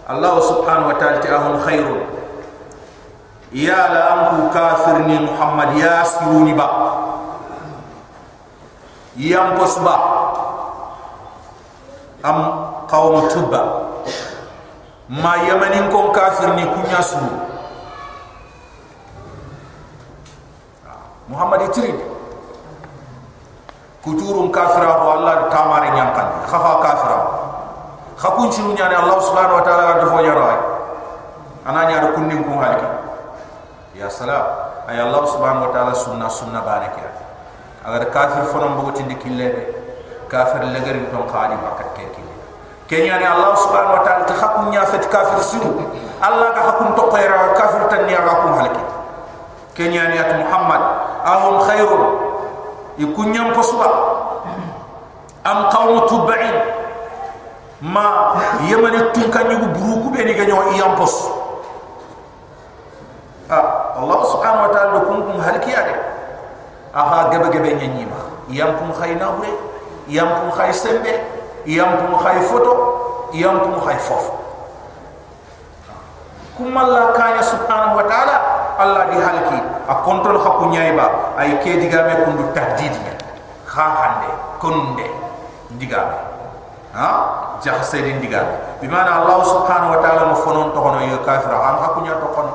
Allah 0.08 0.40
subhanahu 0.40 0.88
wa 0.88 0.96
ta'ala 0.96 1.20
ta'ahum 1.20 1.54
khairun. 1.68 2.00
Ya 3.52 3.92
la 3.92 4.02
amku 4.12 4.48
kafir 4.52 5.04
ni 5.08 5.20
Muhammad 5.24 5.76
Ya 5.80 6.04
suruh 6.04 6.44
ni 6.44 6.52
bak 6.52 6.68
Ya 9.16 9.40
Am 12.24 12.38
kaum 12.88 13.24
tuba. 13.32 13.62
Ma 15.08 15.40
yamanin 15.44 15.88
kum 15.92 16.12
kafir 16.12 16.52
ni 16.56 16.64
kunya 16.68 17.00
suruh 17.04 17.36
Muhammad 21.28 21.68
itirin 21.72 21.96
Kuturum 24.04 24.48
kafirahu 24.52 25.04
Allah 25.20 25.48
Tamari 25.52 25.88
nyangkan 25.92 26.44
Khafa 26.48 26.72
kafirahu 26.84 27.47
khakun 28.18 28.50
ci 28.50 28.60
nyane 28.74 28.98
allah 28.98 29.22
subhanahu 29.22 29.62
wa 29.62 29.64
ta'ala 29.64 30.02
do 30.02 30.06
fo 30.10 30.18
yaro 30.26 30.42
ay 30.50 30.58
ananya 31.70 32.02
do 32.02 32.08
kunnin 32.18 32.42
ko 32.42 32.58
halki 32.58 32.88
ya 33.94 34.10
salam 34.10 34.42
ay 34.90 34.98
allah 34.98 35.22
subhanahu 35.22 35.70
wa 35.70 35.72
ta'ala 35.72 35.94
sunna 35.94 36.26
sunna 36.26 36.58
baraka 36.66 37.06
agar 37.86 38.10
kafir 38.10 38.42
fonon 38.50 38.74
bogoti 38.74 39.06
ndikille 39.06 39.46
kafir 40.26 40.66
legarin 40.74 41.06
ton 41.14 41.30
khali 41.30 41.54
bakat 41.62 41.88
ke 41.94 42.04
kille 42.10 42.34
kenya 42.90 43.22
ni 43.22 43.26
allah 43.30 43.54
subhanahu 43.54 43.96
wa 43.96 44.02
ta'ala 44.02 44.26
ta 44.26 44.34
khakun 44.34 44.74
fet 44.74 45.04
kafir 45.06 45.38
siru 45.46 45.70
allah 46.18 46.50
ka 46.58 46.62
khakun 46.74 46.98
to 46.98 47.04
khaira 47.14 47.54
kafir 47.54 47.86
tan 47.86 48.02
ya 48.10 48.18
ga 48.26 48.34
kun 48.42 48.52
halki 48.58 48.82
kenya 49.78 50.10
ni 50.10 50.18
at 50.18 50.34
muhammad 50.42 50.82
ahum 51.22 51.62
khairun 51.70 52.02
ikunyam 52.98 53.54
poswa 53.54 53.86
am 55.46 55.70
qawmu 55.70 56.02
tubain 56.10 56.77
ma 57.80 58.34
yamani 58.66 58.98
tunkanyu 59.14 59.58
buruku 59.70 60.10
be 60.10 60.24
ni 60.24 60.34
ganyo 60.34 60.74
iyam 60.74 60.98
pos. 60.98 61.30
Ah 63.48 63.94
allah 63.96 64.20
subhanahu 64.28 64.66
wa 64.68 64.72
ta'ala 64.74 64.98
kun 65.08 65.18
kun 65.24 65.38
halkiya 65.40 65.80
de 65.86 65.94
aha 66.92 67.30
gebe 67.32 67.48
gebe 67.54 67.70
nyanyima 67.78 68.18
yam 68.50 68.76
kun 68.76 68.90
khayna 68.92 69.32
hure 69.38 69.48
yam 70.10 70.28
kun 70.42 70.50
khay 70.52 70.72
sembe 70.74 71.12
yam 71.64 71.96
kun 72.02 72.18
khay 72.20 72.38
foto 72.44 72.72
yam 73.32 73.62
kun 73.62 73.78
khay 73.80 73.96
fof. 73.96 74.26
Kuma 76.58 76.82
allah 76.82 77.14
kanya 77.14 77.40
subhanahu 77.40 78.02
wa 78.02 78.04
ta'ala 78.10 78.36
allah 78.78 79.06
di 79.14 79.16
halki 79.22 79.58
a 79.86 79.94
kontrol 80.02 80.42
khakku 80.42 80.74
nyaiba 80.74 81.38
ay 81.38 81.54
ke 81.62 81.78
diga 81.78 82.02
me 82.10 82.14
kundu 82.26 82.50
tahdidi 82.50 82.98
kha 83.64 83.86
hande 84.02 84.30
kunde 84.58 85.06
diga 85.78 86.02
ha? 86.94 87.10
Jahse 87.58 87.98
din 88.02 88.22
diga 88.22 88.46
bimana 88.78 89.22
allah 89.24 89.42
subhanahu 89.42 89.96
wa 89.96 90.00
ta'ala 90.00 90.30
mo 90.30 90.36
fonon 90.38 90.70
to 90.70 90.78
hono 90.78 91.02
yo 91.02 91.18
kafira 91.26 91.58
am 91.58 91.76
khakku 91.82 92.00
nya 92.06 92.14
to 92.22 92.28
kono 92.30 92.54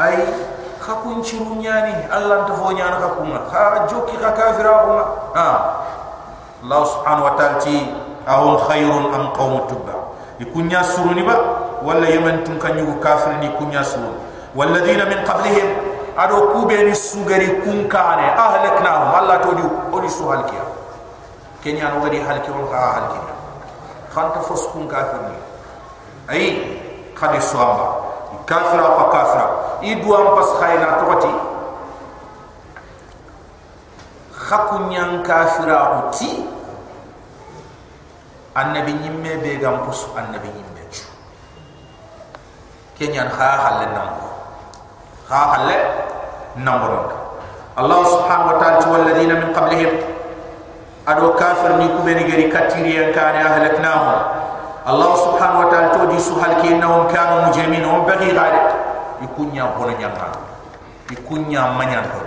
ay 0.00 0.16
khakun 0.80 1.20
chiru 1.20 1.60
nyani 1.60 2.08
allah 2.08 2.48
to 2.48 2.56
fo 2.56 2.72
nyana 2.72 2.96
khakuma 2.96 3.44
ha 3.52 3.84
jokki 3.84 4.16
kha 4.16 4.32
kafira 4.32 4.72
ha. 5.36 5.48
Allah 6.60 6.84
subhanahu 6.84 7.24
wa 7.24 7.32
ta'ala 7.40 7.56
ti 7.56 7.88
ahum 8.28 8.60
khayrun 8.68 9.08
am 9.16 9.32
qawm 9.32 9.64
tubba. 9.64 9.96
Ikunya 10.36 10.84
suruni 10.84 11.24
ba 11.24 11.36
wala 11.80 12.04
yaman 12.04 12.44
tun 12.44 12.60
kanyugo 12.60 13.00
kafir 13.00 13.40
ni 13.40 13.48
kunya 13.56 13.80
surun 13.80 14.12
walladina 14.52 15.08
min 15.08 15.24
qablihim. 15.24 15.68
Ado 16.20 16.52
kubeni 16.52 16.92
sugari 16.92 17.64
kunkane 17.64 18.28
ahlaknahum. 18.36 19.08
Allah 19.08 19.40
to 19.40 19.56
di 19.56 19.64
odi 19.88 20.08
su 20.12 20.28
halkiya 20.28 20.60
kenya 21.60 21.92
no 21.92 22.00
gadi 22.04 22.18
halki 22.24 22.48
on 22.50 22.64
ha 22.72 22.80
halkiya 22.96 23.34
khanta 24.10 24.40
fos 24.40 24.64
kun 24.72 24.88
kafir 24.88 25.20
ni 25.28 25.38
ay 26.32 26.44
khadi 27.14 27.40
suamba 27.40 28.10
kafira 28.48 28.86
fa 28.98 29.04
kafira 29.12 29.46
idu 29.84 30.08
am 30.16 30.26
pas 30.34 30.50
khayna 30.58 30.88
tokati 30.98 31.32
khakunyan 34.34 35.22
kafira 35.22 36.10
uti 36.10 36.42
annabi 38.56 38.92
nyimme 38.98 39.38
be 39.44 39.60
gam 39.62 39.84
pus 39.86 40.08
annabi 40.18 40.48
nyimme 40.50 40.82
chu 40.90 41.06
kenyan 42.98 43.30
kha 43.30 43.48
halle 43.62 43.86
nam 43.94 44.08
kha 45.28 45.40
halle 45.54 45.76
nam 46.58 46.82
Allah 47.80 48.02
subhanahu 48.02 48.50
wa 48.50 48.56
ta'ala 48.58 48.82
wal 48.90 49.04
ladina 49.06 49.38
min 49.38 49.54
qablihim 49.54 50.19
ado 51.10 51.34
kafir 51.34 51.74
ni 51.82 51.90
kubeni 51.90 52.22
gari 52.22 52.46
katiri 52.46 52.94
yan 52.94 53.10
kana 53.10 53.42
ahlaknahum 53.42 54.18
Allah 54.80 55.12
subhanahu 55.12 55.66
wa 55.66 55.68
ta'ala 55.68 55.92
to 55.92 56.08
di 56.08 56.16
suhal 56.16 56.56
ki 56.64 56.72
innahum 56.72 57.04
kanu 57.12 57.46
mujrimin 57.46 57.84
hum 57.84 58.08
baghi 58.08 58.32
ghaib. 58.32 58.64
Ikunya 59.20 59.76
bona 59.76 59.92
nyanga 59.92 60.32
ikunya 61.12 61.76
manyan 61.76 62.08
to 62.08 62.24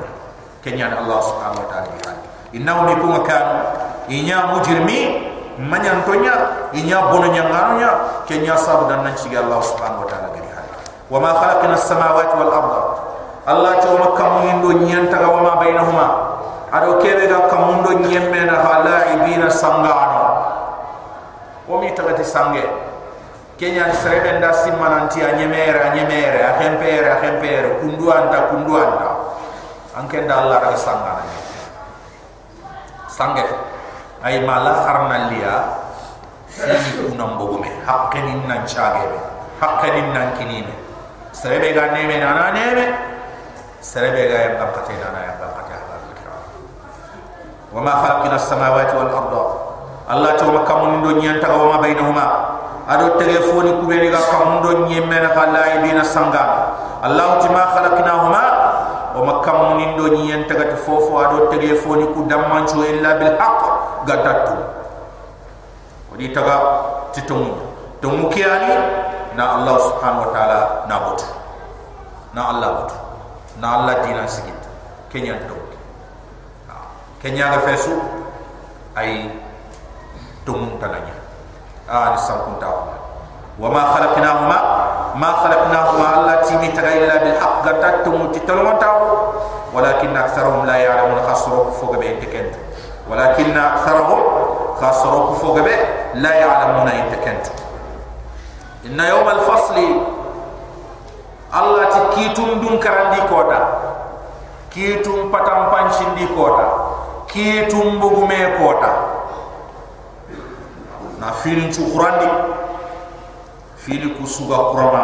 kenya 0.62 0.94
Allah 0.94 1.18
subhanahu 1.18 1.66
wa 1.66 1.68
ta'ala 1.68 2.14
innahum 2.54 2.86
yakunu 2.94 3.20
kanu. 3.26 3.58
Inya 4.06 4.54
mujrimin 4.54 5.34
manyan 5.66 6.06
to 6.06 6.14
nya. 6.22 6.36
Inya 6.78 7.10
bona 7.10 7.28
nyanga 7.34 7.62
nya. 7.82 7.90
Kenya 8.30 8.54
sabu 8.54 8.86
dan 8.86 9.02
nan 9.02 9.18
ciga 9.18 9.42
Allah 9.42 9.60
subhanahu 9.60 10.06
wa 10.06 10.08
ta'ala 10.08 10.28
gari 10.38 10.50
hal 10.54 10.68
wa 11.10 11.18
ma 11.20 11.32
khalaqna 11.34 11.74
as-samawati 11.74 12.34
wal 12.38 12.54
arda. 12.54 12.82
Allah 13.50 13.82
to 13.82 13.92
makam 13.98 14.46
indo 14.46 14.72
nyanta 14.88 15.20
ga 15.20 15.28
wa 15.28 15.42
ma 15.42 15.52
bainahuma 15.60 16.08
ado 16.74 16.98
kebe 16.98 17.30
ga 17.30 17.46
kamundo 17.54 17.94
nyemme 18.02 18.50
na 18.50 18.58
halaibina 18.66 19.46
sangano 19.46 20.26
o 21.70 21.78
mi 21.78 21.94
tagati 21.94 22.26
sange 22.26 22.66
kenya 23.62 23.94
srebe 23.94 24.42
nda 24.42 24.50
simananti 24.50 25.22
a 25.22 25.38
nyemere 25.38 25.78
a 25.78 25.90
nyemere 25.94 26.42
a 26.42 26.58
hempere 26.58 27.06
a 27.14 27.18
hempere 27.22 27.78
kundu 27.78 28.10
anta 28.10 28.50
kundu 28.50 28.74
anta 28.74 29.10
anke 30.02 30.26
nda 30.26 30.34
Allah 30.42 30.58
raga 30.66 30.80
sangana 30.82 31.22
sange 33.06 33.46
ay 34.26 34.42
mala 34.42 34.82
harna 34.82 35.30
liya 35.30 35.56
fini 36.50 37.10
kunam 37.10 37.38
bogume. 37.38 37.70
Hakkenin 37.86 38.46
nan 38.50 38.66
chagebe 38.66 39.22
hakkenin 39.62 40.10
nan 40.10 40.34
kinime 40.42 40.74
srebe 41.38 41.70
ga 41.78 41.94
neme 41.94 42.18
na 42.18 42.50
neme 42.50 42.86
srebe 43.78 44.26
ga 44.34 44.58
وما 47.74 47.92
خلقنا 47.92 48.36
السماوات 48.36 48.94
والأرض 48.96 49.34
الله 50.12 50.32
توما 50.38 50.62
كمون 50.64 51.02
دو 51.04 51.10
نيان 51.18 51.40
تغا 51.42 51.56
وما 51.56 51.78
بينهما 51.82 52.26
ادو 52.90 53.08
تليفوني 53.20 53.72
كوبيني 53.82 54.10
غا 54.14 54.22
كمون 54.32 54.62
دو 54.62 54.70
نيان 54.86 55.10
مينا 55.10 55.30
خالا 55.36 55.62
يدينا 55.74 56.04
سانغا 56.04 56.44
الله 57.06 57.28
تما 57.40 57.64
خلقناهما 57.76 58.44
وما 59.18 59.34
كمون 59.42 59.96
دو 59.98 60.06
نيان 60.14 60.48
تغا 60.48 60.64
تفوفو 60.76 61.22
ادو 61.24 61.50
تليفوني 61.52 62.06
كو 62.14 62.22
دمانشو 62.30 62.84
إلا 62.84 63.10
بالحق 63.18 63.62
غاتاتو 64.10 64.56
ودي 66.14 66.28
تغا 66.36 66.58
تتمو 67.14 67.54
تمو 68.02 68.30
كياني 68.30 68.76
نا 69.40 69.46
الله 69.56 69.76
سبحانه 69.90 70.20
وتعالى 70.22 70.60
نابوت 70.90 71.22
نا 72.38 72.42
الله 72.52 72.70
بوت 72.72 72.92
نا 73.62 73.68
الله 73.80 73.94
دينا 74.06 74.28
سكت 74.28 74.62
كنيان 75.14 75.40
تغا 75.50 75.63
ay 78.94 79.32
tumun 80.44 80.76
tananya 80.78 81.16
ah 81.88 82.14
ni 82.14 82.20
sampun 82.20 82.60
taw 82.60 82.94
wa 83.58 83.68
ma 83.72 83.96
khalaqnahuma 83.96 84.58
ma 85.16 85.30
khalaqnahuma 85.40 86.06
allati 86.20 86.54
mi 86.60 86.70
tagailla 86.76 87.24
bil 87.24 87.38
haqq 87.40 87.56
gatattum 87.64 88.28
titalma 88.36 88.76
taw 88.76 88.98
walakin 89.74 90.14
aktharuhum 90.14 90.70
la 90.70 90.78
ya'lamun 90.78 91.20
khasru 91.26 91.74
fuga 91.82 91.98
be 91.98 92.06
intikent. 92.14 92.54
Walakin 93.10 93.58
aktharuhum 93.58 94.22
khasru 94.78 95.34
fuga 95.42 95.66
be 95.66 95.76
la 96.22 96.32
ya'lamun 96.38 96.88
intikent. 96.94 97.50
Inna 98.86 99.10
yawm 99.10 99.28
al 99.28 99.42
fasli 99.50 99.88
allati 101.50 102.00
kitum 102.14 102.62
dun 102.62 102.78
karandi 102.78 103.22
kota. 103.26 103.60
Kitum 104.70 105.30
patam 105.34 105.74
panchindi 105.74 106.26
kota 106.34 106.83
ki 107.34 107.66
tumbugu 107.66 108.28
me 108.30 108.38
kota 108.62 108.92
na 111.18 111.34
filin 111.42 111.74
chu 111.74 111.82
qurandi 111.90 112.30
fili 113.82 114.14
ku 114.14 114.22
suga 114.28 114.70
qurama 114.70 115.04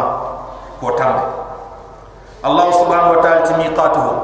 kotambe. 0.80 1.26
Allah 2.40 2.66
subhanahu 2.72 3.18
wa 3.18 3.20
ta'ala 3.20 3.42
timiqatuhu 3.44 4.14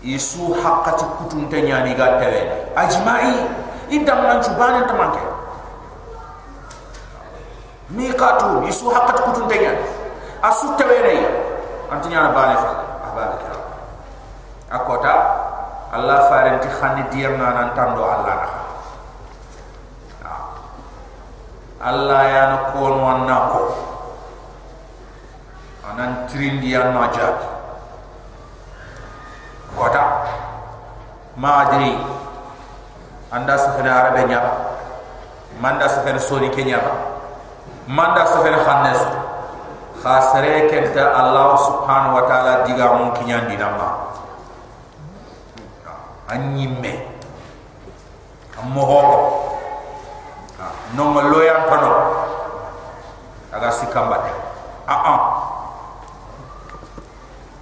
isu 0.00 0.56
haqqati 0.64 1.04
kutun 1.20 1.46
tanyani 1.52 1.92
ga 1.92 2.16
tewe 2.24 2.72
ajma'i 2.72 3.36
idam 3.92 4.24
nan 4.24 4.40
chu 4.40 4.56
banen 4.56 4.88
tamanke 4.88 5.20
miqatu 7.92 8.64
isu 8.64 8.88
haqqati 8.96 9.20
kutun 9.28 9.44
tanyani 9.44 9.84
asu 10.40 10.72
tewe 10.80 11.04
ne 11.04 11.14
antinya 11.92 12.32
bane 12.32 12.56
fa 12.64 12.70
ahbab 13.12 13.30
kiram 13.44 13.62
akota 14.72 15.45
Allah 15.96 16.28
farenti 16.28 16.68
khani 16.68 17.08
diyam 17.08 17.40
na 17.40 17.56
nan 17.56 17.68
tando 17.72 18.04
Allah 18.04 18.36
na 20.20 20.32
Allah 21.76 22.22
ya 22.26 22.42
no 22.50 22.58
kon 22.74 22.94
wanna 23.00 23.36
ko. 23.52 23.62
Anan 25.86 26.26
trindi 26.28 26.72
ya 26.74 26.90
no 26.92 27.04
jab 27.14 27.36
kota 29.76 30.04
ma 31.40 31.64
adri. 31.68 31.94
Anda 33.32 33.54
safena 33.60 33.92
arabe 34.04 34.24
nya 34.28 34.40
manda 35.60 35.88
safena 35.88 36.20
soni 36.20 36.48
kenya. 36.52 36.80
Ba 36.80 36.92
manda 37.86 38.26
safena 38.26 38.58
khannes 38.66 39.00
khasre 40.02 40.66
kenta 40.68 41.14
Allah 41.14 41.54
subhanahu 41.60 42.18
wa 42.18 42.24
ta'ala 42.26 42.66
diga 42.66 42.86
mun 42.98 43.14
kinyan 43.14 43.46
dinama 43.46 44.10
anyimme 46.28 46.92
ammo 48.58 48.82
hoko 48.82 49.18
no 50.94 51.02
mo 51.12 51.20
loya 51.20 51.66
pano 51.68 51.90
aga 53.52 53.70
sikamba 53.70 54.16
de 54.24 54.32
a 54.86 54.94
a 54.94 55.16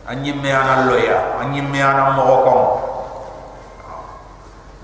anyimme 0.08 0.50
ana 0.52 0.84
loya. 0.88 1.40
Anyimme 1.40 1.80
ana 1.80 2.12
mo. 2.12 2.22
Hoko 2.24 2.54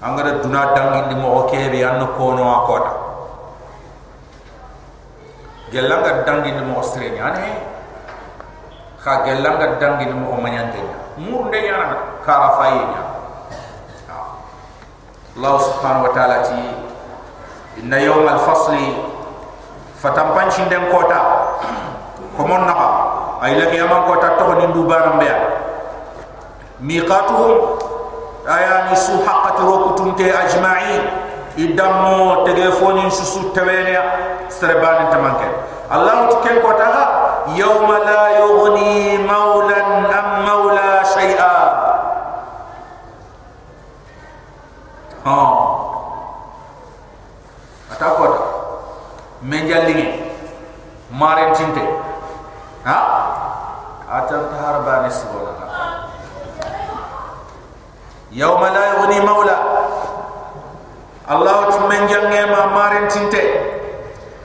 angara 0.01 0.41
duna 0.41 0.72
dangi 0.72 1.12
di 1.12 1.16
mo 1.20 1.45
kebe 1.45 1.85
anno 1.85 2.16
kono 2.16 2.45
akota. 2.64 2.93
Gelanga 5.70 6.24
dangi 6.24 6.51
di 6.57 6.64
mo 6.64 6.81
strenya 6.83 7.31
ne 7.37 7.49
kha 9.01 9.24
gelanga 9.24 9.76
dangi 9.76 10.09
di 10.09 10.16
mo 10.16 10.41
manyantenya. 10.41 10.97
Mur 11.20 11.53
kara 12.24 12.49
fayenya 12.57 13.09
Allah 15.41 15.57
subhanahu 15.57 16.05
wa 16.05 16.12
ta'ala 16.12 16.36
ti 16.45 16.61
inna 17.80 17.97
yawm 17.97 18.28
al-fasli 18.28 18.93
fatampanchi 19.97 20.68
den 20.68 20.84
kota 20.93 21.16
komon 22.36 22.68
naka 22.68 22.88
ay 23.41 23.57
la 23.57 23.72
kiyama 23.72 24.05
kota 24.05 24.36
to 24.36 24.45
ni 24.61 24.68
ndubaram 24.68 25.16
be 25.16 25.32
miqatuhum 26.84 27.57
ayani 28.45 28.93
su 28.93 29.16
haqqatu 29.24 29.64
rokutumte 29.64 30.28
ajma'in 30.28 31.09
idammo 31.57 32.45
telefoni 32.45 33.09
susu 33.09 33.49
tawene 33.57 33.97
serbani 34.53 35.09
tamanke 35.09 35.49
allah 35.88 36.28
tiken 36.36 36.61
kota 36.61 36.84
yawma 37.57 37.97
la 38.05 38.45
yughni 38.45 39.24
maulan 39.24 40.05
am 40.05 40.28
maula 40.45 41.01
shay'a 41.01 41.80
ha. 45.25 45.39
Ata 47.93 48.09
kota 48.16 48.43
menjalingi 49.43 50.07
maren 51.12 51.53
tinte 51.55 51.83
ha? 52.87 52.99
Ata 54.11 54.37
taharbani 54.51 55.11
sibona 55.11 55.53
yawma 58.31 58.71
la 58.71 58.83
yughni 58.95 59.18
maula 59.27 59.57
allah 61.27 61.66
timenjange 61.75 62.43
ma 62.51 62.62
maren 62.75 63.07
tinte 63.11 63.43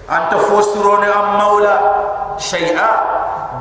anta 0.10 0.38
fosirone 0.38 1.06
am 1.06 1.38
maula 1.38 1.76
shay'a 2.38 2.90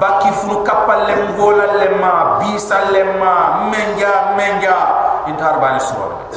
baki 0.00 0.32
funu 0.40 0.64
kapal 0.64 1.06
lem 1.06 1.36
gola 1.36 1.76
lemma 1.78 2.40
bisa 2.42 2.90
lemma 2.90 3.68
menja 3.70 4.34
menja. 4.36 4.76
Intar 5.24 5.56
bani 5.56 5.80
suwar 5.80 6.28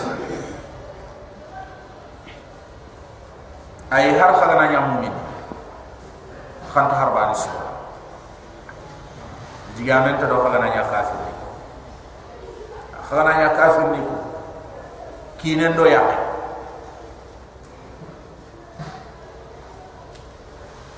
ay 3.90 4.16
har 4.18 4.32
khagana 4.40 4.70
nya 4.72 4.80
mumin 4.80 5.12
khanta 6.74 6.94
har 6.96 7.10
bani 7.12 7.34
suwar 7.34 7.68
diga 9.76 10.00
men 10.04 10.16
ta 10.20 10.26
do 10.26 10.36
khagana 10.44 10.68
nya 10.72 10.82
kafir 10.88 11.18
khagana 13.08 13.32
nya 13.38 13.48
kafir 13.56 13.84
ni 13.92 14.00
kinen 15.38 15.76
do 15.76 15.84
yaqe 15.86 16.32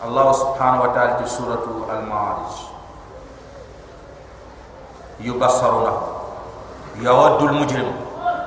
الله 0.05 0.33
سبحانه 0.33 0.79
وتعالى 0.83 1.13
في 1.19 1.27
سورة 1.27 1.65
المعارج 1.89 2.53
يبصرونه 5.21 5.97
يود 7.01 7.43
المجرم 7.43 7.93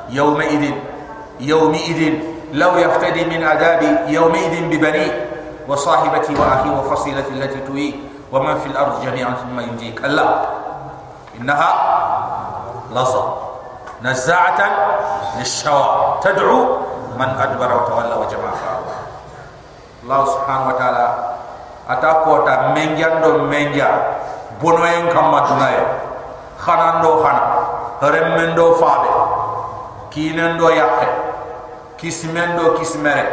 يومئذ 0.09 0.63
يومئذ 1.39 2.01
لو 2.52 2.76
يفتدي 2.76 3.24
من 3.24 3.44
عذاب 3.44 4.04
يومئذ 4.12 4.68
ببني 4.68 5.08
وصاحبتي 5.68 6.34
وأخي 6.36 6.70
وفصيلتي 6.70 7.30
التي 7.30 7.60
توي 7.64 7.94
ومن 8.32 8.60
في 8.60 8.66
الأرض 8.66 9.04
جميعا 9.04 9.32
ثم 9.40 9.60
ينجيك. 9.60 10.00
كلا 10.00 10.24
إنها 11.40 11.70
لصا 12.92 13.24
نزاعة 14.02 14.60
للشوى. 15.38 15.84
تدعو 16.20 16.60
من 17.16 17.28
أدبر 17.40 17.70
وتولى 17.76 18.14
وجمع 18.20 18.52
الله 20.02 20.20
سبحانه 20.24 20.68
وتعالى 20.68 21.06
أتاكوتا 21.88 22.76
منجا 22.76 23.08
دو 23.24 23.48
منجا 23.48 23.90
بنوين 24.62 25.08
كما 25.08 25.40
دنايا. 25.48 25.86
خنان 26.60 27.00
دو 27.00 27.24
خنا. 27.24 27.44
رمين 28.02 28.54
دو 28.54 28.74
فابي 28.74 29.14
كينن 30.10 30.58
دو 30.58 30.68
يقين 30.68 31.31
kismendo 32.02 32.74
kismere 32.82 33.30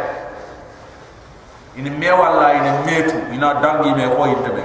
ini 1.74 1.90
me 1.90 2.10
wala 2.14 2.54
ini 2.54 2.70
metu 2.86 3.18
ina 3.34 3.58
dangi 3.58 3.90
me 3.98 4.06
ko 4.14 4.30
yinte 4.30 4.50
be 4.54 4.64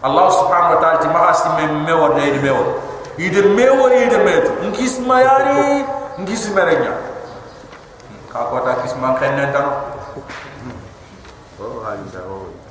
Allah 0.00 0.32
subhanahu 0.32 0.74
wa 0.74 0.80
ta'ala 0.80 0.98
ti 1.04 1.08
magasi 1.12 1.48
me 1.60 1.64
me 1.84 1.92
wa 1.92 2.08
de 2.16 2.40
me 2.40 2.50
wa. 2.50 2.64
Ide 3.20 3.52
me 3.52 3.68
wa 3.68 3.92
ide 3.92 4.16
metu 4.24 4.48
ngisma 4.72 5.20
yari 5.20 5.84
ngismere 6.24 6.74
nya. 6.80 6.96
Ka 8.32 8.48
kota 8.48 8.80
kisman 8.80 9.12
kenen 9.20 9.52
tan 9.52 9.68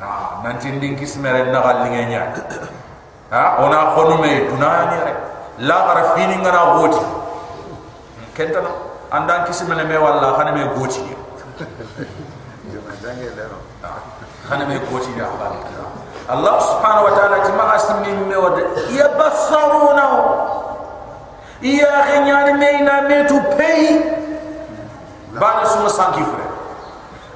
ha 0.02 0.42
nanti 0.42 0.74
ndin 0.74 0.98
kismere 0.98 1.54
na 1.54 1.62
galinge 1.62 2.02
nya. 2.10 2.34
Ha 3.30 3.62
ona 3.62 3.94
khonu 3.94 4.18
me 4.26 4.50
dunani 4.50 4.98
rek 5.06 5.18
la 5.62 5.78
gara 5.86 6.04
fini 6.18 6.34
ngana 6.42 6.82
goti 6.82 7.04
kenta 8.40 8.64
no 8.64 8.72
andan 9.12 9.44
kismene 9.44 9.84
me 9.84 9.98
walla 10.00 10.32
khane 10.40 10.56
me 10.56 10.64
goti 10.80 11.04
khane 14.48 14.64
me 14.64 14.80
goti 14.88 15.12
ya 15.20 15.28
Allah 16.30 16.56
subhanahu 16.62 17.10
wa 17.10 17.14
ta'ala 17.20 17.38
ti 17.44 17.52
ma 17.52 17.66
asmi 17.76 18.16
me 18.32 18.38
wad 18.40 18.58
yabassaruna 18.96 20.08
ya 21.60 21.94
khinyani 22.08 22.54
me 22.56 22.68
ina 22.80 22.96
me 23.10 23.18
tu 23.28 23.36
pay. 23.58 23.98
Bana 25.36 25.66
suma 25.68 25.90
sanki 25.90 26.24
frère 26.24 26.48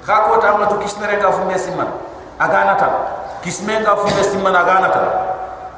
ka 0.07 0.29
ko 0.29 0.39
ta 0.39 0.55
ma 0.55 0.71
to 0.71 0.79
kismere 0.79 1.19
ga 1.19 1.31
fu 1.35 1.43
mesi 1.51 1.71
man 1.75 1.91
agana 2.39 2.79
ta 2.79 2.87
kisme 3.43 3.75
ga 3.83 3.95
fu 3.99 4.07
mesi 4.15 4.37
man 4.39 4.55
agana 4.55 4.87
ta 4.87 5.03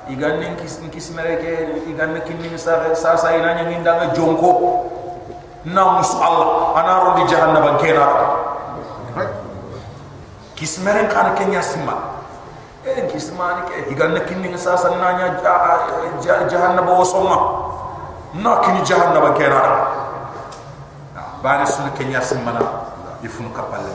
igan 0.09 0.37
nin 0.37 0.53
kis 0.59 0.77
kismere 0.93 1.37
ke 1.41 1.53
igan 1.89 2.13
ne 2.13 2.21
kinni 2.21 2.51
sa 2.57 2.93
sa 2.93 3.29
ina 3.33 3.57
nya 3.57 3.63
nginda 3.69 3.91
ga 4.01 4.05
jonko 4.13 4.51
na 5.65 5.97
musu 5.97 6.21
allah 6.21 6.77
ana 6.77 6.93
ro 7.01 7.09
di 7.17 7.23
jahannaba 7.25 7.81
kena. 7.81 8.05
Kismere 10.55 11.09
kana 11.09 11.33
kenya 11.33 11.59
simma 11.59 12.21
e 12.85 13.09
kismani 13.11 13.65
ke? 13.67 13.89
Igan 13.91 14.13
ne 14.13 14.21
kinni 14.29 14.53
sa 14.55 14.77
sa 14.77 14.93
na 14.93 15.17
nya 15.17 15.41
jahannaba 16.23 16.91
wo 16.95 17.03
somma 17.03 17.37
na 18.37 18.61
kini 18.61 18.85
jahannaba 18.85 19.33
kena. 19.33 19.61
Bani 21.41 21.65
sun 21.65 21.89
kenya 21.97 22.21
simma 22.21 22.53
na. 22.53 22.61
Ifun 23.25 23.49
kapalle 23.49 23.89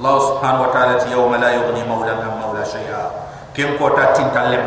Allah 0.00 0.16
subhanahu 0.16 0.64
wa 0.64 0.70
ta'ala 0.72 0.96
ti 0.96 1.12
yawma 1.12 1.36
la 1.36 1.52
yughni 1.60 1.84
mawlan 1.84 2.24
am 2.24 2.40
mawla 2.40 2.64
shay'a. 2.64 3.12
Ken 3.52 3.76
ko 3.76 3.92
ta 3.92 4.16
tintalem 4.16 4.64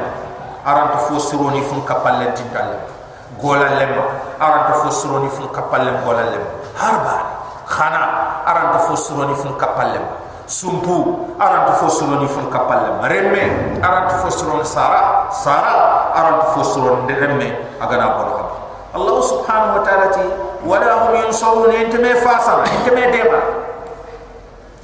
aran 0.62 0.94
to 0.94 0.98
fo 1.10 1.18
sironi 1.18 1.66
fun 1.66 1.82
kapalle 1.90 2.30
tintalem 2.38 2.93
golan 3.42 3.78
lemma 3.80 4.04
aranta 4.40 4.74
fo 4.84 4.90
suroni 4.92 5.30
fun 5.30 5.48
kappallem 5.54 6.02
golan 6.06 6.28
lemma 6.34 6.50
har 6.76 6.96
baane 7.06 7.32
khana 7.68 8.02
aranta 8.46 8.80
fo 8.90 8.96
suroni 8.96 9.36
fun 9.36 9.56
kappallem 9.58 10.04
sumpu 10.48 10.96
aranta 11.40 11.74
fo 11.80 11.88
suroni 11.90 12.28
fun 12.28 12.50
kappallem 12.52 13.00
remme 13.08 13.44
aranta 13.82 14.20
fo 14.22 14.30
suroni 14.30 14.66
sara 14.66 15.32
sara 15.32 16.12
aranta 16.14 16.46
fo 16.54 16.64
suroni 16.64 17.14
remme 17.14 17.48
agana 17.80 18.18
bono 18.18 18.32
kam 18.38 18.48
allah 18.94 19.18
subhanahu 19.24 19.78
wa 19.80 19.84
ta'ala 19.88 20.08
ti 20.14 20.26
wala 20.68 20.90
hum 21.08 21.16
yunsawun 21.26 21.72
intame 21.74 22.14
fasara 22.22 22.68
intame 22.70 23.10
dema 23.10 23.42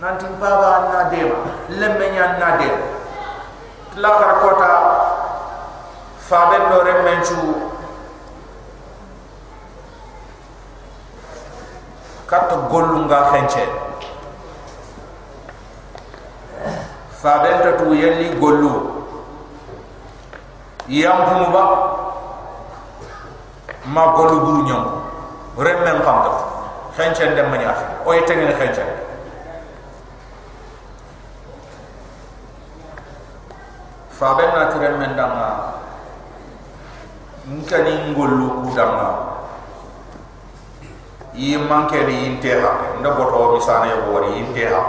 nanti 0.02 0.26
baba 0.40 0.90
na 0.90 1.00
dema 1.12 1.38
lemme 1.70 2.06
nyan 2.16 2.40
na 2.40 2.58
dema 2.58 2.86
la 4.00 4.10
kota 4.42 4.72
faben 6.30 6.64
do 6.72 6.78
remmen 6.88 7.20
chu 7.24 7.38
kat 12.30 12.46
gollunga 12.70 13.34
khenche 13.34 13.66
faben 17.22 17.58
to 17.66 17.72
tu 17.82 17.86
yelli 17.98 18.38
gollu 18.38 19.02
yampu 20.86 21.50
ba 21.50 21.64
ma 23.90 24.14
gollu 24.14 24.38
buru 24.46 24.62
nyam 24.70 24.84
remmen 25.58 25.98
kamta 26.06 26.32
khenche 26.96 27.34
dem 27.36 27.50
mani 27.50 27.66
afi. 27.66 27.86
O 28.06 28.14
yetene 28.14 28.54
khenche 28.54 28.86
faben 34.14 34.50
na 34.54 34.70
tirem 34.70 35.00
mendanga 35.02 35.50
nkani 37.50 38.14
ngollu 38.14 38.48
kudanga 38.70 39.39
yi 41.40 41.56
manke 41.56 42.04
di 42.04 42.28
inte 42.28 42.52
ha 42.60 43.00
nda 43.00 43.16
boto 43.16 43.56
misane 43.56 43.96
wori 44.12 44.44
inte 44.44 44.68
ha 44.68 44.84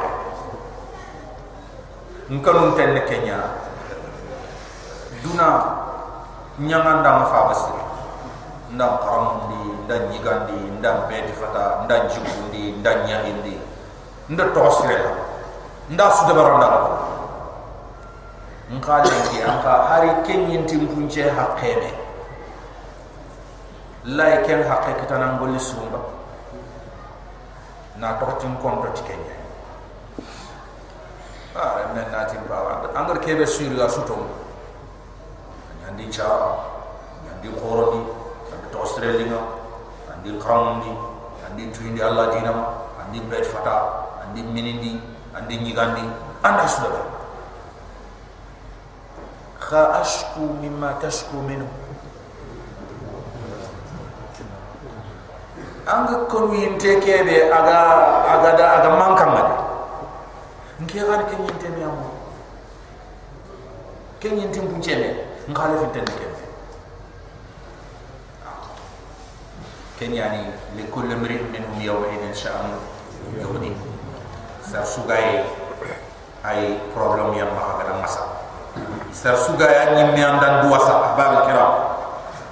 nkanu 2.30 2.74
ten 2.74 2.94
kenya. 3.06 3.38
Duna 5.22 5.46
nyanga 6.58 7.02
ndam 7.02 7.26
fa 7.30 7.46
basi 7.50 7.74
ndam 8.74 8.98
karam 8.98 9.46
di 9.46 9.60
nda 9.86 9.96
nyigandi 10.10 10.58
nda 10.78 11.06
beti 11.06 11.32
fata 11.38 11.86
nda 11.86 12.10
jukundi 12.10 12.74
nda 12.82 13.06
nyahindi. 13.06 13.54
Nda 14.30 14.44
tosre 14.50 14.98
nda 15.90 16.10
sudabaranda. 16.10 16.68
Nkhale 18.74 19.10
ki 19.30 19.42
anka 19.42 19.86
hari 19.90 20.10
kenyin 20.26 20.66
timpunche 20.66 21.30
haqqeme 21.30 21.90
lay 24.04 24.42
ken 24.46 24.62
haqqe 24.62 24.94
kitana 25.02 25.34
ngolli 25.34 25.58
sumba 25.58 26.19
na 28.00 28.16
totin 28.16 28.56
konto 28.58 28.88
tikenya 28.96 29.36
ah 31.54 31.92
men 31.92 32.08
na 32.08 32.24
tim 32.24 32.40
bawa 32.48 32.88
angar 32.96 33.20
kebe 33.20 33.44
suru 33.44 33.76
ya 33.76 33.86
suto 33.86 34.16
nyandi 35.84 36.08
cha 36.08 36.26
nyandi 37.28 37.48
khorodi 37.60 38.00
nyandi 38.48 38.66
to 38.72 38.78
australia 38.80 39.40
nyandi 40.08 40.30
kramdi 40.40 40.90
nyandi 41.44 41.62
tuindi 41.76 42.00
allah 42.00 42.32
dinam 42.32 42.58
andi 43.04 43.20
bet 43.28 43.44
fata 43.44 44.08
andi 44.24 44.42
minindi 44.42 44.96
andi 45.36 45.54
nyigandi. 45.60 46.30
Anda 46.40 46.64
sudah 46.64 47.04
kha 49.60 50.00
ashku 50.00 50.56
mimma 50.56 50.96
tashku 50.96 51.36
minhu 51.44 51.68
anga 55.86 56.26
konu 56.28 56.54
yinte 56.54 57.00
kebe 57.00 57.48
aga 57.52 57.78
aga 58.28 58.50
da 58.56 58.64
aga 58.80 58.90
mankam 58.96 59.30
ngade 59.32 59.56
nke 60.80 60.98
gan 61.00 61.22
ken 61.28 61.40
yinte 61.46 61.68
mi 61.76 61.82
amu 61.84 62.06
ken 64.20 64.36
yinte 64.38 64.60
bunche 64.60 64.94
me 64.96 65.08
ngale 65.48 65.74
fi 65.80 65.86
tan 65.94 66.04
kebe 66.04 66.38
ken 69.98 70.12
yani 70.12 70.52
li 70.76 70.84
kulli 70.92 71.14
mri 71.14 71.36
minhum 71.52 71.76
yawma 71.80 72.08
idin 72.12 72.34
sha'an 72.34 72.76
yughni 73.40 73.76
sa 74.64 74.84
sugay 74.84 75.44
ay 76.44 76.80
problem 76.96 77.36
yang 77.36 77.52
maha 77.52 77.84
gadang 77.84 78.00
masak 78.00 78.40
sar 79.12 79.36
suga 79.36 79.66
ya 79.68 79.84
ni 79.92 80.16
mi 80.16 80.22
andan 80.24 80.64
duwa 80.64 80.78
sa 80.80 81.12
ahbab 81.12 81.44
kiram 81.44 81.72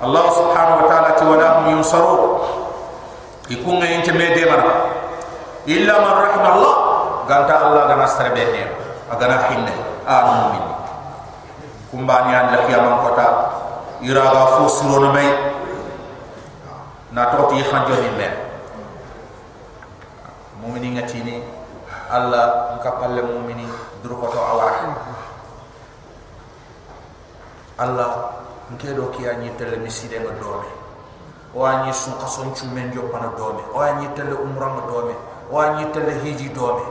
allah 0.03 0.25
subhanahu 0.35 0.85
wa 0.85 0.87
ta'ala 0.91 1.11
ti 1.17 1.25
wala 1.25 1.47
hum 1.63 1.65
yunsaru 1.79 2.19
ikunga 3.49 3.87
yente 3.89 4.13
mede 4.13 4.45
mar 4.47 4.61
illa 5.67 5.95
man 6.01 6.15
rahim 6.25 6.45
allah 6.45 6.75
ganta 7.29 7.55
allah 7.65 7.83
gana 7.89 8.07
sare 8.09 8.31
be 8.37 8.45
ne 8.53 8.63
agana 9.13 9.49
hinne 9.49 9.73
a 10.07 10.15
mu'min 10.29 10.65
kumbani 11.91 12.33
an 12.37 12.53
la 12.53 12.59
kiyamam 12.69 13.01
kota 13.05 13.27
iraga 14.05 14.43
fu 14.57 14.69
surono 14.69 15.13
may 15.13 15.29
na 17.13 17.33
toti 17.33 17.65
khanjo 17.65 17.97
ni 18.01 18.11
me 18.21 18.29
mu'mini 20.61 21.01
ngatini 21.01 21.35
allah 22.13 22.77
nkapalle 22.81 23.21
mu'mini 23.25 23.65
duru 24.05 24.17
ko 24.21 24.27
to 24.33 24.39
Allah. 27.79 28.35
Nke 28.75 28.93
do 28.93 29.09
ki 29.17 29.25
anyi 29.25 29.49
tele 29.57 29.81
miside 29.81 30.21
nga 30.21 30.33
dome 30.37 30.69
o 31.55 31.65
anyi 31.65 31.93
sun 31.93 32.15
kason 32.21 32.53
chumen 32.55 32.93
jo 32.93 33.09
pana 33.13 33.33
dome. 33.37 33.63
O 33.73 33.81
tele 34.15 34.35
umra 34.35 34.67
nga 34.75 34.83
dome. 34.87 35.15
O 35.51 35.59
anyi 35.61 35.85
tele 35.93 36.13
hiji 36.25 36.49
dome. 36.53 36.83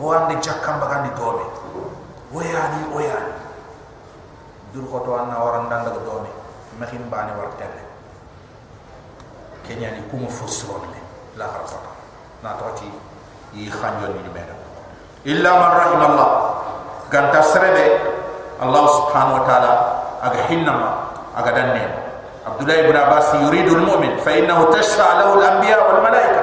O 0.00 0.10
andi 0.12 0.34
jakam 0.42 0.80
bagandi 0.80 1.10
dome. 1.14 1.44
O 2.34 2.38
yani 2.40 2.80
o 2.94 2.98
yani 2.98 3.34
dur 4.72 4.86
ko 4.90 5.00
to 5.04 5.14
anna 5.14 5.38
waran 5.38 5.68
danda 5.70 5.90
ga 5.90 6.00
dome. 6.04 6.30
Makin 6.78 7.10
bani 7.10 7.32
war 7.38 7.50
tele. 7.58 7.82
Kenya 9.66 9.90
ni 9.94 10.02
kuma 10.10 10.26
fosro 10.28 10.80
ne 10.90 10.98
la 11.36 11.46
harfa 11.46 11.78
na 12.42 12.56
to 12.58 12.64
ti 12.80 12.88
yi 13.54 13.70
khanjo 13.70 14.08
ni 14.14 14.22
meda 14.34 14.54
illa 15.24 15.50
man 15.58 15.70
rahim 15.76 16.00
allah. 16.00 16.30
Ganta 17.10 17.42
srebe. 17.42 18.18
Allah 18.60 18.84
subhanahu 18.92 19.40
wa 19.40 19.44
ta'ala 19.48 19.72
aga 20.20 20.40
hinnama 20.52 20.88
aga 21.32 21.50
danne 21.56 21.80
abdullah 22.46 22.76
ibn 22.86 22.96
abbas 22.96 23.26
yuridu 23.40 23.76
al 23.76 23.84
mu'min 23.84 24.12
fa 24.24 24.30
innahu 24.36 24.70
tashfa 24.72 25.20
lahu 25.20 25.40
al 25.40 25.44
anbiya 25.58 25.76
wal 25.80 26.00
malaika 26.04 26.42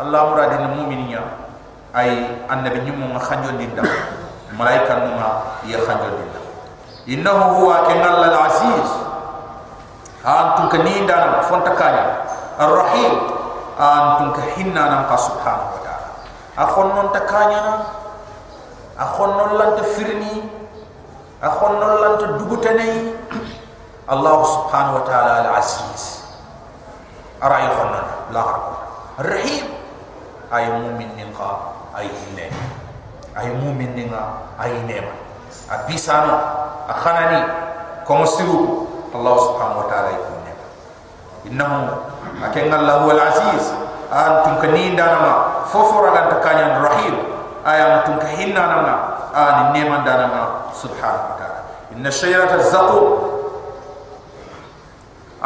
allah 0.00 0.20
muradin 0.32 0.62
al 0.64 0.74
mu'mininya 0.80 1.22
ay 1.96 2.10
annabi 2.48 2.80
nyum 2.84 3.12
mo 3.12 3.18
khanjo 3.20 3.52
dinda 3.56 3.84
malaika 4.56 5.00
numa 5.04 5.60
ya 5.68 5.80
khanjo 5.84 6.08
dinda 6.16 6.40
innahu 7.08 7.64
huwa 7.64 7.84
kanal 7.88 8.20
al 8.24 8.36
aziz 8.48 8.88
antum 10.26 10.66
kaninda 10.72 11.14
na 11.14 11.38
fonta 11.46 11.70
kanya 11.76 12.24
ar 12.58 12.70
rahim 12.72 13.36
antum 13.76 14.32
ka 14.32 14.42
hinna 14.56 14.88
nam 14.88 15.02
ka 15.04 15.16
subhanahu 15.20 15.76
wa 15.76 15.80
ta'ala. 15.84 16.08
Akhon 16.56 16.88
non 16.96 17.08
takanya 17.12 17.60
na 17.60 17.74
akhon 18.96 19.30
non 19.36 19.50
lan 19.60 19.70
firni. 19.92 20.40
Akhon 21.44 21.76
non 21.76 21.92
lan 22.00 22.12
to 22.16 22.26
allah 24.06 24.36
subhanahu 24.46 25.02
wa 25.02 25.04
ta'ala 25.06 25.32
al 25.42 25.48
aziz 25.58 26.22
ara 27.42 27.54
ay 27.62 27.68
khonna 27.74 28.02
la 28.30 28.40
harko 28.42 28.72
rahim. 29.22 29.66
Ay 30.46 30.70
mu'min 30.70 31.10
nin 31.18 31.34
qa 31.34 31.74
ay 31.90 32.06
hinne 32.06 32.46
ay 33.34 33.50
mu'min 33.50 33.98
nin 33.98 34.14
ay 34.62 34.72
nema. 34.86 35.10
Abisano 35.66 36.38
akhanani 36.86 37.42
ko 38.06 38.22
musiru 38.22 38.86
allah 39.10 39.34
subhanahu 39.42 39.82
wa 39.82 39.86
ta'ala 39.90 40.08
ay 40.14 40.18
kunne 40.22 40.52
innahu 41.50 41.82
aken 42.46 42.70
allah 42.70 43.02
al 43.10 43.22
aziz. 43.26 43.64
Antum 44.06 44.62
kaninda 44.62 45.02
nama 45.02 45.66
fofora 45.66 46.14
lan 46.14 46.30
takanya 46.30 46.78
rahim. 46.78 47.14
Ayam 47.66 48.06
tum 48.06 48.22
kahinna 48.22 48.62
nama 48.70 48.94
an 49.34 49.74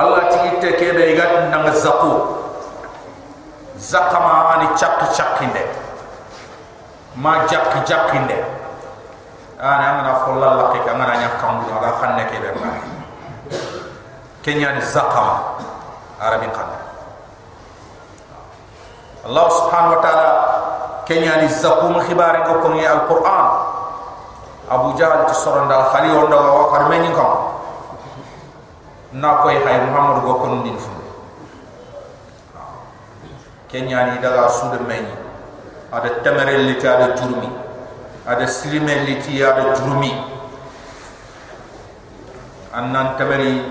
Allah 0.01 0.33
tigitte 0.33 0.81
kebe 0.81 1.13
igat 1.13 1.53
nang 1.53 1.69
zaqum 1.77 2.17
zaqama 3.77 4.57
ani 4.57 4.73
chak 4.73 4.97
chakinde 5.13 5.61
ma 7.21 7.45
jak 7.45 7.85
jakinde 7.85 8.41
ana 9.61 10.01
ngana 10.01 10.13
folla 10.25 10.49
la 10.57 10.65
ke 10.73 10.81
ngana 10.89 11.15
nya 11.21 11.31
kambu 11.37 11.69
ala 11.69 11.93
khanne 12.01 12.25
kebe 12.33 12.49
ba 12.57 12.81
kenya 14.41 14.73
ni 14.73 14.81
zaqama 14.81 15.61
arabi 16.17 16.49
qad 16.49 16.69
Allah 19.21 19.47
subhanahu 19.53 19.97
wa 19.97 20.01
ta'ala 20.01 20.29
kenya 21.05 21.45
ni 21.45 21.49
zaqum 21.53 21.93
khibare 22.09 22.41
ko 22.49 22.57
ko 22.65 22.73
ni 22.73 22.81
alquran. 22.89 23.47
Abu 24.71 24.97
jahl 24.97 25.29
ti 25.29 25.35
soronda 25.37 25.93
khali 25.93 26.09
onda 26.09 26.41
wa 26.41 26.73
war 26.73 26.89
men 26.89 27.05
ko 27.13 27.50
na 29.14 29.40
koy 29.44 29.56
hay 29.64 29.80
muhammad 29.88 30.24
go 30.24 30.34
kon 30.44 30.64
din 30.64 30.78
fu 30.78 30.92
kenya 33.72 34.12
ni 34.12 34.24
daga 34.24 34.48
sude 34.52 34.80
men 34.88 35.06
ada 35.92 36.20
tamere 36.24 36.58
li 36.68 36.76
ta 36.80 36.96
ada 37.00 37.08
turmi 37.16 37.50
ada 38.28 38.48
slime 38.48 39.06
li 39.08 39.16
ti 39.20 39.44
ada 39.44 39.76
turmi 39.76 40.12
annan 42.76 43.16
tameri 43.20 43.62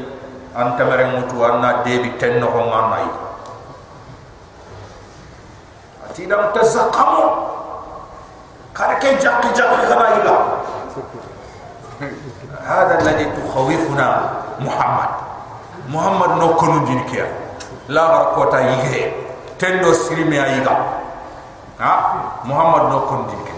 an 0.55 0.77
tamere 0.79 1.05
mutu 1.12 1.41
anna 1.45 1.83
debi 1.85 2.14
tenno 2.20 2.47
ko 2.49 2.61
ngamay 2.68 3.07
ati 6.09 6.25
dam 6.31 6.53
tazaqamu 6.57 7.25
kare 8.72 8.97
ke 9.03 9.18
jakki 9.20 9.49
jakki 9.57 9.83
kana 9.89 10.07
iga 10.20 10.37
هذا 12.64 13.01
الذي 13.01 13.25
تخوفنا 13.39 14.09
محمد 14.61 15.11
Muhammad 15.90 16.38
no 16.38 16.54
kono 16.54 16.86
jini 16.86 17.04
kia. 17.10 17.26
La 17.90 18.08
bar 18.08 18.26
kota 18.38 18.62
yige. 18.62 19.14
Tendo 19.58 19.94
sirime 19.94 20.36
ya 20.36 20.44
ayiga 20.46 20.76
ha? 21.82 21.94
Muhammad 22.46 22.94
no 22.94 23.00
kono 23.10 23.24
jini 23.30 23.44
kia. 23.44 23.58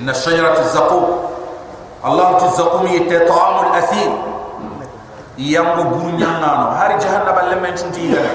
Inna 0.00 0.14
shajarat 0.14 0.64
zaqu 0.72 1.00
Allah 2.02 2.40
tu 2.40 2.48
zaqu 2.56 2.88
mi 2.88 3.04
te 3.04 3.20
ta'amul 3.28 3.76
asir 3.76 4.10
yango 5.36 5.84
burunya 5.92 6.40
nano. 6.40 6.72
Har 6.72 6.96
jahanna 7.00 7.32
balle 7.36 7.60
men 7.60 7.74
tunti 7.76 8.08
yana 8.16 8.32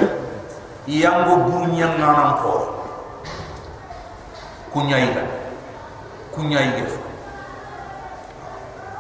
yango 0.85 1.49
burunya 1.49 1.89
nano 1.97 2.37
ko 2.37 2.53
kunya 4.73 4.97
yiga 4.97 5.23
kunya 6.35 6.59
yige. 6.61 6.85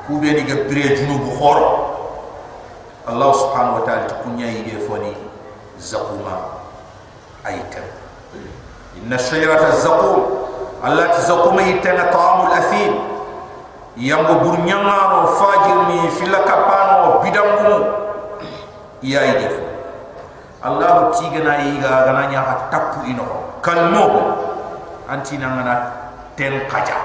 Ku 0.07 0.17
be 0.19 0.33
diga 0.33 0.65
pre 0.65 0.97
junubu 0.97 1.29
khoro 1.37 1.90
allah 3.07 3.29
subhanahu 3.33 3.81
wa 3.81 3.83
ta'ala 3.85 4.21
kunya 4.21 4.47
yige 4.47 4.77
foni 4.85 5.15
zaquma 5.79 6.61
aitan 7.45 7.87
inna 8.97 9.17
shajarata 9.17 9.73
zaqum 9.81 10.21
allah 10.83 11.09
tazaquma 11.13 11.61
itana 11.65 12.09
ta'amul 12.09 12.53
athim. 12.53 12.93
Yango 13.91 14.39
burnyangaro 14.39 15.35
fajir 15.35 15.79
ni 15.91 16.07
fila 16.15 16.47
kapano 16.47 17.19
bidangumu 17.19 17.91
ya 19.03 19.19
yige 19.27 19.51
fo 19.51 19.63
allah 20.63 21.11
tigana 21.11 21.59
yiga 21.59 22.07
gananya 22.07 22.39
ha 22.39 22.55
tapu 22.71 23.03
ino. 23.03 23.27
Kalmo 23.59 24.37
antina 25.11 25.53
ngana 25.53 25.75
ten 26.39 26.65
qaja 26.71 26.97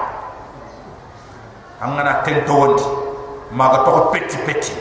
angana 1.83 2.23
tento 2.23 2.55
wondi 2.55 2.87
maga 3.51 3.83
to 3.83 4.07
petti 4.15 4.37
petti 4.47 4.73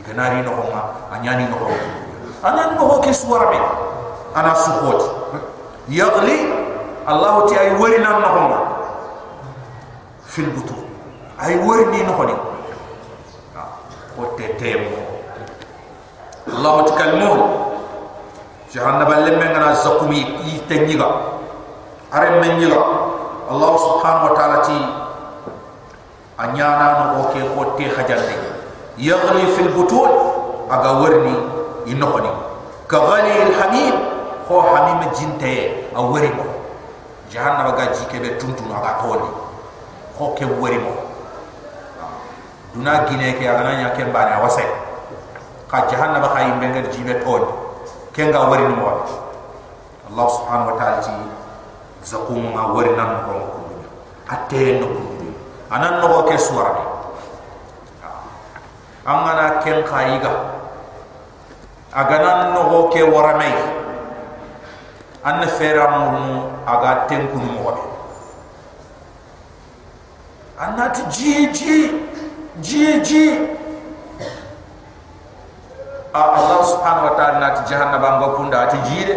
ikanari 0.00 0.40
no 0.40 0.50
ko 0.56 0.64
anyani 1.12 1.44
no 1.52 1.56
ko 1.60 1.68
anan 2.42 2.74
no 2.80 2.98
ke 3.04 3.12
suwara 3.12 3.52
be 3.52 3.58
ana 4.34 4.56
suhoti 4.56 5.08
yagli 5.92 6.48
allah 7.04 7.44
ti 7.44 7.54
ay 7.60 7.76
wari 7.76 8.00
nan 8.00 8.16
no 8.24 8.28
ko 8.32 8.42
fil 10.24 10.48
butu 10.56 10.76
ay 11.36 11.60
wari 11.60 11.84
ni 11.92 12.00
no 12.08 12.16
ko 12.16 12.24
ko 14.16 14.22
tetemo 14.40 14.96
allah 16.48 16.74
ti 16.88 16.92
kalmu 16.96 17.32
jahannaba 18.72 19.28
lemme 19.28 19.44
ngana 19.52 19.76
zakumi 19.76 20.24
itenyiga 20.56 21.38
are 22.10 22.42
menyiga. 22.42 22.82
Allah 23.50 23.72
subhanahu 23.82 24.26
wa 24.30 24.34
ta'ala 24.38 24.58
ti 24.62 24.78
anyana 26.38 26.86
no 26.94 27.04
ko 27.18 27.22
ke 27.34 27.42
ko 27.42 27.62
te 27.74 27.86
khajande 27.90 28.49
yagli 29.00 29.48
fil 29.56 29.72
butun 29.72 30.12
aga 30.68 31.00
warni 31.00 31.32
inokoni 31.88 32.28
ka 32.84 33.00
ghali 33.00 33.32
al 33.48 33.52
hamim 33.56 33.96
kho 34.44 34.60
hamim 34.60 35.00
jinte 35.16 35.88
a 35.96 36.00
wari 36.04 36.28
mo 36.36 36.44
jahannama 37.32 37.72
ga 37.72 37.88
jike 37.96 38.20
be 38.20 38.36
tuntu 38.36 38.60
no 38.68 38.76
aga 38.76 39.00
toni 39.00 39.28
kho 40.18 40.36
ke 40.36 40.44
wari 40.60 40.76
mo 40.76 40.92
duna 42.76 43.08
gine 43.08 43.40
ke 43.40 43.48
aga 43.48 43.62
nanya 43.64 43.88
ke 43.96 44.04
mbane 44.04 44.36
awase 44.36 44.68
ka 45.64 45.88
jahannama 45.88 46.28
kha 46.36 46.44
yimbe 46.44 46.68
ngal 46.68 46.86
jibe 46.92 47.14
toni 47.24 47.48
ke 48.12 48.28
nga 48.28 48.52
wari 48.52 48.68
mo 48.68 49.00
Allah 50.10 50.26
subhanahu 50.26 50.74
wa 50.74 50.76
ta'ala 50.76 50.98
ti 51.00 51.14
zakum 52.04 52.52
nga 52.52 52.68
wari 52.76 52.92
nan 53.00 53.24
ko 53.24 53.32
ko 53.48 53.60
atte 54.28 54.76
no 54.76 54.86
ko 54.92 55.02
anan 55.72 56.04
no 56.04 56.20
ke 56.28 56.36
angana 59.06 59.60
ken 59.64 59.84
khayiga 59.84 60.32
aganan 61.92 62.54
no 62.54 62.62
ho 62.68 62.78
ke 62.88 63.00
waramay 63.02 63.54
an 65.24 65.44
fera 65.48 65.86
mu 65.96 66.48
aga 66.66 67.06
tenku 67.08 67.36
mo 67.36 67.60
wa 67.64 67.74
anat 70.60 71.08
ji 71.08 71.48
ji 71.52 71.76
ji 72.60 73.00
ji. 73.00 73.26
A 76.10 76.20
allah 76.36 76.60
subhanahu 76.66 77.06
wa 77.06 77.14
ta'ala 77.16 77.38
nat 77.38 77.56
jahannaba 77.70 78.18
ngo 78.18 78.28
kunda 78.36 78.66
ati 78.66 78.76
ji 78.90 79.00
de. 79.08 79.14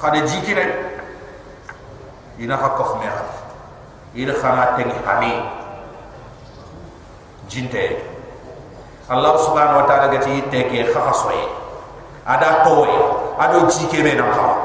Khade 0.00 0.22
ji 0.24 0.38
kire 0.46 0.64
ina 2.38 2.56
ha 2.56 2.68
kof 2.78 2.96
me 3.02 3.06
ha 3.10 3.22
ina 4.14 4.32
khana 4.32 4.78
tengi 4.78 4.96
hani 5.04 5.32
jinte 7.48 8.02
Allah 9.08 9.38
subhanahu 9.38 9.82
wa 9.82 9.86
ta'ala 9.86 10.10
gati 10.10 10.42
teke 10.50 10.90
khaka 10.90 11.12
soye 11.14 11.46
ada 12.26 12.66
toy. 12.66 12.90
Ado 13.38 13.70
jike 13.70 14.02
be 14.02 14.18
nan 14.18 14.32
kawa. 14.34 14.56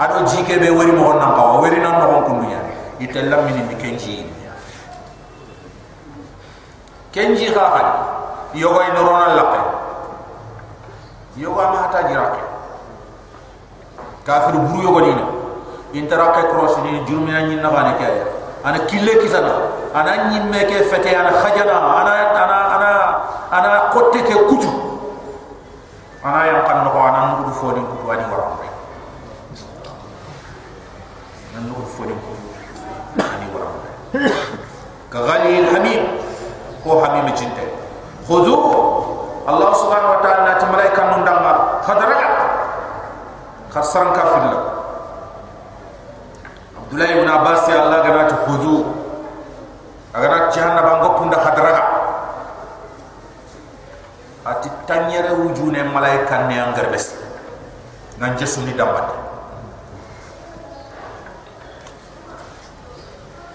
Ado 0.00 0.24
jike 0.24 0.56
be 0.56 0.70
wari 0.72 0.94
mo 0.96 1.12
nan 1.20 1.36
kawa. 1.36 1.60
Wari 1.60 1.76
nan 1.76 2.00
no 2.00 2.24
ko 2.24 2.32
nuya 2.40 2.56
itella 2.96 3.44
min 3.44 3.68
ni 3.68 3.74
kenji 3.76 4.24
kenji 7.12 7.52
kha 7.52 7.64
kha 7.68 7.82
yogo 8.56 8.80
ino 8.80 9.00
rona 9.04 9.36
lakke 9.36 9.60
yogo 11.36 11.60
ma 11.60 11.76
hata 11.84 12.08
jirake 12.08 12.40
kafir 14.24 14.56
buru 14.56 14.80
yogo 14.88 15.00
ni 15.04 15.12
interakke 16.00 16.48
cross 16.48 16.80
ni 16.80 17.04
jurmina 17.04 17.44
ni 17.44 17.56
na 17.60 17.68
bane 17.68 17.92
kaya. 18.00 18.24
Ana 18.64 18.78
kille 18.88 19.20
kisana 19.20 19.52
ana 19.96 20.28
nyimme 20.28 20.60
ke 20.68 20.84
fete 20.92 21.08
ana 21.16 21.32
khajana 21.40 21.72
ana 21.72 22.12
ana 22.36 22.56
ana 22.76 22.90
ana 23.48 23.70
kotte 23.96 24.20
ke 24.28 24.36
kutu 24.44 24.68
ana 26.20 26.44
yang 26.52 26.60
kan 26.68 26.84
no 26.84 26.92
ana 26.92 27.20
nudu 27.40 27.52
fodi 27.56 27.80
kutu 27.80 28.04
ani 28.12 28.24
waram 28.28 28.60
re 28.60 28.68
nan 31.56 31.64
nudu 31.72 31.88
fodi 31.96 32.12
kutu 32.12 32.44
ani 33.24 33.46
waram 33.56 33.72
re 33.80 33.90
ka 35.08 35.18
ghali 35.24 35.64
al 35.64 35.68
hamim 35.72 36.02
ko 36.84 37.00
hamim 37.00 37.32
jinte 37.32 37.64
khudu 38.28 38.52
allah 39.48 39.70
subhanahu 39.80 40.12
wa 40.12 40.20
ta'ala 40.20 40.44
nati 40.44 40.64
malaika 40.68 41.00
nun 41.08 41.24
danga 41.24 41.80
khadara 41.88 42.20
khasaran 43.72 44.12
kafir 44.12 44.44
la 44.52 44.60
abdullah 46.84 47.08
ibn 47.16 47.28
abbas 47.32 47.64
ya 47.64 47.80
allah 47.88 48.04
ganati 48.04 48.36
khudu 48.44 49.05
agar 50.16 50.48
jahannam 50.48 51.04
ngopunda 51.04 51.36
khadara 51.36 51.82
ati 54.48 54.68
tanyere 54.88 55.36
wujune 55.36 55.84
malaika 55.92 56.48
ne 56.48 56.56
angar 56.56 56.88
bes 56.88 57.12
nan 58.16 58.32
jesu 58.40 58.64
ni 58.64 58.72
dambat. 58.72 59.04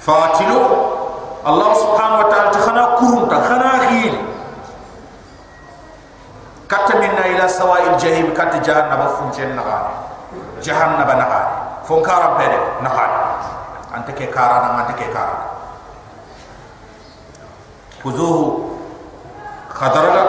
Fatilu 0.01 0.61
allah 1.41 1.71
subhanahu 1.77 2.21
wa 2.25 2.27
ta'ala 2.29 2.49
khana 2.53 2.83
kurun 3.01 3.25
ta 3.25 3.37
khana 3.41 3.69
khil 3.89 4.15
katta 6.69 6.93
minna 7.01 7.25
ila 7.37 7.45
sawa'il 7.49 7.97
jahim 7.97 8.29
katta 8.37 8.61
jahannaba 8.61 9.17
funchen 9.17 9.57
nagare 9.57 9.93
jahannaba 10.61 11.13
nagare 11.17 11.53
fon 11.85 12.01
kara 12.05 12.37
pede 12.37 12.57
nagare 12.85 13.17
ante 13.93 14.13
ke 14.13 14.29
kara 14.29 14.61
na 14.61 14.69
ante 14.85 14.93
ke 14.97 15.09
kara 15.09 15.60
kuzuhu 18.03 18.69
khadaraga 19.79 20.25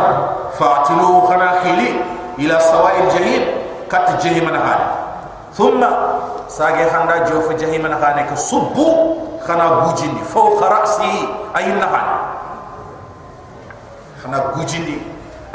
فاعتلوه 0.59 1.27
خنا 1.29 1.61
خيلي 1.63 1.91
إلى 2.39 2.61
سواء 2.61 2.95
الجحيم 3.05 3.43
كت 3.91 4.09
جهنم 4.25 4.49
نهار 4.53 4.81
ثم 5.55 5.81
ساغي 6.49 6.91
خندا 6.91 7.17
جوف 7.29 7.53
جهنم 7.53 7.87
نهار 7.87 8.23
كصبو 8.31 8.89
خنا 9.49 9.67
بوجيني 9.81 10.25
فوق 10.25 10.63
رأسي 10.63 11.29
أي 11.57 11.73
نهار 11.73 12.07
خنا 14.25 14.39
بوجيني 14.39 14.99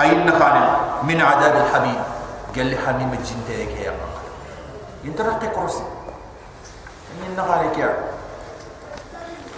أي 0.01 0.15
نهار 0.15 0.55
من 1.03 1.21
عذاب 1.21 1.55
الحبيب 1.55 1.99
قال 2.55 2.65
لي 2.65 2.77
حميم 2.77 3.11
الجنتك 3.13 3.73
يا 3.85 3.93
أنت 5.05 5.21
راك 5.21 5.45
كرسي 5.55 5.83
من 7.21 7.35
نهار 7.37 7.69
كيا؟ 7.75 7.93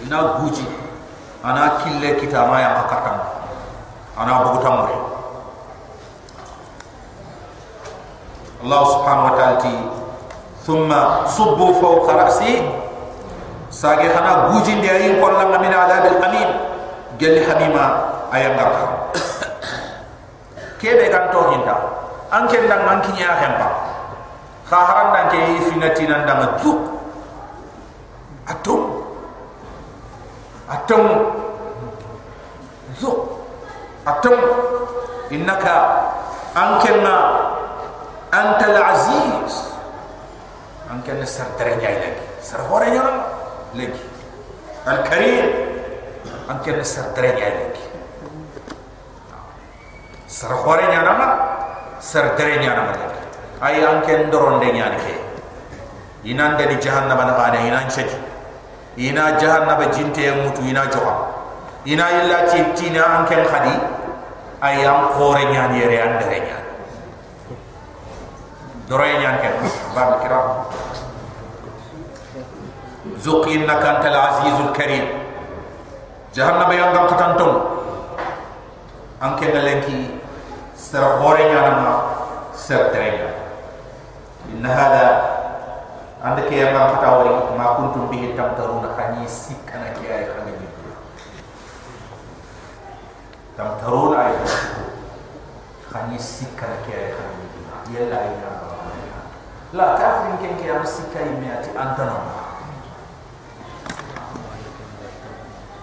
ina 0.06 0.22
guji 0.40 0.64
ana 1.40 1.80
kille 1.80 2.20
kita 2.20 2.44
ma 2.46 2.60
yang 2.60 2.74
katakan 2.84 3.16
ana 4.16 4.32
bugu 4.44 4.58
tamure 4.60 4.96
Allah 8.60 8.82
subhanahu 8.92 9.28
wa 9.32 9.34
ta'ala 9.40 9.56
ti 9.56 9.72
thumma 10.68 11.24
subbu 11.24 11.80
fawqa 11.80 12.12
ra'si. 12.12 12.60
Sage 13.72 14.04
khana 14.12 14.52
gujin 14.52 14.84
de 14.84 14.90
ayin 14.92 15.16
kon 15.16 15.32
la 15.32 15.48
min 15.56 15.72
adabil 15.72 16.20
qalil. 16.20 16.50
Gel 17.16 17.40
habima 17.48 17.86
ayan 18.32 18.56
gaka 18.56 19.12
kebe 20.80 21.12
kan 21.12 21.28
to 21.28 21.40
hinda 21.52 21.76
anke 22.32 22.56
ndang 22.64 22.88
manki 22.88 23.12
nya 23.12 23.36
hempa 23.36 23.68
kha 24.64 25.12
dan 25.12 25.28
ke 25.28 25.36
yi 25.36 25.56
finati 25.68 26.08
nan 26.08 26.24
atum 28.48 28.99
atom 30.70 31.04
zo 32.94 33.42
atom 34.06 34.38
innaka 35.34 35.76
ankenna 36.54 37.16
anta 38.30 38.68
aziz. 38.94 39.54
Ankenna 40.90 41.26
sar 41.26 41.54
terenyai 41.54 42.02
lagi. 42.02 42.24
Sar 42.42 42.66
horenya 42.66 43.02
lagi. 43.74 44.02
Al 44.86 45.06
karim 45.06 45.46
ankenna 46.50 46.82
sar 46.82 47.14
terenyai 47.14 47.54
lagi. 47.54 47.84
Sar 50.26 50.54
horenya 50.54 51.02
nama 51.02 51.14
lah. 51.18 51.34
sar 52.02 52.34
terenyai 52.34 52.74
nama 52.74 52.90
lagi. 52.94 53.18
Ay 53.60 53.84
anken 53.84 54.32
doron 54.32 54.58
denyani 54.58 54.98
ke 54.98 55.14
inan 56.24 56.56
dari 56.56 56.74
jahannam 56.80 57.18
anak 57.18 57.38
ada 57.38 57.60
inan 57.60 57.86
cek. 57.86 58.29
دني 58.99 59.07
جهنم 59.07 59.07
نغانا 59.07 59.07
إنان 59.07 59.07
شجي 59.07 59.09
إنا 59.09 59.29
جهنم 59.29 59.81
جنتي 59.91 60.27
يموتو 60.27 60.61
إنا 60.61 60.85
جوها 60.85 61.27
إنا 61.87 62.05
إلا 62.21 62.49
تيبتينا 62.51 63.19
أنك 63.19 63.33
الخدي 63.33 63.77
أي 64.63 64.89
أم 64.89 65.07
خوري 65.09 65.45
نيان 65.45 65.75
يري 65.75 66.03
أندري 66.03 66.41
دروي 68.89 69.17
نيان 69.17 69.35
كن 69.35 69.69
باب 69.95 70.13
الكرام 70.13 70.63
ذوق 73.17 73.47
انك 73.47 73.85
انت 73.85 74.05
العزيز 74.05 74.59
الكريم 74.59 75.07
جهنم 76.35 76.71
يوم 76.71 76.93
دم 76.93 77.07
كتنتم 77.07 77.61
انك 79.23 79.43
نلنكي 79.43 80.09
سر 80.77 81.19
خوري 81.19 81.43
نيان 81.43 81.71
ما 81.71 82.03
سر 82.55 82.83
ترينا 82.87 83.29
ان 84.53 84.65
هذا 84.65 85.35
ande 86.20 86.44
ke 86.52 86.54
yamba 86.60 86.92
patawari 86.92 87.32
ma 87.56 87.80
kuntum 87.80 88.12
bihi 88.12 88.36
tamtaruna 88.36 88.92
khani 88.92 89.24
sikana 89.24 89.96
ke 89.96 90.04
ay 90.04 90.28
khani 90.28 90.52
tamtaruna 93.56 94.28
ay 94.28 94.36
khani 95.88 96.20
sikana 96.20 96.76
ke 96.84 96.92
ay 96.92 97.08
khani 97.16 97.44
yalla 97.96 98.20
ay 98.20 98.36
la 99.72 99.86
kafirin 99.96 100.36
ken 100.44 100.52
ke 100.60 100.68
am 100.68 100.84
me 101.40 101.48
ati 101.56 101.70
antano 101.72 102.20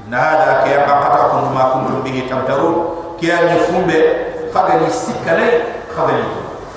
nada 0.06 0.62
ke 0.62 0.70
yamba 0.70 0.94
patakum 1.02 1.50
ma 1.50 1.64
kuntum 1.74 2.06
bihi 2.06 2.30
tamtarun 2.30 3.18
ke 3.18 3.26
ay 3.34 3.58
fumbe 3.66 4.00
khagani 4.54 4.86
sikana 4.86 5.50
khagani 5.90 6.30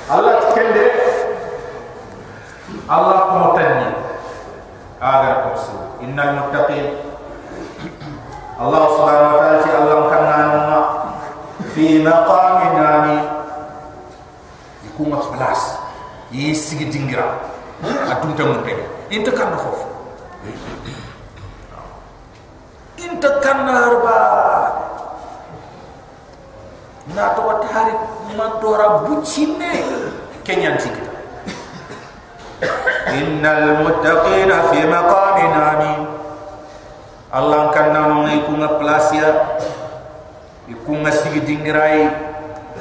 Allah 0.08 0.48
kende 0.56 0.84
Allah 2.90 3.16
kuma 3.30 3.48
tanni 3.58 3.88
agar 5.00 5.34
kursi 5.48 5.74
innal 6.04 6.32
muttaqin. 6.42 6.86
Allah 8.60 8.82
subhanahu 8.92 9.32
wa 9.32 9.38
ta'ala 9.40 9.58
ci 9.64 9.70
Allah 9.72 9.98
kan 10.12 10.24
fi 11.72 11.84
maqamin 12.04 12.72
nani. 12.76 13.16
Ikuma 14.90 15.22
khalas 15.22 15.80
yi 16.34 16.52
sigi 16.52 16.86
dingira 16.90 17.40
atum 18.10 18.36
tam 18.36 18.60
pe 18.62 18.76
inta 19.08 19.32
kan 19.32 19.56
fof 19.56 19.80
inta 23.00 23.30
kan 23.42 23.64
harba. 23.66 24.18
Na 27.10 27.34
to 27.34 27.42
wat 27.42 27.66
harit 27.66 27.98
man 28.38 28.62
dora 28.62 29.02
bucine 29.02 29.82
kenyan 30.46 30.78
sikita 30.78 31.09
إن 33.08 33.46
المتقين 33.46 34.50
في 34.70 34.86
مقام 34.86 35.38
أمين 35.52 36.06
الله 37.34 37.70
كان 37.70 37.92
نانو 37.92 38.26
يكون 38.28 38.66
بلاسيا 38.66 39.30
يكون 40.68 41.10
سيغ 41.10 41.34
دينغراي 41.46 42.08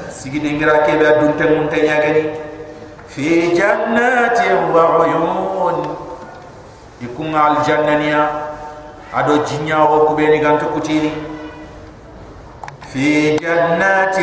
سيغ 0.10 0.34
دينغرا 0.42 0.78
كيبا 0.86 1.12
دونت 1.22 1.42
مونت 1.44 1.74
ياغني 1.74 2.24
في 3.10 3.50
جنات 3.56 4.40
وعيون 4.76 5.96
يكون 7.02 7.36
على 7.36 7.58
الجنانيا 7.58 8.24
ادو 9.14 9.44
جينيا 9.44 9.76
او 9.76 10.06
كوبيني 10.08 10.46
غانت 10.46 10.62
كوتيني 10.74 11.12
في 12.94 13.36
جنات 13.38 14.18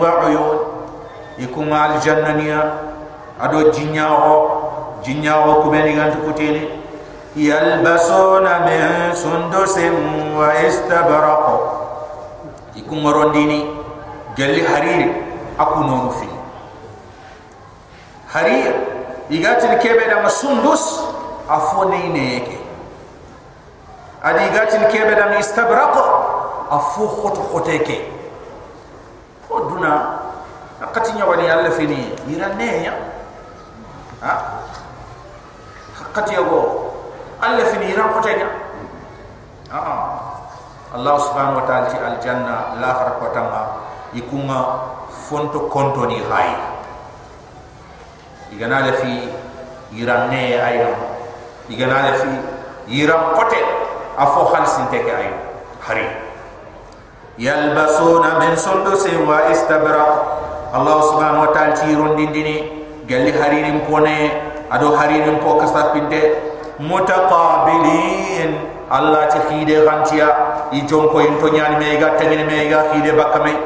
وعيون 0.00 0.58
يكون 1.38 1.72
على 1.72 1.94
الجنانيا 1.94 2.74
ادو 3.40 3.70
جينيا 3.70 4.04
او 4.04 4.61
wa 5.46 5.54
kubeni 5.62 5.92
gantu 5.98 6.18
kutini 6.18 6.68
yalbasuna 7.36 8.60
min 8.66 9.14
sundusin 9.14 9.94
wa 10.38 10.52
istabraq 10.62 11.46
ikum 12.76 13.02
rondini 13.06 13.66
jalli 14.36 14.62
hariri 14.64 15.10
aku 15.58 15.80
fi. 16.20 16.28
Harir 18.32 18.72
igati 19.30 19.66
kebe 19.82 20.08
da 20.08 20.28
sundus 20.30 21.00
afone 21.48 22.08
ne 22.08 22.34
yake 22.34 22.58
adi 24.22 24.44
igati 24.48 24.76
kebe 24.92 25.14
da 25.14 25.38
istabraq 25.38 25.94
afu 26.70 27.08
khot 27.08 27.36
khoteke 27.52 28.00
oduna 29.50 30.18
akati 30.82 31.12
nyawani 31.12 31.46
yalla 31.46 31.70
fini 31.70 32.08
irane 32.32 32.84
ya 32.84 32.92
ha 34.20 34.32
kati 36.12 36.34
yago 36.34 36.90
alla 37.38 37.64
fini 37.70 37.94
ran 37.94 38.10
ko 38.10 38.18
ah 39.70 40.42
allah 40.92 41.14
subhanahu 41.22 41.62
wa 41.62 41.64
ta'ala 41.64 41.86
ti 41.88 41.96
al 41.96 42.16
janna 42.18 42.76
la 42.82 42.90
khar 42.98 43.10
ko 43.22 43.26
ikunga 44.12 44.58
fonto 45.30 45.70
konto 45.72 46.04
ni 46.10 46.18
hay 46.26 46.52
igana 48.52 48.84
la 48.90 48.92
fi 48.98 49.30
iranne 49.96 50.58
ayo 50.60 50.90
igana 51.70 52.10
la 52.10 52.12
fi 52.18 52.28
iran 52.90 53.32
kote. 53.38 53.82
Afo 54.18 54.44
khalsin 54.52 54.86
te 54.92 55.00
ayo 55.00 55.32
hari. 55.80 56.04
Yalbasuna 57.40 58.36
min 58.44 58.52
sundus 58.60 59.08
wa 59.24 59.48
istabra. 59.48 60.04
Allah 60.72 60.96
subhanahu 61.08 61.48
wa 61.48 61.50
ta'ala 61.52 61.76
ti 61.76 61.92
rondindini 61.96 62.56
galli 63.08 63.32
haririm 63.32 63.84
kone 63.88 64.40
ado 64.72 64.96
haririn 64.96 65.36
po 65.44 65.60
kasa 65.60 65.92
pinte 65.92 66.20
mutaqabilin. 66.80 68.72
Allah 68.92 69.24
ti 69.32 69.40
khide 69.48 69.88
gantia 69.88 70.28
i 70.68 70.84
jom 70.84 71.08
ko 71.08 71.24
into 71.24 71.48
nyani 71.48 71.80
me 71.80 71.96
ga 71.96 72.12
tengene 72.20 72.44
me 72.44 72.68
ga 72.68 72.92
khide 72.92 73.16
bakame 73.16 73.56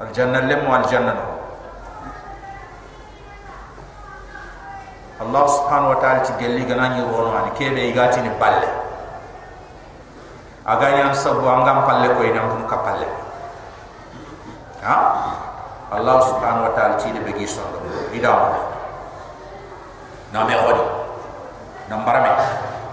al 0.00 0.08
janna 0.16 0.40
lem 0.48 0.64
wal 0.64 0.80
janna 0.88 1.12
Allah 5.20 5.44
subhanahu 5.52 5.92
wa 5.92 5.98
ta'ala 6.00 6.24
ti 6.24 6.32
gelli 6.40 6.64
gana 6.64 6.96
ni 6.96 7.04
wono 7.04 7.36
ani 7.36 7.52
kebe 7.60 7.76
i 7.76 7.92
ni 8.24 8.30
balle 8.40 8.68
aga 10.64 10.86
nyan 10.96 11.12
sabu 11.12 11.44
angam 11.44 11.84
palle 11.84 12.08
ko 12.16 12.24
ina 12.24 12.40
mun 12.48 12.64
kapalle 12.64 13.04
ha 14.80 14.96
Allah 15.88 16.20
subhanahu 16.20 16.68
wa 16.68 16.72
ta'ala 16.76 17.00
ti 17.00 17.08
de 17.16 17.20
begi 17.24 17.48
sondo 17.48 17.80
idam 18.12 18.36
na 20.36 20.44
me 20.44 20.52
hodi 20.52 20.84
na 21.88 21.96
mbarame 21.96 22.28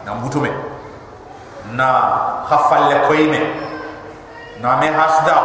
na 0.08 0.16
mbutume 0.16 0.48
na 1.76 1.88
khafalle 2.48 3.04
koyme 3.12 3.42
na 4.64 4.80
me 4.80 4.88
hasda. 4.88 5.36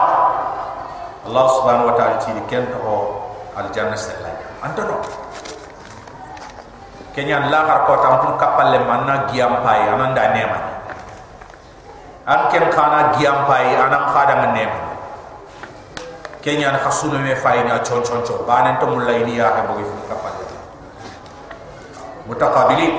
Allah 1.27 1.45
subhanahu 1.59 1.91
wa 1.91 1.95
ta'ala 1.99 2.23
ti 2.23 2.31
de 2.39 2.43
ken 2.47 2.71
to 2.71 2.79
al 3.59 3.67
janna 3.75 3.99
sellanya 3.99 4.47
antano 4.63 5.03
kenya 7.19 7.51
la 7.51 7.67
har 7.67 7.83
ko 7.83 7.99
tam 7.99 8.15
pun 8.23 8.33
kapalle 8.39 8.79
manna 8.87 9.27
giam 9.35 9.59
pai. 9.67 9.91
Ananda 9.91 10.31
nema 10.31 10.59
an 12.31 12.47
ken 12.55 12.71
kana 12.71 13.11
giam 13.19 13.43
pai 13.51 13.75
anam 13.75 14.07
khada 14.15 14.55
nema 14.55 14.90
kenya 16.41 16.73
na 16.73 16.79
khasuna 16.81 17.21
me 17.21 17.35
fayna 17.37 17.79
chon 17.85 18.01
chon 18.03 18.25
chon 18.25 18.41
banen 18.49 18.77
to 18.81 18.87
mulla 18.89 19.13
ini 19.13 19.37
ya 19.37 19.53
ha 19.53 19.61
bogi 19.69 19.85
fu 19.85 19.97
kapal 20.09 20.33
mutaqabili 22.29 22.97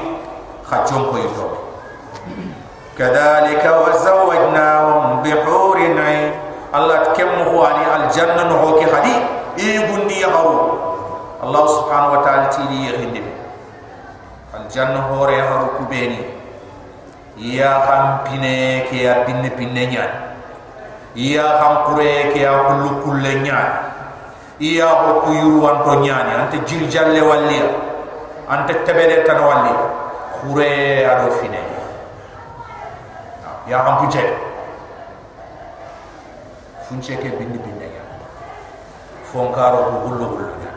khajum 0.69 1.09
ko 1.09 1.15
yito 1.17 1.47
kadhalika 2.97 3.81
wa 3.81 3.89
zawajnahum 3.97 5.25
bi 5.25 5.33
hurin 5.33 5.97
ayn 5.97 6.37
allah 6.69 7.09
kem 7.17 7.29
ho 7.49 7.65
ani 7.65 7.81
al 7.85 8.05
janna 8.13 8.45
no 8.45 8.77
ki 8.77 8.85
hadi 8.85 9.15
e 9.57 9.89
gundi 9.89 10.21
ya 10.21 10.29
haru 10.29 10.77
allah 11.41 11.63
subhanahu 11.65 12.13
wa 12.15 12.21
ta'ala 12.21 12.45
ti 12.53 12.61
li 12.69 12.93
yindi 12.93 13.25
al 14.53 14.69
janna 14.69 15.01
hore 15.09 15.41
haru 15.41 15.81
kubeni 15.81 16.21
ya 17.41 17.81
ham 17.89 18.21
pine 18.21 18.85
ke 18.85 19.01
ya 19.01 19.25
pinne 19.25 19.49
pinne 19.49 19.81
nyani 19.89 20.30
iya 21.15 21.59
kure 21.87 22.31
ke 22.31 22.39
ya 22.39 22.53
kullu 22.71 23.03
kulle 23.03 23.43
nyaani 23.43 23.79
iya 24.61 24.87
ho 24.87 25.25
ku 25.25 25.33
yuru 25.33 25.59
wanto 25.65 25.99
nyaani 25.99 26.31
ante 26.37 26.57
jil 26.63 26.87
jalle 26.87 27.19
ante 28.51 28.73
tebele 28.83 29.23
tan 29.23 29.39
walli 29.39 29.71
khure 30.41 31.05
ado 31.07 31.31
fine. 31.39 31.61
Ya 33.69 33.77
ham 33.85 34.03
puje 34.03 34.19
funche 36.89 37.15
ke 37.15 37.29
bindi 37.39 37.55
bindi 37.61 37.87
ya 37.87 38.03
fonkaro 39.31 39.87
ko 39.87 39.95
gullo 40.03 40.25
gullo 40.35 40.55
ya 40.59 40.73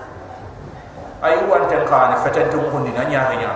ay 1.27 1.43
wante 1.51 1.75
kan 1.91 2.15
fetente 2.23 2.55
mo 2.55 2.79
ni 2.87 2.95
nanya 2.95 3.27
ha 3.27 3.35
nya 3.35 3.51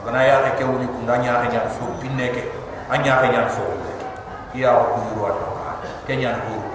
agana 0.00 0.20
ya 0.24 0.56
ke 0.56 0.64
woni 0.64 0.86
ku 0.88 1.04
nanya 1.04 1.44
ha 1.44 1.46
nya. 1.50 1.60
Fo 1.68 1.92
binne 2.00 2.32
ke. 2.32 2.42
Anya 2.88 3.20
ha 3.20 3.26
nya 3.28 3.44
fo. 3.50 3.60
Iya 4.56 4.72
ko 4.72 4.96
yuru 5.04 5.28
wanto 5.28 5.59
kenya 6.09 6.35
huru 6.45 6.69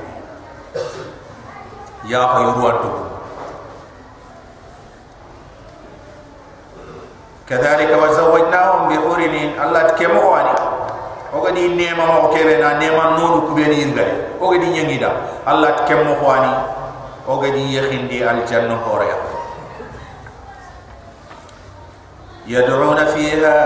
ya 2.09 2.20
ko 2.32 2.36
yuruan 2.47 2.77
to 2.82 2.90
كذلك 7.51 7.90
وزوجناهم 7.90 8.82
بحور 8.94 9.18
الله 9.59 9.82
تكمو 9.98 10.22
واني 10.22 10.55
ogadi 11.35 11.68
nema 11.68 12.06
ma 12.06 12.18
o 12.18 12.28
kebe 12.35 12.56
na 12.59 12.74
nema 12.78 13.05
nonu 13.18 13.43
kubeni 13.43 13.78
yirgale 13.78 14.12
ogadi 14.40 14.66
nyangida 14.66 15.10
allah 15.47 15.70
tkemmo 15.85 16.14
khwani 16.14 16.52
ogadi 17.28 17.77
yakhindi 17.77 18.24
al 18.24 18.43
janna 18.51 18.74
hore 18.74 19.06
yad'una 22.47 23.06
fiha 23.06 23.59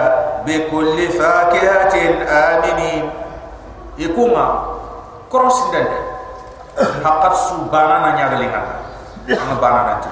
bi 0.44 0.59
kulli 0.70 1.09
fakihatin 1.09 2.20
aminin 2.28 3.09
ikuma 3.97 4.47
cross 5.30 5.72
dende 5.72 5.97
hakat 7.03 7.35
su 7.47 7.56
banana 7.72 8.18
nyagali 8.18 8.47
ngata 8.49 8.76
ma 9.49 9.56
banana 9.61 9.93
ti 10.01 10.10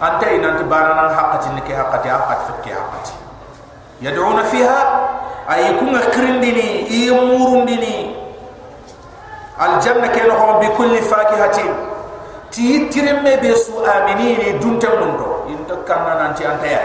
anta 0.00 0.26
ina 0.32 0.56
ta 0.58 0.64
barana 0.64 1.14
haqqati 1.14 1.48
ni 1.54 1.60
ke 1.62 1.72
haqqati 1.76 2.08
haqqat 2.08 2.38
fi 2.46 2.52
ke 2.64 2.70
haqqati 2.74 3.14
yad'una 4.00 4.44
fiha 4.44 4.80
ay 5.48 5.76
kunga 5.78 6.00
krindini 6.10 6.88
iyumurundini 6.88 8.16
aljanna 9.58 10.08
ke 10.08 10.26
no 10.26 10.58
bi 10.58 10.68
kulli 10.74 11.00
fakihatin. 11.02 11.92
Ti 12.54 12.86
tiremme 12.86 13.36
be 13.42 13.50
su 13.56 13.82
aminini 13.82 14.58
dunta 14.62 14.86
mundo 14.94 15.42
inta 15.50 15.74
kanna 15.82 16.14
nanti 16.14 16.46
anta 16.46 16.66
ya. 16.66 16.82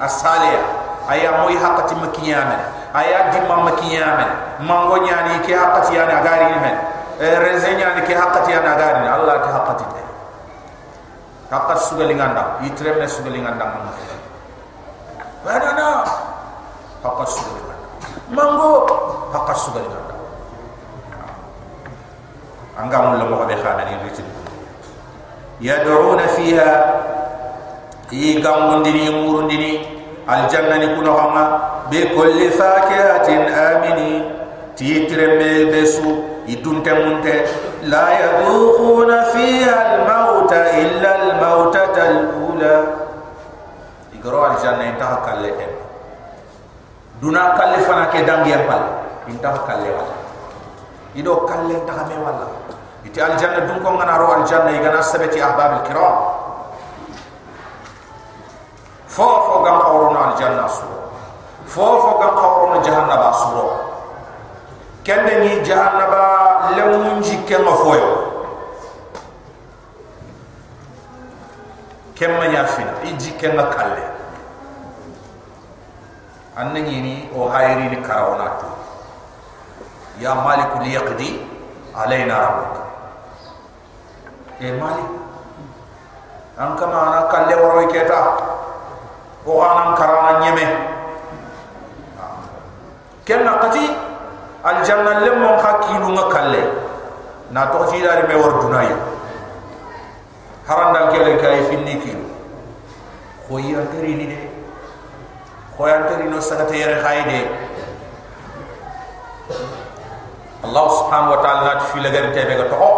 Asaliya 0.00 0.58
aya 1.06 1.38
moy 1.38 1.54
haqqati 1.54 1.94
makiyama 1.94 2.58
aya 2.90 3.30
dimma 3.30 3.62
makiyama 3.62 4.26
mango 4.66 4.98
nyani 4.98 5.38
ke 5.46 5.54
haqqati 5.54 5.94
yana 5.94 6.18
gari 6.18 6.50
men 6.58 6.74
rezenya 7.20 7.94
ni 7.98 8.02
ke 8.06 8.14
haqqati 8.14 8.50
yana 8.52 8.74
gari 8.78 9.06
allah 9.08 9.38
ta 9.42 9.50
haqqati 9.60 9.84
de 9.94 10.02
haqqat 11.50 11.78
sugali 11.78 12.14
nganda 12.14 12.58
itremme 12.66 13.06
sugali 13.08 13.38
nganda 13.42 13.64
man 13.64 13.82
badana 15.44 16.04
haqqat 17.04 17.28
sugali 17.28 17.60
nganda 17.62 17.86
mango 18.34 18.72
haqqat 19.32 19.58
sugali 19.58 19.88
nganda 19.88 20.14
angam 22.78 23.18
lo 23.18 23.24
mo 23.30 23.46
be 23.46 23.54
khana 23.58 23.86
ni 23.86 23.94
ritin 24.02 24.26
yad'una 25.62 26.26
fiha. 26.34 27.04
Yi 28.14 28.40
gamundini 28.40 29.10
murundini 29.10 29.80
aljanna 30.28 30.78
ni 30.78 30.86
kuno 30.94 31.16
hama 31.16 31.42
be 31.90 32.06
kulli 32.14 32.50
fakihatin 32.50 33.42
amini 33.50 34.22
titremme 34.76 35.70
besu 35.70 36.42
idunte 36.46 36.92
munte 36.92 37.34
la 37.88 38.04
yadhuquna 38.20 39.32
fiha 39.32 39.74
al-maut 39.96 40.50
illa 40.52 41.10
al-maut 41.22 41.74
al-ula 41.74 42.76
igoro 44.12 44.40
aljanna 44.52 44.84
inta 44.84 45.22
kalle 45.24 45.50
ken 45.56 45.72
duna 47.20 47.54
kalle 47.56 47.78
fana 47.86 48.06
ke 48.12 48.20
dangi 48.26 48.52
ampal 48.52 48.82
inta 49.30 49.50
kalle 49.64 49.88
wala 49.88 50.16
ido 51.14 51.46
kalle 51.48 51.76
ta 51.86 52.04
me 52.10 52.16
wala 52.18 52.46
iti 53.06 53.20
aljanna 53.22 53.64
dun 53.64 53.78
ko 53.80 53.88
ngana 53.94 54.18
ro 54.18 54.26
aljanna 54.42 54.70
igana 54.74 55.00
sabati 55.00 55.38
ahbab 55.40 55.80
al-kiram 55.80 56.16
fo 59.08 59.26
fo 59.46 59.54
gam 59.62 59.78
qawruna 59.80 60.20
aljanna 60.34 60.66
su 60.68 60.84
fo 61.70 61.86
fo 62.02 62.10
gam 62.18 62.32
qawruna 62.36 62.76
jahannaba 62.82 63.30
su 63.32 63.48
kende 65.04 65.34
ni 65.44 65.60
jahannaba 65.60 66.24
lemun 66.76 67.20
jikke 67.20 67.60
ma 67.60 67.72
foyo. 67.76 68.10
Kemma 72.16 72.48
nya 72.48 72.64
fina 72.64 72.96
i 73.04 73.12
jikke 73.20 73.52
ma 73.52 73.68
kalle. 73.68 74.04
Anna 76.56 76.80
ni 76.80 77.28
o 77.36 77.48
hayri 77.52 77.90
ni 77.92 77.98
karawna 78.00 78.48
to 78.62 78.68
ya 80.22 80.32
malik 80.34 80.72
li 80.80 80.94
yaqdi 80.94 81.28
alaina 81.92 82.34
rabbuk. 82.40 82.74
E 84.62 84.72
malik 84.72 85.10
an 86.56 86.78
kama 86.80 86.96
ana 87.12 87.20
kalle 87.28 87.54
woro 87.60 87.84
keta? 87.92 88.20
O 89.44 89.60
anan 89.60 89.92
karana 89.98 90.32
nyeme. 90.40 90.66
Kenna 93.26 93.60
qati 93.60 94.13
aljanna 94.64 95.20
lemmo 95.20 95.60
hakilu 95.60 96.08
nga 96.16 96.24
kalle 96.32 96.62
na 97.52 97.68
to 97.68 97.84
ci 97.92 98.00
dari 98.00 98.24
me 98.28 98.34
war 98.40 98.56
dunay 98.64 98.88
haranda 100.64 101.12
kele 101.12 101.36
kay 101.36 101.60
finni 101.68 102.00
ki. 102.00 102.12
Ko 103.44 103.60
ya 103.60 103.84
teri 103.92 104.16
ni 104.16 104.24
de. 104.32 104.38
Ko 105.76 105.84
ya 105.84 106.08
teri 106.08 106.24
no 106.32 106.40
sagata 106.40 106.72
yere 106.72 106.96
khayde 107.04 107.44
allah 110.64 110.86
subhanahu 110.96 111.36
wa 111.36 111.40
ta'ala 111.44 111.60
nat 111.68 111.80
fi 111.92 112.00
lagar 112.00 112.32
tebe 112.32 112.56
ga 112.56 112.64
to. 112.72 112.88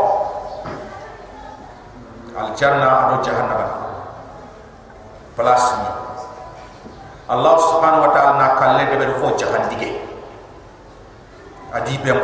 Aljanna 2.38 2.86
ado 3.10 3.16
jahannama 3.26 3.66
place 5.34 5.70
ni. 5.82 5.90
Allah 7.26 7.54
subhanahu 7.58 8.06
wa 8.06 8.10
ta'ala 8.14 8.32
na 8.38 8.48
kalle 8.54 8.86
de 8.86 8.96
be 9.02 9.06
fo 9.18 9.34
jahandige 9.34 10.05
adi 11.72 11.98
ben 12.04 12.20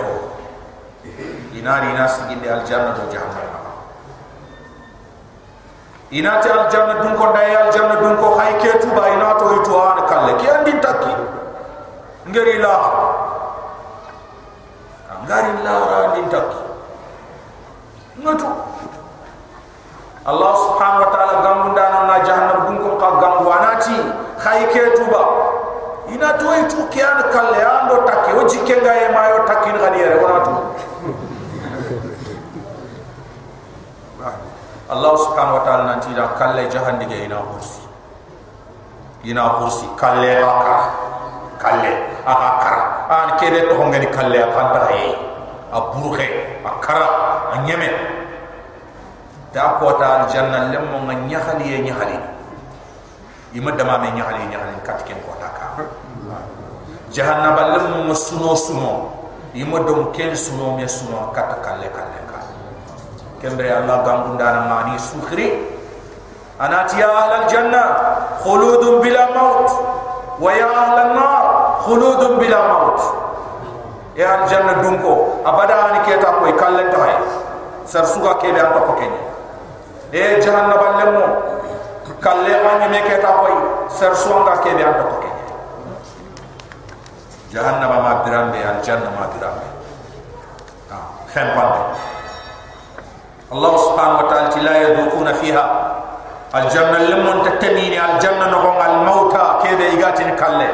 ina 1.54 2.08
siginde 2.08 2.48
al 2.50 2.62
janna 2.66 2.94
do 2.94 3.10
jahannam. 3.10 3.64
Ina 6.10 6.40
ta 6.40 6.50
al 6.52 6.70
janna 6.70 7.02
dun 7.02 7.16
ko 7.16 7.32
day 7.32 7.56
al 7.56 7.72
janna 7.72 7.96
dun 7.98 8.16
ko 8.16 8.38
hay 8.38 8.54
ke 8.60 8.78
tu 8.78 8.88
ba 8.94 9.08
ina 9.10 9.34
to 9.38 9.46
itu 9.58 9.72
an 9.74 10.06
kalle. 10.06 10.32
Ki 10.38 10.46
andi 10.46 10.72
takki 10.78 11.14
ngeri 12.30 12.58
la. 12.62 12.76
Ngari 15.26 15.52
la 15.64 15.74
ra 15.90 15.96
andi 16.06 16.22
takki 16.30 16.60
ngatu. 18.22 18.48
Allah 20.22 20.54
subhanahu 20.54 21.02
wa 21.02 21.10
ta'ala 21.10 21.34
gamunda 21.42 21.84
na 22.06 22.16
jahannam 22.22 22.58
dun 22.70 22.76
ko 22.78 22.94
ka 22.94 23.08
anati. 23.58 23.98
Hay 24.38 24.70
ke 24.70 24.94
ba 25.10 25.41
ina 26.12 26.36
to 26.36 26.46
itu 26.60 26.80
kian 26.92 27.18
kalle 27.32 27.60
ando 27.64 28.04
takki 28.04 28.30
o 28.36 28.44
jikke 28.44 28.76
ga 28.84 28.92
e 28.92 29.06
mayo 29.12 29.48
takki 29.48 29.72
ni 29.72 29.78
gadiere 29.80 30.16
wona 30.20 30.40
to 30.44 30.52
Allah 34.92 35.16
subhanahu 35.16 35.56
wa 35.56 35.64
ta'ala 35.64 35.84
nanti 35.88 36.12
da 36.12 36.36
kalle 36.36 36.68
jahandi 36.68 37.08
ge 37.08 37.24
ina 37.24 37.40
kursi. 37.40 37.80
Ina 39.24 39.56
kursi 39.56 39.88
kalle 39.96 40.36
aka 40.36 40.76
kalle 41.56 41.92
aka 42.28 42.50
kara 42.60 42.84
an 43.08 43.28
kede 43.40 43.72
to 43.72 43.74
ngani 43.80 44.08
kalle 44.12 44.36
aka 44.36 44.62
ta 44.76 44.80
he 44.92 45.16
a 45.72 45.80
burhe 45.96 46.28
a 46.60 46.70
kara 46.84 47.08
a 47.54 47.64
nyeme 47.64 47.88
da 49.56 49.80
ko 49.80 49.96
ta 49.96 50.22
al 50.22 50.24
janna 50.28 50.68
lemmo 50.68 51.00
ye 51.08 51.78
nyahali 51.80 52.31
ima 53.52 53.70
dama 53.76 53.98
me 54.00 54.08
nyahali 54.16 54.48
nyahali 54.48 54.80
katken 54.80 55.20
ko 55.28 55.36
ta 55.36 55.48
ka 55.52 55.66
jahannaba 57.12 57.76
lemu 57.76 58.08
mo 58.08 58.14
suno 58.16 58.56
suno 58.56 58.92
imo 59.52 59.76
dom 59.84 60.08
ken 60.16 60.32
suno 60.32 60.76
me 60.80 60.88
suno 60.88 61.28
kata 61.36 61.60
kalle 61.60 61.92
kalle 61.92 62.20
ka 62.32 62.40
kembre 63.44 63.68
allah 63.68 64.00
gambunda 64.08 64.48
na 64.56 64.60
mani 64.72 64.96
sukhri 64.96 65.52
anati 66.56 66.96
ya 66.96 67.12
ahlal 67.12 67.44
janna 67.44 67.82
khuludun 68.40 69.04
bila 69.04 69.28
maut 69.36 69.68
wa 70.40 70.50
ya 70.56 70.68
ahlan 70.72 71.12
nar 71.12 71.44
khuludun 71.84 72.40
bila 72.40 72.58
maut 72.72 72.98
ya 74.16 74.40
al 74.40 74.42
janna 74.48 74.80
dunko 74.80 75.44
abada 75.44 75.92
ani 75.92 76.00
keta 76.08 76.40
ko 76.40 76.48
kalle 76.56 76.88
to 76.88 76.96
hay 77.04 77.20
sar 77.84 78.08
kalle 82.22 82.54
ani 82.54 82.86
me 82.88 83.00
keta 83.02 83.30
ko 83.42 83.46
sar 83.90 84.14
suga 84.14 84.62
kebe 84.62 84.78
an 84.86 84.94
to 84.94 85.06
kenye 85.18 85.44
jahannama 87.50 87.98
ma 87.98 88.12
birambe 88.22 88.62
al 88.62 88.78
janna 88.86 89.10
ma 89.10 89.26
birambe 89.34 89.66
ha 90.94 90.98
khem 91.34 91.48
pande 91.58 91.82
allah 93.50 93.72
subhanahu 93.74 94.22
wa 94.22 94.26
ta'ala 94.30 94.62
la 94.62 94.74
yadhukuna 94.86 95.34
fiha 95.42 95.64
al 96.54 96.66
janna 96.70 97.02
lamman 97.10 97.42
tatamini 97.42 97.98
al 97.98 98.22
janna 98.22 98.46
no 98.54 98.70
al 98.78 98.96
mauta 99.02 99.58
kebe 99.66 99.90
igatin 99.98 100.38
kalle 100.38 100.70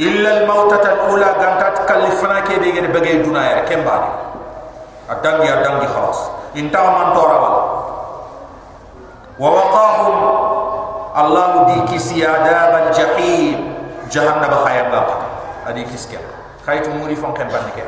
illa 0.00 0.30
al 0.40 0.42
mauta 0.48 0.80
al 0.80 1.12
ula 1.12 1.28
gantat 1.36 1.84
kallifana 1.84 2.40
kebe 2.48 2.72
gede 2.72 2.88
bagay 2.88 3.20
dunaya 3.20 3.68
kembani 3.68 4.08
adangi 5.12 5.44
adangi 5.44 5.86
khalas 5.92 6.24
inta 6.56 6.80
man 6.88 7.12
torawal 7.12 7.56
adab 12.28 12.72
al 12.76 12.88
jahim 12.92 13.56
jahannaba 14.12 14.64
khayam 14.68 14.92
ba 14.92 15.00
adi 15.70 15.84
kiske 15.88 16.18
khaytu 16.66 16.90
muri 16.92 17.16
fon 17.16 17.32
kan 17.32 17.48
bandi 17.48 17.72
ke 17.72 17.84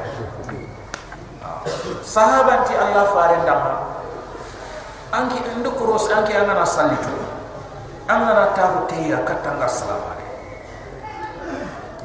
sahaba 2.02 2.64
ti 2.64 2.74
allah 2.74 3.04
fare 3.12 3.36
ndam 3.44 3.60
anki 5.12 5.38
ndu 5.60 5.70
cross 5.76 6.08
anki 6.08 6.32
angana 6.32 6.64
salitu 6.64 7.12
angana 8.08 8.50
tahu 8.56 8.88
tiya 8.90 9.20
katanga 9.28 9.68
salam 9.68 10.00
ale 10.10 10.26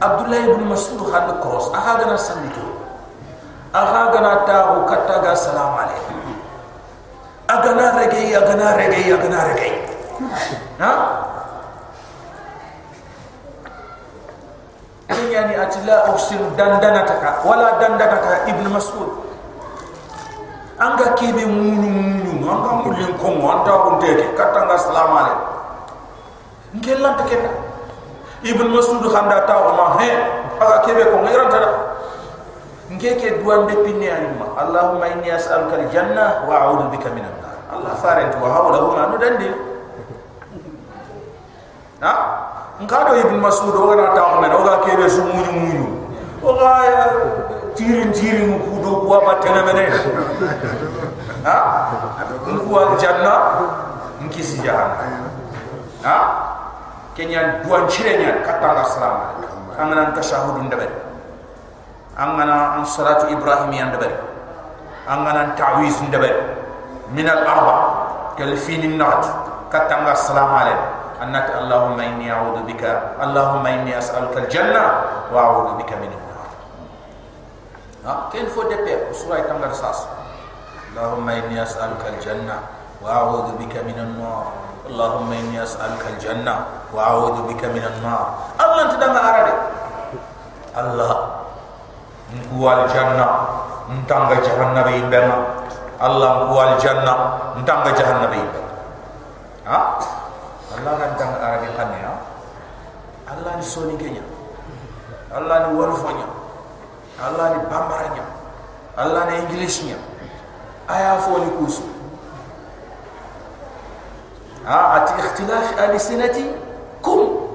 abdullah 0.03 0.39
ibn 0.43 0.67
mas'ud 0.69 1.01
khad 1.07 1.25
cross 1.41 1.71
aha 1.73 1.97
gana 2.03 2.17
salitu 2.19 2.61
aha 3.73 4.11
gana 4.13 4.43
tahu 4.45 4.85
kataga 4.85 5.33
salam 5.33 5.73
ale 5.73 6.16
agana 7.47 7.85
regei 7.99 8.35
agana 8.35 8.75
regei 8.75 9.07
agana 9.11 9.39
regei 9.51 9.73
ha 10.79 10.91
yani 15.31 15.53
atila 15.55 16.11
usil 16.15 16.43
dandana 16.55 17.03
taka 17.03 17.43
wala 17.47 17.79
dandana 17.79 18.11
taka 18.11 18.47
ibn 18.47 18.65
mas'ud. 18.71 19.27
Anga 20.77 21.17
kibe 21.17 21.41
munu 21.41 21.89
munu 21.89 22.45
anga 22.45 22.85
mulin 22.85 23.11
ko 23.17 23.33
mo 23.33 23.49
anta 23.49 23.73
ko 23.81 23.89
teke 23.97 24.29
katanga 24.37 24.77
salam 24.77 25.09
ale 25.09 25.33
ngella 26.77 27.17
tekena 27.17 27.49
ibn 28.45 28.69
masud 28.69 29.01
khanda 29.09 29.41
ta 29.49 29.57
o 29.57 29.73
ma 29.73 29.97
he 29.97 30.09
aga 30.61 30.77
kebe 30.85 31.09
ko 31.09 31.17
ngiran 31.25 31.49
tada 31.49 31.96
ngeke 32.87 33.43
duan 33.43 33.67
de 33.67 33.75
pinne 33.83 34.07
alima 34.07 34.47
allahumma 34.55 35.11
inni 35.11 35.27
as'aluka 35.27 35.75
aljanna 35.75 36.47
wa 36.47 36.53
a'udhu 36.55 36.87
bika 36.95 37.11
minan 37.11 37.35
nar. 37.43 37.59
Allah 37.67 37.93
farent 37.99 38.31
wa 38.39 38.47
hawla 38.47 38.77
huma 38.79 39.11
no 39.11 39.15
dandi 39.19 39.51
ha 41.99 42.13
ngado 42.79 43.11
ibn 43.19 43.43
masud 43.43 43.75
o 43.75 43.91
gana 43.91 44.15
ta 44.15 44.23
o 44.23 44.35
men 44.39 44.51
o 44.55 44.63
ga 44.63 44.79
kebe 44.87 45.03
su 45.11 45.19
munyu 45.19 45.51
munyu 45.51 45.87
o 46.39 46.49
ga 46.55 46.71
tirin 47.75 48.07
tirin 48.15 48.55
ku 48.63 48.79
do 48.79 49.03
ko 49.03 49.19
ba 49.19 49.35
tena 49.43 49.67
mene 49.67 49.91
ha 51.43 51.57
ku 52.47 52.71
aljanna 52.71 53.33
ngisi 54.23 54.63
jahan 54.63 54.95
ha 56.07 56.15
kenya 57.19 57.59
duan 57.67 57.83
chirenya 57.91 58.47
katanga 58.47 58.87
salam 58.87 59.15
angana 59.75 60.15
tashahudun 60.15 60.71
dabari 62.17 62.25
angana 62.25 62.81
an 62.81 62.83
salatu 62.85 63.29
ibrahim 63.29 63.69
yan 63.73 63.93
dabar 63.93 64.09
angana 65.05 65.53
ta'wiz 65.53 66.01
dabar 66.09 66.33
min 67.13 67.29
al 67.29 67.45
arba 67.45 67.77
kal 68.33 68.53
fin 68.57 68.81
al 68.81 68.97
nat 68.97 69.23
katanga 69.69 70.17
salam 70.17 70.49
alayhi 70.49 70.81
annat 71.21 71.47
allahumma 71.53 72.03
inni 72.05 72.29
a'udhu 72.29 72.65
bika 72.65 73.17
allahumma 73.21 73.69
inni 73.69 73.93
as'aluka 73.93 74.45
al 74.45 74.49
janna 74.49 74.83
wa 75.29 75.37
a'udhu 75.37 75.77
bika 75.81 75.95
min 76.01 76.09
an 76.09 76.21
nar 76.25 76.49
ha 78.05 78.13
ken 78.33 78.49
fo 78.49 78.65
de 78.65 78.77
pe 78.81 79.13
sura 79.13 79.41
tangar 79.45 79.73
sas 79.73 80.09
allahumma 80.93 81.37
inni 81.37 81.61
as'aluka 81.61 82.09
al 82.13 82.17
janna 82.21 82.57
wa 83.01 83.09
a'udhu 83.13 83.61
bika 83.61 83.85
min 83.85 83.97
an 83.97 84.17
nar 84.17 84.67
اللهم 84.87 85.27
اني 85.31 85.59
اسالك 85.63 85.99
الجنه 86.15 86.55
واعوذ 86.95 87.43
بك 87.51 87.59
من 87.75 87.83
النار 87.83 88.27
الله 88.55 88.81
انت 88.87 88.95
دغ 89.03 89.13
ارade 89.19 89.53
الله 90.79 91.11
nkuwal 92.33 92.83
janna 92.91 93.27
ntanga 94.03 94.35
jahannaba 94.43 94.91
imbema 94.91 95.37
Allah 95.99 96.43
nkuwal 96.43 96.75
janna 96.81 97.13
ntanga 97.63 97.91
jahannaba 97.95 98.35
imbema 98.35 98.69
ha? 99.67 99.79
Allah 100.77 100.93
kan 100.99 101.11
tang 101.15 101.33
arabi 101.39 101.67
khanne 101.73 101.99
ha 102.03 102.13
Allah 103.27 103.59
ni 103.59 103.63
soni 103.63 103.95
kenya. 103.99 104.23
Allah 105.35 105.67
ni 105.67 105.75
warfonya 105.75 106.27
Allah 107.19 107.45
ni 107.55 107.59
bambaranya 107.67 108.23
Allah 108.95 109.21
ni 109.31 109.33
englishnya 109.47 109.95
aya 110.87 111.19
fo 111.23 111.39
ni 111.39 111.49
kusu 111.59 111.83
ha? 114.67 114.99
Ati 114.99 115.11
ikhtilaf 115.23 115.79
alisinati 115.79 116.43
kum. 116.99 117.47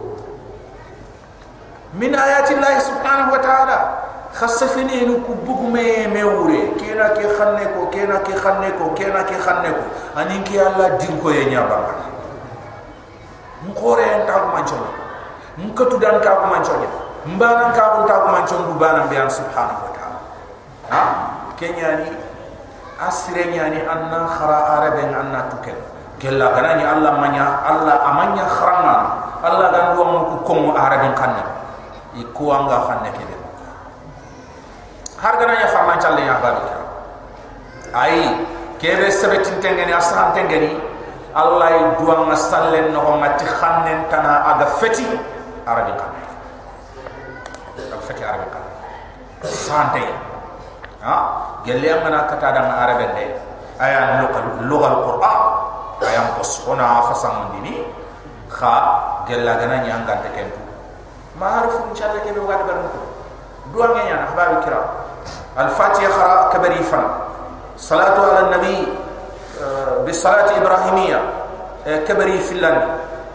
Min 1.93 2.17
ayati 2.17 2.57
Allah 2.57 2.81
subhanahu 2.81 3.37
wa 3.37 3.41
ta'ala 3.45 3.79
khasafini 4.33 5.05
nu 5.05 5.21
ku 5.21 5.37
bugu 5.45 5.69
me 5.69 6.09
me 6.09 6.25
wure 6.25 6.73
kena 6.81 7.13
ke 7.13 7.29
khanne 7.37 7.65
ko 7.77 7.93
kena 7.93 8.25
ke 8.25 8.33
khanne 8.33 8.69
ko 8.81 8.97
kena 8.97 9.21
ke 9.29 9.37
khanne 9.37 9.69
ko 9.77 9.85
ani 10.17 10.41
ki 10.41 10.57
alla 10.57 10.97
din 10.97 11.21
ko 11.21 11.29
ye 11.29 11.53
nyaba 11.53 11.93
ngore 13.69 14.01
en 14.03 14.25
ta 14.25 14.35
ko 14.41 14.47
mancho 14.57 14.77
ngatu 15.61 15.97
dan 16.01 16.17
ka 16.25 16.41
ko 16.41 16.47
mancho 16.49 16.73
mbana 17.29 17.77
ka 17.77 17.85
ko 17.93 17.99
ta 18.09 18.25
ko 18.25 18.29
mancho 18.33 18.57
du 18.57 18.73
bana 18.81 19.05
bi 19.13 19.21
subhanahu 19.21 19.85
wa 19.85 19.93
ta'ala 19.93 20.19
ha 20.89 21.03
kenya 21.61 22.01
ni 22.01 22.11
asire 22.97 23.53
nyani 23.53 23.85
anna 23.85 24.25
khara 24.33 24.81
arabe 24.81 25.05
anna 25.13 25.53
tukel 25.53 25.77
kella 26.17 26.57
ganani 26.57 26.89
alla 26.89 27.21
manya 27.21 27.61
alla 27.69 28.01
amanya 28.09 28.49
kharanga 28.49 28.97
alla 29.45 29.67
gan 29.77 29.87
do 29.93 30.03
ko 30.07 30.35
ko 30.41 30.73
arabe 30.73 31.13
kanne 31.19 31.43
iko 32.17 32.49
anga 32.49 32.79
khanne 32.89 33.11
kebe 33.13 33.42
har 35.23 35.35
gana 35.39 35.55
ya 35.55 35.69
farman 35.71 35.99
challe 36.03 36.27
ya 36.27 36.35
kira 36.43 36.83
ai 37.95 38.43
kebe 38.83 39.07
sebetin 39.07 39.63
tengeni 39.63 39.95
asan 39.95 40.35
tengeni. 40.35 40.75
Allah 41.33 41.69
yi 41.73 41.83
duwa 41.97 42.29
ngasallen 42.29 42.93
no 42.93 43.01
ngati 43.23 43.47
khannen 43.49 44.05
tana 44.13 44.53
aga 44.53 44.67
feti 44.77 45.07
arabi 45.65 45.97
kan 45.97 46.13
aga 47.79 47.99
feti 48.05 48.21
arabi 48.21 48.47
kan 48.53 48.63
sante. 49.49 50.05
Ha? 51.01 51.17
Gelle 51.65 51.89
amana 51.89 52.29
kata 52.29 52.53
da 52.53 52.61
arabe 52.85 53.07
de 53.17 53.25
aya 53.81 54.21
lokal 54.21 54.67
lokal 54.69 54.95
qur'an. 55.09 55.41
Aya 56.05 56.35
pos 56.37 56.67
ona 56.69 57.01
fasam 57.09 57.55
dini 57.57 57.81
kha 58.51 58.75
gella 59.25 59.55
gana 59.57 59.87
nyanga 59.87 60.19
te 60.21 60.29
kentu 60.37 60.61
ma'ruf 61.41 61.95
challe 61.97 62.21
kebe 62.27 62.43
wadi 62.45 62.65
barno 62.69 62.91
duwa 63.73 63.87
ngenya 63.97 64.17
na 64.21 64.27
babu 64.37 64.61
kira 64.67 65.02
الفاتحة 65.59 66.11
خرا 66.11 66.53
كبري 66.53 66.83
فن 66.83 67.05
صلاة 67.77 68.17
على 68.21 68.41
النبي 68.41 68.89
بالصلاة 70.05 70.51
الإبراهيمية 70.51 71.21
كبري 71.87 72.39
فلان 72.39 72.89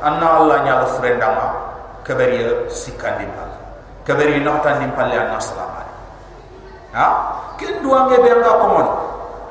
أن 0.04 0.22
الله 0.38 0.58
نعلم 0.64 0.86
فرين 0.86 1.20
دعما 1.20 1.54
كبري 2.08 2.70
سكان 2.70 3.18
دمال 3.18 3.52
كبري 4.08 4.40
نقطة 4.40 4.72
دمال 4.72 5.10
لأن 5.10 5.30
عليكم 5.30 5.98
ها؟ 6.94 7.08
كن 7.60 7.84
دوان 7.84 8.08
بيانغا 8.08 8.52
كومون 8.62 8.88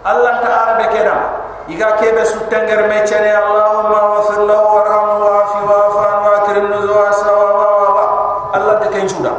الله 0.07 0.31
تعالى 0.41 0.73
بكرام 0.85 1.23
إذا 1.69 1.91
كيف 1.91 2.27
ستنجر 2.27 2.87
ميتشني 2.89 3.39
اللهم 3.39 3.93
وفر 4.11 4.39
له 4.47 4.61
وارحمه 4.75 5.19
وعافي 5.25 5.61
وعفان 5.71 6.19
وأكرم 6.27 6.67
نزوه 6.73 7.11
سوا 7.11 7.47
الله 8.57 8.75
تكين 8.87 9.09
شودا 9.09 9.33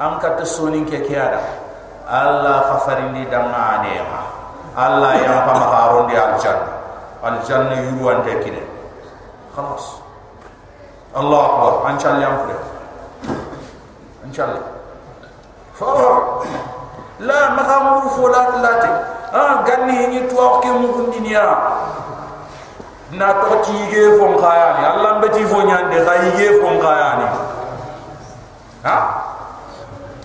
أنك 0.00 0.22
تسونين 0.38 0.84
كيكيادا 0.86 1.40
Allah 2.10 2.66
fafarindi 2.74 3.30
dama 3.30 3.86
nema 3.86 4.20
Allah 4.74 5.14
yang 5.18 5.46
pamaharon 5.46 6.10
di 6.10 6.14
aljanna. 6.18 6.74
Aljanna 7.22 7.74
yuruan 7.86 8.26
dekine 8.26 8.66
khalas. 9.54 10.02
Allah 11.14 11.38
akbar 11.42 11.72
anchal 11.90 12.14
yang 12.22 12.34
pure 12.42 12.58
anchal 14.26 14.50
fa 15.74 15.90
la 17.22 17.40
makamu 17.54 18.10
fulat 18.14 18.62
lati 18.62 18.90
ah 19.34 19.62
ganni 19.66 20.06
ni 20.10 20.18
tuwa 20.30 20.58
ke 20.62 20.70
mu 20.70 21.10
dunia 21.14 21.46
na 23.14 23.42
to 23.42 23.58
ti 23.66 23.74
ge 23.90 24.18
fon 24.18 24.38
kaya 24.38 24.78
ni. 24.78 24.82
Allah 24.86 25.18
mbeti 25.18 25.42
fo 25.46 25.62
nyande 25.66 25.98
khayi 25.98 26.30
ge 26.38 26.48
fon 26.62 26.78
kaya 26.78 27.08
ni. 27.22 27.26
Ha? 28.86 28.96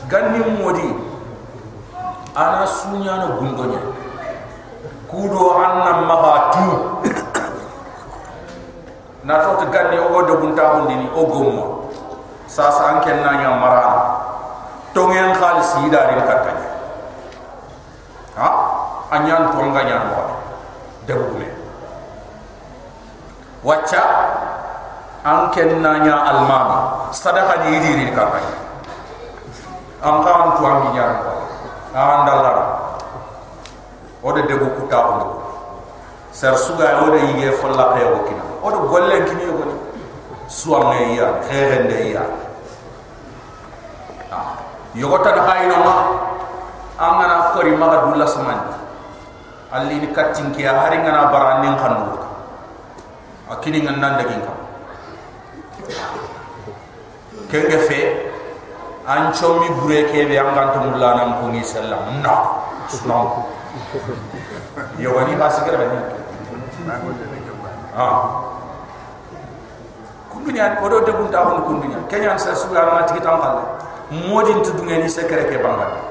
Ganni 0.06 0.40
modi 0.62 1.05
ana 2.36 2.68
sunya 2.68 3.16
no 3.16 3.40
gungonya 3.40 3.80
kudo 5.07 5.56
anna 5.56 6.03
maha 6.03 6.36
tu 6.52 6.68
na 9.24 9.40
to 9.40 9.64
te 9.64 9.66
ganni 9.72 9.98
o 9.98 10.20
do 10.28 10.44
bunta 10.44 10.76
hundi 10.76 10.99
ni 10.99 11.07
o 11.16 11.24
gomo 11.26 11.66
sa 12.45 12.68
sa 12.70 12.99
anke 12.99 13.10
na 13.24 13.40
nya 13.40 13.56
mara 13.56 13.88
to 14.94 15.02
ngeen 15.07 15.34
khalis 15.36 15.76
yi 15.82 15.91
dari 15.91 16.16
katanya. 16.24 16.70
Ha? 18.36 18.49
Anyan 19.12 19.52
to 19.56 19.60
nganya 19.60 19.98
mo 20.12 20.22
de 21.07 21.14
bume 21.16 21.49
wacha 23.64 24.03
anke 25.24 25.64
na 25.80 26.03
nya 26.03 26.16
almama 26.36 27.10
sadaqa 27.16 27.64
ni 27.64 27.80
diri 27.80 28.07
katanya. 28.12 28.56
An 30.06 30.22
kan 30.22 30.53
tu 30.60 30.64
am 30.68 30.78
ni 30.86 30.99
nya 31.96 32.04
andallara 32.20 32.66
o 34.20 34.32
de 34.36 34.42
debu 34.44 34.68
kuta 34.76 35.00
on 35.00 35.20
do 35.24 35.28
ser 36.36 36.52
suga 36.60 37.00
o 37.08 37.16
de 37.16 37.24
yige 37.24 37.56
folla 37.56 37.96
kay 37.96 38.04
o 38.04 38.20
kina. 38.28 38.44
O 38.60 38.68
de 38.68 38.80
golle 38.92 39.16
kini 39.24 39.48
o 39.48 39.64
ni 39.64 39.76
suwa 40.52 40.92
me 40.92 41.16
ya 41.16 41.40
khere 41.48 41.88
nde 41.88 42.12
ya 42.12 42.24
yogo 44.92 45.18
tan 45.24 45.40
hayno 45.40 45.78
ma. 45.88 45.96
Amana 47.00 47.52
kori 47.52 47.76
maga 47.76 48.08
dulla 48.08 48.24
saman 48.28 48.60
alli 49.72 50.00
ni 50.00 50.08
katin 50.16 50.52
ki 50.56 50.64
hari 50.64 51.00
ngana 51.04 51.28
baranin 51.28 51.76
khandu 51.76 52.16
akini 53.52 53.84
ngan 53.84 54.00
nan 54.00 54.16
dagin 54.16 54.40
kam 54.48 54.56
kenge 57.52 57.78
fe 57.88 58.00
an 59.06 59.30
chomi 59.34 59.69
bure 59.77 60.03
ke 60.10 60.26
be 60.26 60.38
am 60.38 60.49
gantu 60.57 60.82
mulla 60.82 61.14
nam 61.14 61.30
ko 61.41 61.53
ni 61.53 61.61
sallam 61.61 62.22
no 62.26 62.38
no 63.06 63.45
yo 64.98 65.14
wani 65.14 65.36
ba 65.38 65.45
sigara 65.49 65.77
ba 65.77 65.86
ni? 65.94 65.99
Ha 67.95 68.07
kundunya 70.34 70.73
ko 70.82 70.90
do 70.90 70.98
debun 71.06 71.30
ta 71.30 71.45
hon 71.45 71.61
kundunya. 71.69 72.02
Kenya 72.10 72.38
sa 72.38 72.53
su 72.57 72.69
ga 72.73 72.86
ma 72.90 73.06
tigi 73.06 73.22
tam 73.22 73.38
kala 73.38 73.61
modin 74.10 74.61
tu 74.65 74.73
dunga 74.73 74.98
ni 74.98 75.10
sekere 75.10 75.49
ke 75.49 75.61
bangal 75.61 76.02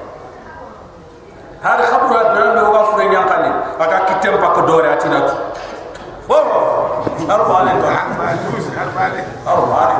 har 1.62 1.78
khabra 1.82 2.20
do 2.30 2.42
do 2.58 2.62
ga 2.74 2.82
fure 2.94 3.04
nyang 3.10 3.26
kan 3.26 3.42
aga 3.78 3.98
kitem 4.06 4.38
pak 4.38 4.56
dore 4.66 4.86
atina 4.86 5.18
bo 6.30 6.38
har 7.26 7.42
bale 7.42 7.72
to 7.74 7.86
har 7.90 8.88
bale 8.94 9.20
har 9.46 9.60
bale 9.66 9.96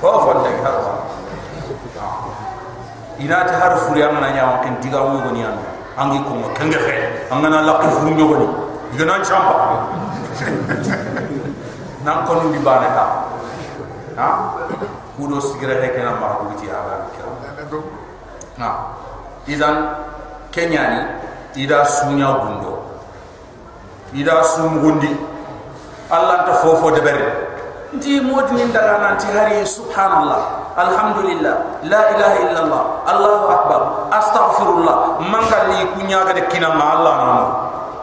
bo 0.00 0.10
fonde 0.24 0.50
ta 3.18 3.54
har 3.60 3.76
fure 3.86 4.02
am 4.02 4.20
na 4.20 4.30
nyaw 4.30 4.60
ken 4.62 4.76
diga 4.80 5.00
mu 5.08 5.20
goni 5.24 5.42
an. 5.44 5.56
Angi 5.96 6.18
ko 6.24 6.34
mo 6.36 6.48
kenge 6.54 6.76
fe 6.78 6.94
angana 7.30 7.62
la 7.64 7.72
ko 7.80 7.88
furu 7.88 8.14
nyogoni 8.14 8.46
diga 8.92 9.04
nan 9.04 9.22
champa. 9.24 9.54
Nan 12.06 12.22
ko 12.26 12.34
ndi 12.44 12.58
bana 12.62 12.86
ta 12.94 13.04
ha? 14.16 14.28
Kudo 15.16 15.40
sigira 15.40 15.80
he 15.82 15.88
kana 15.90 16.20
ma 16.20 16.36
ko 16.38 16.52
ti 16.60 16.68
ala 16.70 17.08
kira 17.16 17.80
ha? 18.60 18.70
Izan 19.48 19.76
kenyani 20.52 21.00
ida 21.56 21.84
sunya 21.84 22.30
gundo. 22.44 22.84
Ida 24.14 24.44
sum 24.44 24.78
gundi 24.80 25.10
allah 26.10 26.44
ta 26.46 26.52
fofo 26.62 26.90
de 26.94 27.00
bere 27.00 27.26
ndi 27.92 28.20
modi 28.20 28.54
ni 28.54 28.72
daga 28.72 28.98
nan 29.02 29.18
ti 29.18 29.26
hari 29.34 29.66
subhanallah 29.66 30.55
alhamdulillah. 30.76 31.56
La 31.88 32.00
ilaha 32.12 32.36
illallah. 32.44 32.82
Allahu 33.08 33.44
akbar. 33.48 33.80
Astaghfirullah. 34.12 35.24
Mangali 35.24 35.88
kunya 35.96 36.20
ga 36.22 36.36
kina 36.52 36.76
ma 36.76 37.00
allah 37.00 37.14
na 37.16 37.34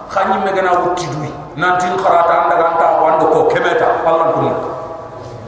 khani 0.10 0.42
me 0.42 0.52
gana 0.52 0.82
wuti 0.82 1.06
dui. 1.14 1.30
Nan 1.56 1.78
tin 1.78 1.94
qarata 2.02 2.50
anda 2.50 2.56
ga 2.58 2.70
ta 2.82 2.88
wando 3.02 3.26
ko 3.30 3.40
kemeta. 3.54 4.02
Allah 4.06 4.34
ko 4.34 4.42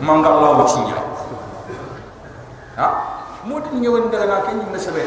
mangallah 0.06 0.50
wuti 0.62 0.80
nya 0.86 0.98
ha? 2.78 2.88
Modi 3.46 3.70
ni 3.78 3.88
won 3.90 4.10
daga 4.10 4.26
na 4.26 4.38
kenyi 4.46 4.66
mesebe 4.74 5.06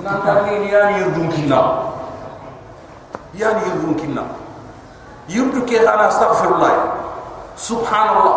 nan 0.00 0.16
ta 0.24 0.44
ni 0.44 0.64
ni 0.64 0.68
yani 0.72 1.00
yurdum 1.04 1.28
kinna 1.32 1.60
yani 3.36 3.60
yurdum 3.68 3.94
kinna 3.94 4.24
yurdu 5.28 5.64
ke 5.64 5.80
ana 5.80 6.08
astaghfirullah. 6.12 7.00
Subhanallah. 7.54 8.36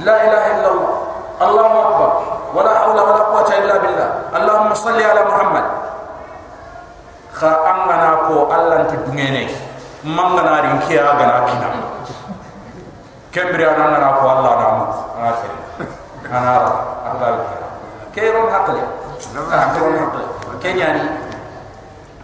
La 0.00 0.14
ilaha 0.24 0.46
illallah 0.54 0.97
الله 1.41 1.71
أكبر 1.81 2.09
ولا 2.55 2.79
حول 2.79 2.97
ولا 2.99 3.23
قوة 3.33 3.49
إلا 3.57 3.77
بالله 3.77 4.09
اللهم 4.35 4.73
صل 4.73 5.01
على 5.01 5.21
محمد 5.25 5.65
خا 7.33 7.51
أنغنا 7.71 8.09
كو 8.27 8.35
الله 8.55 8.75
أنت 8.81 8.91
دميني 9.07 9.47
مانغنا 10.03 10.59
رينكيا 10.59 11.01
غنا 11.11 11.37
كنا 11.47 11.69
كمبري 13.33 13.65
أنا 13.69 14.11
كو 14.21 14.25
الله 14.31 14.51
نامو 14.61 14.85
أنا 15.19 15.31
كريم 15.41 15.61
أنا 16.31 16.49
أرى 16.57 16.71
الله 17.11 17.29
كيرون 18.15 18.47
حقلي 18.53 18.83
كيرون 19.73 19.99
حقلي 19.99 20.25
كينياني 20.63 21.33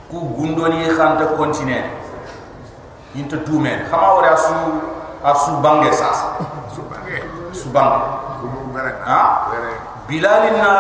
ku 0.10 0.34
gundoni 0.34 0.89
khanta 0.97 1.38
kontinen 1.38 1.85
inta 3.14 3.38
tumen 3.45 3.85
khama 3.93 4.18
wala 4.18 4.34
asu 4.34 4.57
asu 5.22 5.51
bange 5.61 5.93
sasa 5.93 6.34
su 6.73 6.81
bange 6.89 7.22
su 7.53 7.69
bange 7.69 8.01
ha? 8.80 9.20
Bilal 10.09 10.42
na 10.60 10.70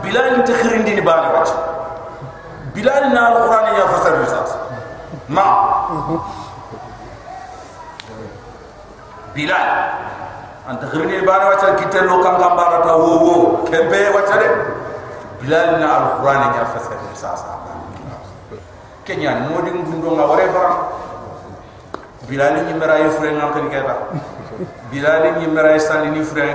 bilal 0.00 0.40
ta 0.46 0.52
khirindi 0.56 0.96
ni 0.96 1.02
bana 1.04 1.28
wati 1.36 1.52
bilal 2.72 3.12
na 3.12 3.20
alquran 3.28 3.76
ya 3.76 3.84
fasar 3.92 4.14
risas 4.24 4.50
ma. 5.28 5.44
Bilal. 9.36 9.68
Anta 10.64 10.86
khirindi 10.88 11.20
bana 11.26 11.52
wati 11.52 11.66
kitel 11.84 12.08
lo 12.08 12.24
kam 12.24 12.40
kam 12.40 12.56
barata 12.56 12.96
wo 12.96 13.12
wo 13.20 13.34
kembe 13.68 14.00
wati 14.16 14.34
de 14.40 14.48
bilal 15.44 15.76
na 15.76 15.88
alquran 16.00 16.40
ya 16.56 16.64
fasar 16.72 16.96
risas 17.12 17.44
kenya 19.04 19.42
modi 19.50 19.74
ngundo 19.74 20.14
nga 20.14 20.24
wore 20.28 20.46
bara 20.54 20.74
bilal 22.30 22.62
ni 22.62 22.72
mera 22.78 22.94
yefre 23.02 23.34
ngam 23.34 23.50
kan 23.50 23.66
keta 23.66 23.94
bilal 24.92 25.34
ni 25.40 25.50
mera 25.50 25.74
sali 25.82 26.14
ni 26.14 26.22
fre 26.22 26.54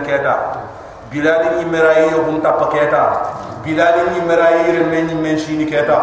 bilal 1.11 1.57
ni 1.57 1.65
mera 1.65 1.94
yo 2.11 2.23
hum 2.26 2.41
ta 2.41 2.52
paketa 2.57 3.03
bilal 3.64 4.11
ni 4.14 4.19
mera 4.26 4.49
yire 4.64 4.86
men 4.90 5.07
ni 5.07 5.15
men 5.15 5.38
shini 5.38 5.65
keta 5.65 5.99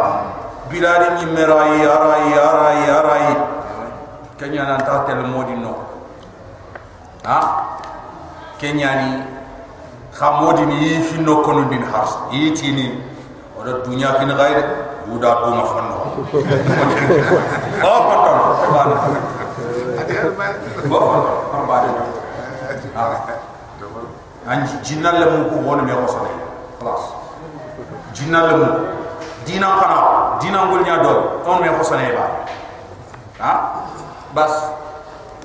bilal 0.70 1.18
ni 1.18 1.26
mera 1.32 1.58
yara 1.78 2.14
yara 2.34 2.68
yara 2.86 3.16
kenya 4.38 4.64
nan 4.64 4.78
ta 4.84 5.04
tel 5.06 5.22
modi 5.26 5.54
no 5.54 5.74
ha? 7.24 7.38
Kenya 8.58 8.90
ni 9.02 9.10
khamodi 10.14 10.66
ni 10.66 11.02
fi 11.02 11.18
no 11.20 11.42
kono 11.42 11.68
din 11.70 11.82
hars 11.82 12.14
yiti 12.30 12.70
ni. 12.70 12.86
Wala 13.58 13.82
dunya 13.86 14.14
kin 14.18 14.30
gaide 14.34 14.62
buda 15.06 15.30
ko 15.38 15.46
ma 15.50 15.64
fanno 15.66 15.96
oh 17.86 18.00
patam 18.08 18.38
bo 20.90 20.98
bo 21.50 21.58
ba 21.66 21.76
de 21.82 21.90
an 24.47 24.63
jinnal 24.83 25.19
le 25.19 25.25
mun 25.31 25.43
ko 25.49 25.55
wona 25.67 25.83
me 25.83 25.91
ko 25.93 26.07
sale 26.07 26.31
خلاص 26.79 27.03
jinnal 28.15 28.45
le 28.47 28.55
mun 28.57 28.71
dina 29.45 29.67
kana 29.79 29.99
dina 30.39 30.65
ngol 30.67 30.81
nya 30.83 30.97
do 31.03 31.41
on 31.45 31.59
me 31.61 31.67
ko 31.71 31.83
sale 31.83 32.07
ba 32.15 32.25
ha 33.43 33.51
bas 34.33 34.53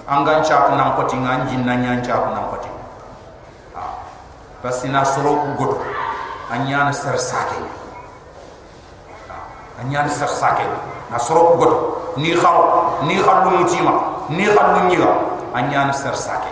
angan 0.06 0.42
cha 0.44 0.66
ko 0.66 0.74
nan 0.78 0.94
ko 0.96 1.02
ti 1.10 1.16
ngan 1.16 1.46
jinna 1.50 1.74
nya 1.76 2.00
cha 2.02 2.14
ko 2.22 2.28
nan 2.34 2.44
ko 2.50 2.56
ti 2.62 2.70
ha 3.74 3.82
bas 4.62 4.78
ina 4.84 5.04
soro 5.04 5.34
ko 5.42 5.48
goto 5.58 5.78
anyana 6.52 6.92
ser 6.92 7.16
sake 7.18 7.56
anyana 9.80 10.08
ser 10.08 10.28
sake 10.28 10.62
na 11.10 11.18
soro 11.18 11.40
ko 11.48 11.54
goto 11.56 11.78
ni 12.20 12.34
xaro 12.36 13.00
ni 13.08 13.16
xallu 13.18 13.50
mutima 13.58 13.92
ni 14.28 14.44
xallu 14.46 14.86
nyiga 14.88 15.10
anyana 15.56 15.92
ser 15.92 16.14
sake 16.14 16.50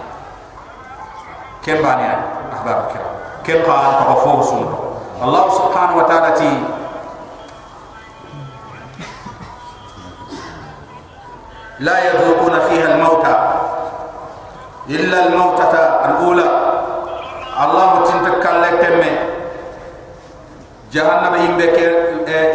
كم 1.66 1.74
باني 1.74 2.08
أحباب 2.54 2.78
الكرام؟ 2.86 3.14
كم 3.44 3.72
قال 3.72 4.06
تغفور 4.06 4.44
سنة 4.44 4.80
الله 5.24 5.50
سبحانه 5.50 5.98
وتعالى 5.98 6.32
تي 6.36 6.64
لا 11.80 11.96
يذوقون 12.08 12.60
فيها 12.60 12.96
الموتى 12.96 13.36
إلا 14.90 15.28
الموتة 15.28 15.74
الأولى. 16.06 16.48
الله 17.64 17.90
تنتكال 18.06 18.62
لتم. 18.62 19.02
جهنم 20.92 21.34
يمبك 21.36 21.78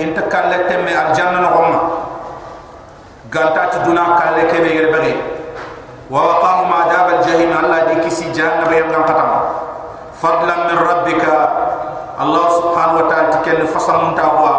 انتكال 0.05 0.45
لتم. 0.51 0.85
الجنة 0.89 1.41
نغمة. 1.41 1.81
قالتات 3.35 3.75
دونا 3.87 4.05
كال 4.19 4.33
لكبه 4.39 4.71
يربغي 4.79 5.15
ووقاهم 6.11 6.51
عذاب 6.51 6.60
jahin 7.31 7.55
Allah 7.55 7.95
di 7.95 8.03
kisi 8.03 8.35
jangan 8.35 8.67
bayam 8.67 8.91
yang 8.91 9.07
katama 9.07 9.39
fadlan 10.19 10.67
min 10.67 10.79
rabbika. 10.83 11.37
Allah 12.21 12.53
subhanahu 12.53 13.01
wa 13.01 13.07
ta'ala 13.09 13.33
tikel 13.41 13.65
fasal 13.73 13.97
munta 14.05 14.29
huwa 14.29 14.55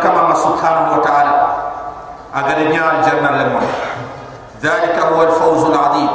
kama 0.00 0.32
subhanahu 0.32 0.96
wa 0.96 1.00
ta'ala 1.04 1.34
agar 2.32 2.56
nyal 2.72 3.04
jannah 3.04 3.36
lemma 3.36 3.60
dhalika 4.64 5.12
huwa 5.12 5.28
al-fawzul 5.28 5.76
adhim 5.76 6.08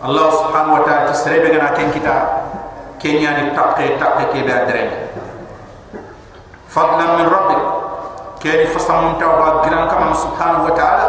Allah 0.00 0.26
subhanahu 0.32 0.80
wa 0.80 0.82
ta'ala 0.88 1.12
tisrebe 1.12 1.52
gana 1.52 1.76
ken 1.76 1.92
kita. 1.92 2.16
Kenyani 3.00 3.56
taqe 3.56 3.96
taqe 3.96 4.28
kebe 4.28 4.52
adren 4.52 4.88
fadlan 6.68 7.16
min 7.16 7.26
rabbika 7.32 7.68
kari 8.40 8.68
fasal 8.72 9.08
munta 9.08 9.24
agiran 9.24 9.88
kama 9.88 10.12
subhanahu 10.16 10.68
wa 10.68 10.72
ta'ala 10.76 11.08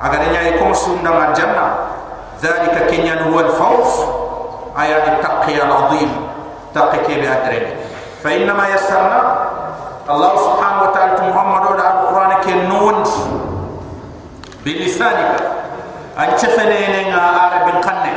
agar 0.00 0.28
nyal 0.28 0.44
ikum 0.56 0.72
sundang 0.76 1.16
al-jannah 1.16 1.89
al-azim 5.90 6.10
taqi 6.72 6.98
ke 7.04 7.14
bi 7.20 7.26
adrene 7.26 7.70
fa 8.22 8.30
inna 8.30 8.54
ma 8.54 8.64
yassarna 8.70 9.20
Allah 10.10 10.32
subhanahu 10.34 10.84
wa 10.86 10.92
ta'ala 10.94 11.22
Muhammad 11.22 11.62
wa 11.70 11.74
al-Quran 11.78 12.32
ke 12.42 12.52
nuwnd 12.66 13.06
bi 14.66 14.72
lisanika 14.82 15.38
an 16.18 16.34
chefene 16.38 17.10
nga 17.10 17.22
arabin 17.46 17.78
qanne 17.82 18.12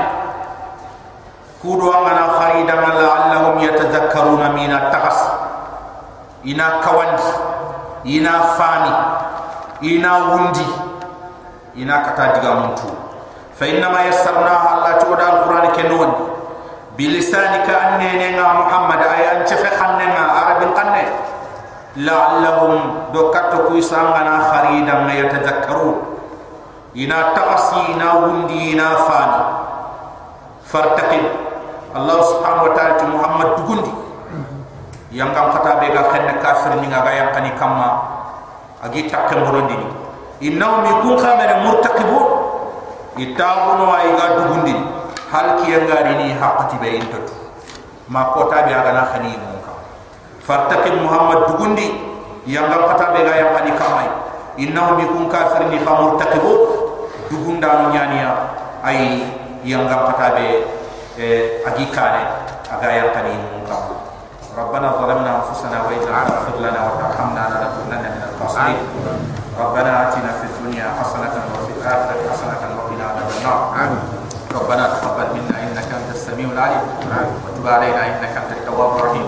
kudo 1.62 1.88
ngana 1.92 2.26
kharida 2.40 2.74
ma 2.82 2.90
la'allahum 2.98 3.56
yatadhakkaruna 3.62 4.52
mina 4.58 4.90
taqas 4.90 5.20
ina 6.44 6.82
kawandi 6.84 7.30
ina 8.10 8.34
fani 8.60 8.94
ina 9.86 10.12
wundi 10.34 10.68
ina 11.80 12.04
kata 12.04 12.38
diga 12.38 12.52
muntu 12.60 12.90
fa 13.54 13.66
inna 13.70 13.90
ma 13.90 14.02
yassarnaha 14.10 14.68
alla 14.78 14.92
tuda 14.98 15.24
alquran 15.24 15.66
kenon 15.78 16.10
bilisanika 16.98 17.74
annene 17.74 18.38
nga 18.38 18.48
muhammad 18.58 19.02
ayan 19.02 19.46
chefe 19.46 19.70
khanne 19.70 20.06
nga 20.14 20.26
arabin 20.42 20.72
qanne 20.74 21.04
la'allahum 22.02 23.10
do 23.14 23.30
katto 23.30 23.70
ku 23.70 23.78
sangana 23.82 24.50
kharida 24.50 25.06
ma 25.06 25.14
yatadhakkarun 25.14 25.98
ina 26.98 27.34
taqasi 27.38 27.94
ina 27.94 28.26
wundi 28.26 28.74
ina 28.74 28.88
fani 29.06 29.42
fartaqib 30.66 31.26
allah 31.94 32.18
subhanahu 32.26 32.70
wa 32.70 32.74
ta'ala 32.74 33.06
muhammad 33.06 33.50
dugundi 33.62 33.94
yang 35.14 35.30
kam 35.38 35.54
kata 35.54 35.78
be 35.78 35.94
ga 35.94 36.10
khen 36.10 36.26
kafir 36.42 36.74
ni 36.82 36.90
ga 36.90 37.06
yang 37.14 37.30
kani 37.30 37.54
kamma. 37.54 38.02
Agi 38.84 39.08
takke 39.08 39.38
morondi 39.40 39.78
ni 39.78 39.88
innahu 40.50 40.84
mi 40.84 40.92
kun 41.06 41.16
khamere 41.16 41.62
murtaqibu 43.13 43.35
itabuno 43.35 43.87
ay 43.95 44.09
ga 44.15 44.27
dugundi 44.39 44.75
hal 45.31 45.59
ki 45.61 45.75
ngari 45.75 46.13
ni 46.23 46.27
haqati 46.39 46.77
be 46.79 46.89
intot 47.03 47.27
ma 48.09 48.31
kota 48.33 48.63
be 48.65 48.73
ga 48.73 48.93
na 48.95 49.03
khani 49.11 49.35
mun 49.37 49.59
ka 49.67 49.73
fartaqib 50.47 50.95
muhammad 51.03 51.51
dugundi 51.51 51.89
yang 52.47 52.71
kam 52.71 52.87
kata 52.89 53.13
be 53.13 53.21
ga 53.27 53.35
yang 53.37 53.53
kani 53.59 53.73
kamai 53.77 54.09
innahu 54.57 54.97
mi 54.97 55.05
kun 55.11 55.27
kafir 55.29 55.67
ni 55.69 55.79
famurtaqibu 55.83 56.53
dugunda 57.29 57.83
no 57.83 57.87
nyania 57.93 58.33
ay 58.87 59.27
yang 59.67 59.85
kam 59.91 60.09
kata 60.15 60.39
be 60.39 60.47
eh, 61.19 61.67
agi 61.67 61.91
kane 61.91 62.23
aga 62.71 62.89
yang 62.89 63.11
kani 63.13 63.35
mun 63.35 63.65
ka 63.67 63.79
ربنا 64.59 64.91
ظلمنا 64.99 65.31
انفسنا 65.39 65.79
وان 65.87 66.03
لم 66.03 66.19
تغفر 66.27 66.57
لنا 66.59 66.81
وترحمنا 66.91 67.43
لنكونن 67.47 68.03
من 68.11 68.23
الخاسرين 68.27 68.79
ربنا 69.55 69.93
اتنا 70.03 70.31
في 70.43 70.45
الدنيا 70.51 70.87
حسنه 70.99 71.31
وفي 71.55 71.73
الاخره 71.79 72.19
حسنه 72.33 72.72
عذاب 73.46 73.92
النار 73.92 74.24
ربنا 74.56 74.88
تقبل 74.88 75.28
منا 75.34 75.64
إنك 75.64 75.90
أنت 75.98 76.10
السميع 76.16 76.48
العليم. 76.52 76.82
وتب 77.46 77.68
علينا 77.68 78.08
إنك 78.08 78.38
أنت 78.38 78.52
التواب 78.52 78.98
الرحيم. 78.98 79.28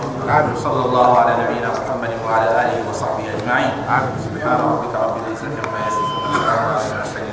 صلى 0.56 0.84
الله 0.84 1.18
على 1.18 1.32
نبينا 1.44 1.68
محمد 1.68 2.10
وعلى 2.26 2.48
آله 2.62 2.90
وصحبه 2.90 3.24
أجمعين. 3.36 3.74
سبحان 4.24 4.58
ربك 4.60 4.94
رب 4.94 5.16
العزة 5.26 5.54
عما 5.62 5.78
يصفون 5.88 6.22
وسلام 6.30 6.58
على 6.58 6.82
المرسلين. 6.92 7.25